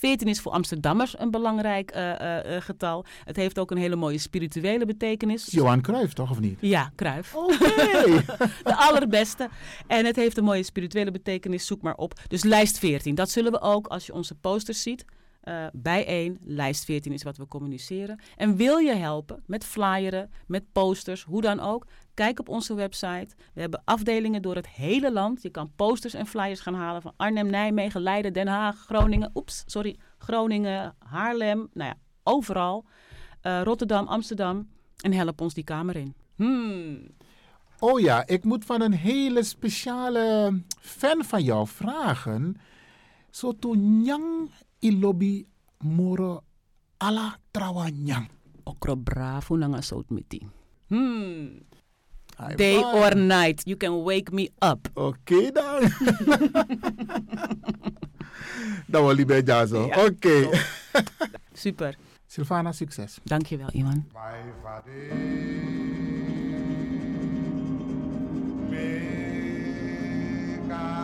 14 0.00 0.28
is 0.28 0.40
voor 0.40 0.52
Amsterdammers 0.52 1.18
een 1.18 1.30
belangrijk 1.30 1.90
eh, 1.90 2.20
eh, 2.20 2.56
eh, 2.56 2.62
getal. 2.62 3.04
Het 3.24 3.36
heeft 3.36 3.58
ook 3.58 3.70
een 3.70 3.76
hele 3.76 3.96
mooie 3.96 4.18
spirituele 4.18 4.86
betekenis. 4.86 5.46
Johan 5.50 5.80
Cruijff, 5.80 6.12
toch 6.12 6.30
of 6.30 6.40
niet? 6.40 6.58
Ja, 6.60 6.92
Kruif. 6.94 7.34
Oké. 7.34 8.24
de 8.70 8.76
allerbeste. 8.76 9.48
En 9.86 10.04
het 10.06 10.16
heeft 10.16 10.36
een 10.36 10.44
mooie 10.44 10.62
spirituele 10.62 11.10
betekenis. 11.10 11.66
Zoek 11.66 11.82
maar 11.82 11.94
op. 11.94 12.20
Dus 12.28 12.42
lijst 12.42 12.78
14. 12.78 13.14
Dat 13.14 13.30
zullen 13.30 13.52
we 13.52 13.60
ook 13.60 13.86
als 13.86 14.06
je 14.06 14.14
onze 14.14 14.34
posters 14.34 14.82
ziet. 14.82 15.04
Eh 15.40 15.66
bijeen, 15.72 16.38
lijst 16.44 16.84
14 16.84 17.12
is 17.12 17.22
wat 17.22 17.36
we 17.36 17.46
communiceren. 17.46 18.20
En 18.36 18.56
wil 18.56 18.76
je 18.76 18.94
helpen 18.94 19.42
met 19.46 19.64
flyeren, 19.64 20.30
met 20.46 20.72
posters, 20.72 21.22
hoe 21.22 21.40
dan 21.40 21.60
ook? 21.60 21.86
Kijk 22.14 22.40
op 22.40 22.48
onze 22.48 22.74
website. 22.74 23.34
We 23.54 23.60
hebben 23.60 23.82
afdelingen 23.84 24.42
door 24.42 24.54
het 24.54 24.68
hele 24.68 25.12
land. 25.12 25.42
Je 25.42 25.50
kan 25.50 25.72
posters 25.76 26.14
en 26.14 26.26
flyers 26.26 26.60
gaan 26.60 26.74
halen 26.74 27.02
van 27.02 27.12
Arnhem, 27.16 27.46
Nijmegen, 27.46 28.00
Leiden, 28.00 28.32
Den 28.32 28.46
Haag, 28.46 28.76
Groningen. 28.76 29.30
Oeps, 29.34 29.62
sorry. 29.66 29.96
Groningen, 30.18 30.94
Haarlem. 30.98 31.68
Nou 31.72 31.88
ja, 31.88 31.96
overal. 32.22 32.84
Eh, 33.40 33.60
Rotterdam, 33.62 34.06
Amsterdam. 34.06 34.68
En 35.00 35.12
help 35.12 35.40
ons 35.40 35.54
die 35.54 35.64
kamer 35.64 35.96
in. 35.96 36.14
Hmm. 36.36 37.06
Oh 37.78 38.00
ja, 38.00 38.26
ik 38.26 38.44
moet 38.44 38.64
van 38.64 38.80
een 38.80 38.92
hele 38.92 39.42
speciale 39.42 40.58
fan 40.80 41.24
van 41.24 41.42
jou 41.42 41.66
vragen. 41.66 42.56
Zo 43.30 43.58
to 43.58 43.74
nyang 44.80 44.96
ilobi 44.96 45.46
moro 45.84 46.44
ala 47.00 47.36
trawanyang. 47.52 48.28
Okro 48.66 48.96
bravo 48.96 49.56
nanga 49.56 49.82
sout 49.82 50.10
miti. 50.10 50.40
Hmm. 50.88 51.60
High 52.38 52.56
Day 52.56 52.80
or 52.80 53.14
night, 53.14 53.62
you 53.66 53.76
can 53.76 54.02
wake 54.04 54.32
me 54.32 54.48
up. 54.62 54.88
Oké 54.96 55.52
dan. 55.52 55.82
Dan 58.90 59.04
wil 59.04 59.18
je 59.18 59.24
bij 59.24 59.42
Jazo. 59.42 59.86
Ja. 59.86 60.04
Oké. 60.04 60.48
Super. 61.52 61.96
Sylvana, 62.26 62.72
succes. 62.72 63.18
Dankjewel, 63.24 63.68
Iwan. 63.72 64.06
Oh 70.70 70.99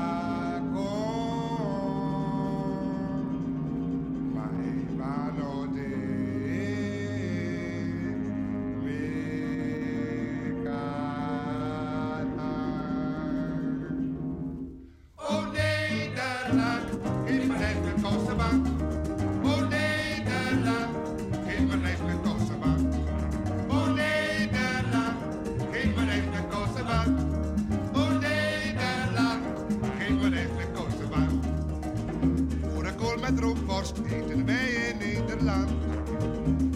met 33.31 33.41
rookworst 33.41 33.99
eten 33.99 34.47
wij 34.47 34.67
in 34.67 34.99
Nederland. 34.99 35.71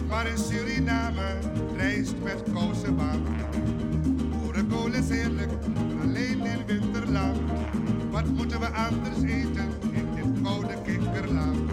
Maar 0.07 0.27
in 0.27 0.37
Suriname 0.37 1.37
rijst 1.77 2.13
met 2.23 2.43
Kosovo. 2.53 3.19
Boerenkool 4.41 4.93
is 4.93 5.09
heerlijk, 5.09 5.51
alleen 6.01 6.45
in 6.45 6.65
winterland. 6.65 7.37
Wat 8.09 8.25
moeten 8.25 8.59
we 8.59 8.67
anders 8.67 9.21
eten 9.21 9.69
in 9.91 10.07
dit 10.15 10.41
koude 10.43 10.81
kikkerland? 10.83 11.70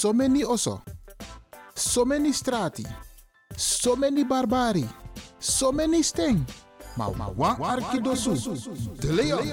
So 0.00 0.14
many 0.14 0.42
oso. 0.44 0.80
So 1.74 2.06
many 2.06 2.32
strati. 2.32 2.86
So 3.54 3.96
many 3.96 4.24
barbari. 4.24 4.88
So 5.38 5.72
many 5.72 6.02
sting. 6.02 6.46
Maar 6.96 7.16
ma 7.16 7.28
wa 7.36 7.56
arkidosu. 7.60 8.32
De 8.98 9.12
Leon. 9.12 9.44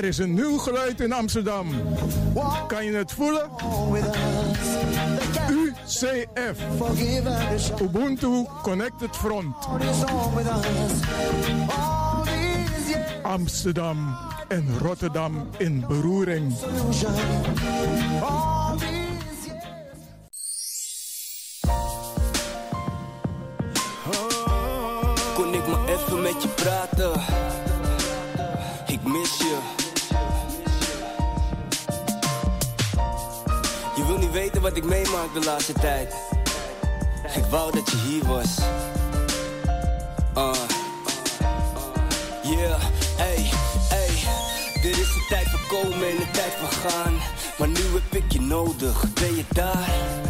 Er 0.00 0.06
is 0.06 0.18
een 0.18 0.34
nieuw 0.34 0.58
geluid 0.58 1.00
in 1.00 1.12
Amsterdam. 1.12 1.66
Kan 2.66 2.84
je 2.84 2.92
het 2.92 3.12
voelen? 3.12 3.50
UCF. 5.50 6.58
Ubuntu 7.80 8.46
Connected 8.62 9.16
Front. 9.16 9.54
Amsterdam 13.22 14.16
en 14.48 14.78
Rotterdam 14.78 15.48
in 15.58 15.84
beroering. 15.88 16.52
De 35.40 35.46
laatste 35.46 35.72
tijd. 35.72 36.14
Ik 37.36 37.44
wou 37.44 37.72
dat 37.72 37.90
je 37.90 37.96
hier 37.96 38.26
was. 38.26 38.58
Uh. 40.36 40.52
Yeah, 42.42 42.80
hey, 43.16 43.48
hey. 43.88 44.08
Dit 44.82 44.96
is 44.96 45.12
de 45.14 45.26
tijd 45.28 45.48
van 45.50 45.60
komen 45.68 46.08
en 46.08 46.16
de 46.16 46.30
tijd 46.32 46.52
van 46.52 46.90
gaan. 46.90 47.14
Maar 47.58 47.68
nu 47.68 47.80
heb 47.80 48.22
ik 48.22 48.32
je 48.32 48.40
nodig, 48.40 49.12
ben 49.12 49.36
je 49.36 49.44
daar? 49.48 50.29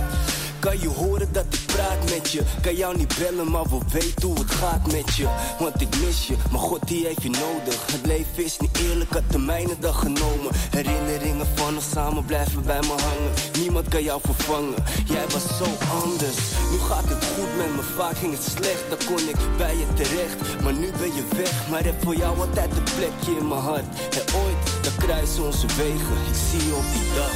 Kan 2.11 2.74
jou 2.74 2.96
niet 2.96 3.14
bellen, 3.18 3.50
maar 3.50 3.68
wil 3.68 3.82
weten 3.92 4.28
hoe 4.28 4.38
het 4.38 4.50
gaat 4.50 4.92
met 4.92 5.14
je. 5.14 5.28
Want 5.58 5.80
ik 5.80 5.88
mis 6.04 6.26
je, 6.26 6.36
maar 6.50 6.61
God 6.61 6.88
die 6.88 7.06
heeft 7.06 7.22
je 7.22 7.30
nodig. 7.30 7.86
Het 7.92 8.06
leven 8.06 8.44
is 8.44 8.58
niet 8.58 8.78
eerlijk, 8.78 9.11
had 9.11 9.30
de 9.30 9.38
mijne 9.38 9.76
dag 9.78 9.98
genomen. 9.98 10.50
Herinneringen 10.70 11.46
van 11.54 11.74
ons 11.74 11.90
samen 11.90 12.24
blijven 12.24 12.62
bij 12.64 12.80
me 12.80 12.86
hangen. 12.86 13.32
Niemand 13.58 13.88
kan 13.88 14.02
jou 14.02 14.20
vervangen, 14.24 14.74
jij 15.04 15.24
was 15.28 15.42
zo 15.58 15.64
anders. 16.02 16.38
Nu 16.70 16.78
gaat 16.78 17.08
het 17.08 17.24
goed 17.24 17.56
met 17.56 17.76
me, 17.76 17.82
vaak 17.96 18.16
ging 18.16 18.32
het 18.32 18.42
slecht. 18.42 18.84
Dan 18.88 18.98
kon 19.06 19.28
ik 19.28 19.36
bij 19.56 19.76
je 19.76 19.86
terecht, 19.94 20.62
maar 20.62 20.74
nu 20.74 20.90
ben 20.98 21.14
je 21.14 21.24
weg. 21.36 21.68
Maar 21.68 21.84
heb 21.84 22.02
voor 22.02 22.16
jou 22.16 22.40
altijd 22.40 22.76
een 22.76 22.94
plekje 22.96 23.38
in 23.38 23.48
mijn 23.48 23.61
hart. 23.61 23.86
En 24.18 24.34
ooit, 24.42 24.82
dan 24.82 24.96
kruisen 24.98 25.44
onze 25.44 25.66
wegen. 25.66 26.16
Ik 26.30 26.38
zie 26.50 26.66
je 26.66 26.74
op 26.74 26.88
die 26.94 27.08
dag. 27.14 27.34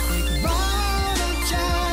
dat 1.18 1.48
jij 1.48 1.83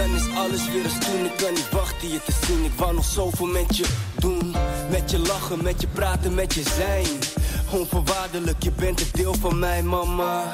dan 0.00 0.14
is 0.14 0.36
alles 0.36 0.70
weer 0.72 0.84
als 0.84 0.98
toen. 0.98 1.24
Ik 1.24 1.36
kan 1.36 1.54
niet 1.54 1.70
wachten 1.70 2.08
je 2.08 2.20
te 2.24 2.32
zien. 2.46 2.64
Ik 2.64 2.72
wou 2.76 2.94
nog 2.94 3.04
zoveel 3.04 3.46
met 3.46 3.76
je 3.76 3.84
doen. 4.18 4.54
Met 4.90 5.10
je 5.10 5.18
lachen, 5.18 5.62
met 5.62 5.80
je 5.80 5.86
praten, 5.86 6.34
met 6.34 6.54
je 6.54 6.62
zijn. 6.62 7.06
Onvoorwaardelijk, 7.70 8.62
je 8.62 8.70
bent 8.70 9.00
een 9.00 9.08
deel 9.12 9.34
van 9.34 9.58
mij, 9.58 9.82
mama. 9.82 10.44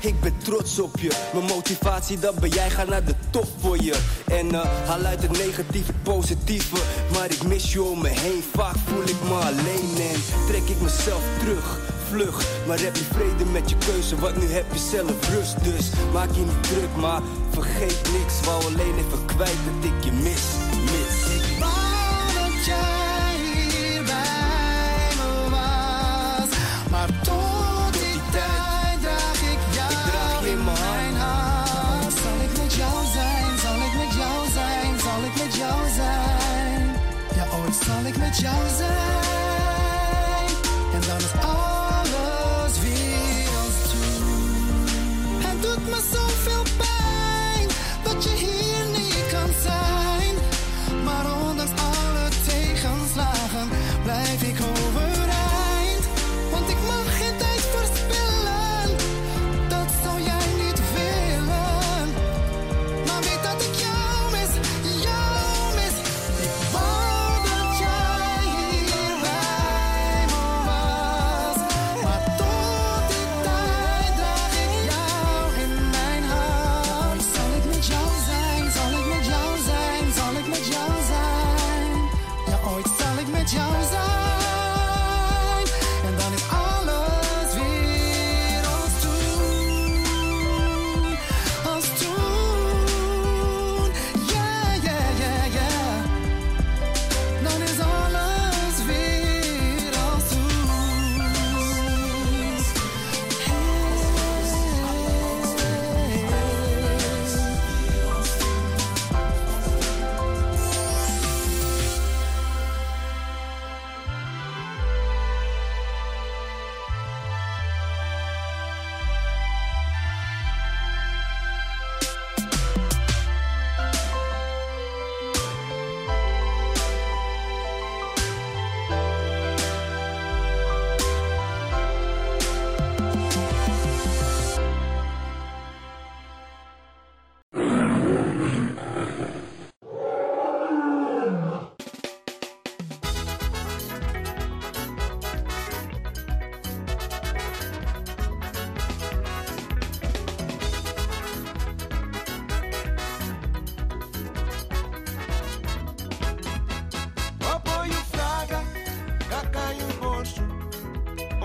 Ik 0.00 0.20
ben 0.20 0.34
trots 0.42 0.78
op 0.78 0.98
je. 0.98 1.10
Mijn 1.32 1.44
motivatie, 1.44 2.18
dat 2.18 2.34
ben 2.34 2.50
jij. 2.50 2.70
Ga 2.70 2.84
naar 2.84 3.04
de 3.04 3.14
top 3.30 3.48
voor 3.58 3.82
je. 3.82 3.98
En 4.26 4.54
eh, 4.54 4.86
haal 4.86 5.04
uit 5.04 5.22
het 5.22 5.38
negatieve 5.38 5.92
positieve. 6.02 6.76
Maar 7.12 7.30
ik 7.30 7.42
mis 7.42 7.72
je 7.72 7.82
om 7.82 8.00
me 8.00 8.08
heen. 8.08 8.42
Vaak 8.54 8.76
voel 8.86 9.02
ik 9.02 9.22
me 9.22 9.34
alleen 9.34 10.10
en 10.12 10.46
trek 10.46 10.68
ik 10.68 10.80
mezelf 10.80 11.22
terug. 11.38 11.99
Maar 12.10 12.78
heb 12.80 12.96
je 12.96 13.04
vrede 13.04 13.44
met 13.44 13.70
je 13.70 13.76
keuze, 13.76 14.16
want 14.16 14.36
nu 14.36 14.46
heb 14.52 14.64
je 14.72 14.78
zelf 14.78 15.28
rust. 15.28 15.64
Dus 15.64 15.90
maak 16.12 16.30
je 16.32 16.40
niet 16.40 16.62
druk, 16.62 16.96
maar 16.96 17.20
vergeet 17.50 18.02
niks. 18.12 18.40
Wou 18.44 18.64
alleen 18.64 18.94
even 18.98 19.24
kwijt 19.26 19.58
dat 19.66 19.90
ik 19.90 20.04
je 20.04 20.12
mis, 20.12 20.44
mis. 20.90 21.16
Ik 21.36 21.58
wou 21.58 22.24
dat 22.38 22.64
jij 22.64 23.34
hier 23.42 24.02
bij 24.04 25.08
me 25.18 25.50
was. 25.50 26.48
Maar 26.90 27.10
tot 27.22 27.92
die 27.92 28.20
tijd 28.30 29.00
draag 29.00 29.40
ik 29.54 29.62
jou 29.78 30.46
in 30.46 30.64
mijn 30.64 31.14
hart. 31.14 32.12
Zal 32.22 32.38
ik 32.46 32.62
met 32.62 32.74
jou 32.74 33.04
zijn, 33.16 33.58
zal 33.58 33.78
ik 33.86 33.94
met 34.02 34.12
jou 34.20 34.50
zijn, 34.56 35.00
zal 35.00 35.20
ik 35.28 35.34
met 35.42 35.54
jou 35.56 35.80
zijn. 35.96 36.96
Ja, 37.36 37.44
ooit 37.58 37.74
zal 37.86 38.04
ik 38.04 38.16
met 38.16 38.38
jou 38.38 38.68
zijn. 38.78 38.99
Het 45.90 46.12
doet 46.12 46.44
me 46.44 46.59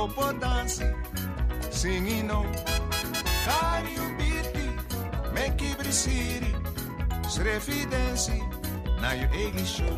Popo 0.06 0.32
dancing, 0.34 0.94
singing 1.72 2.30
on. 2.30 2.46
Kariubiti, 3.42 4.70
Mekibri 5.34 5.92
City, 5.92 6.54
Srefi 7.26 7.90
dancing, 7.90 8.46
na 9.02 9.18
ju 9.18 9.26
egi 9.34 9.66
show. 9.66 9.98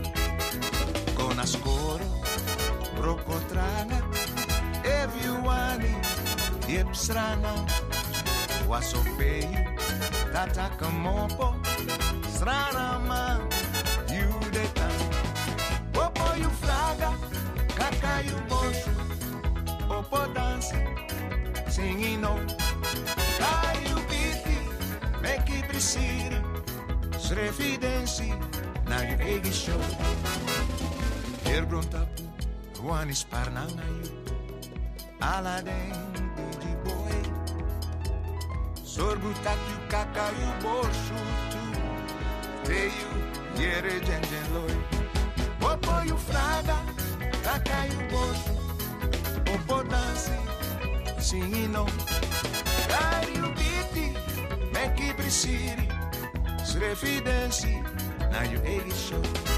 Kona 1.14 1.43
skoro, 1.43 2.08
brokotrana, 2.95 3.99
everyone 4.86 5.84
jep 6.70 6.88
strana. 6.95 7.51
Wasopeju, 8.70 9.60
tata 10.32 10.72
kamopo, 10.80 11.51
oh. 11.51 11.55
strana 12.32 12.97
repriseren. 25.68 26.43
Srevidensi 27.20 28.34
na 28.89 28.95
je 28.95 29.18
eigen 29.22 29.53
show. 29.53 29.82
Jer 31.45 31.65
brontapu, 31.65 32.24
Juan 32.82 33.09
isparna 33.09 33.65
na 33.76 33.84
ju. 33.84 34.11
Aladen 35.20 35.91
di 36.61 36.74
boi. 36.84 37.22
Sorbutak 38.84 39.59
ju 39.70 39.78
kakaju 39.91 40.47
borsu 40.61 41.20
tu. 41.51 41.82
Teju 42.65 43.11
jere 43.59 43.99
djenjen 43.99 44.53
loj. 44.53 44.76
Popoju 45.59 46.18
fraga, 46.18 46.78
kakaju 47.43 47.99
borsu. 48.11 48.57
Opotansi, 49.55 50.32
sinino. 51.20 51.86
Popoju 51.86 51.95
fraga, 51.95 51.95
kakaju 51.95 52.22
borsu 52.22 52.27
equilibri 54.88 55.32
siri, 55.32 55.88
srefidensi, 56.64 57.74
na 58.32 58.44
yo 58.52 58.60
show. 58.96 59.57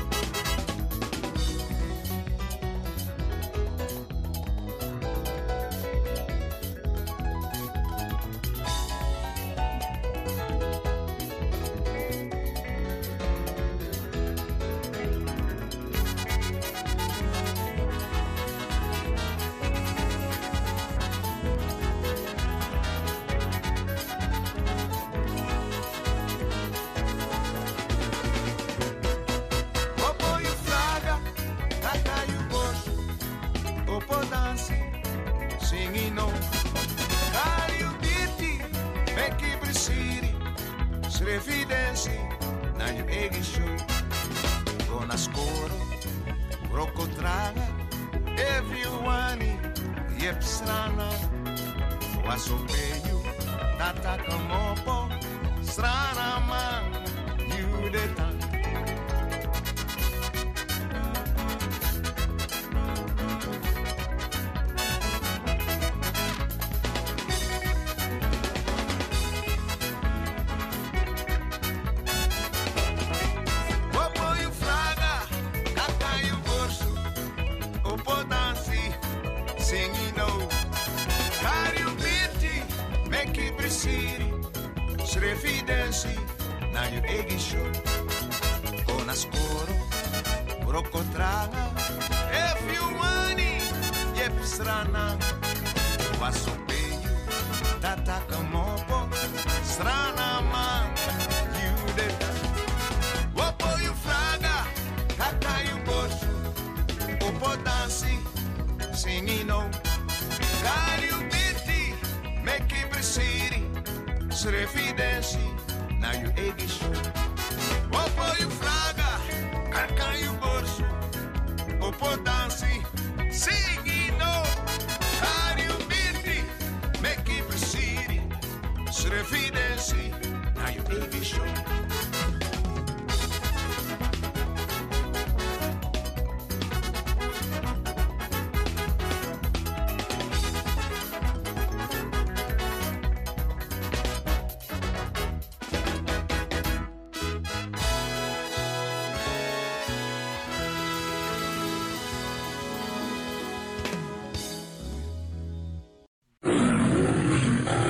égésül. 43.12 43.76
Gonoszkóra, 44.88 45.78
rokotrága, 46.72 47.66
everyone 48.36 49.60
jeb 50.20 50.42
strana. 50.44 51.08
Vasopéjú, 52.26 53.22
tatakamópo, 53.78 55.08
strana 55.64 56.46
már. 56.48 56.69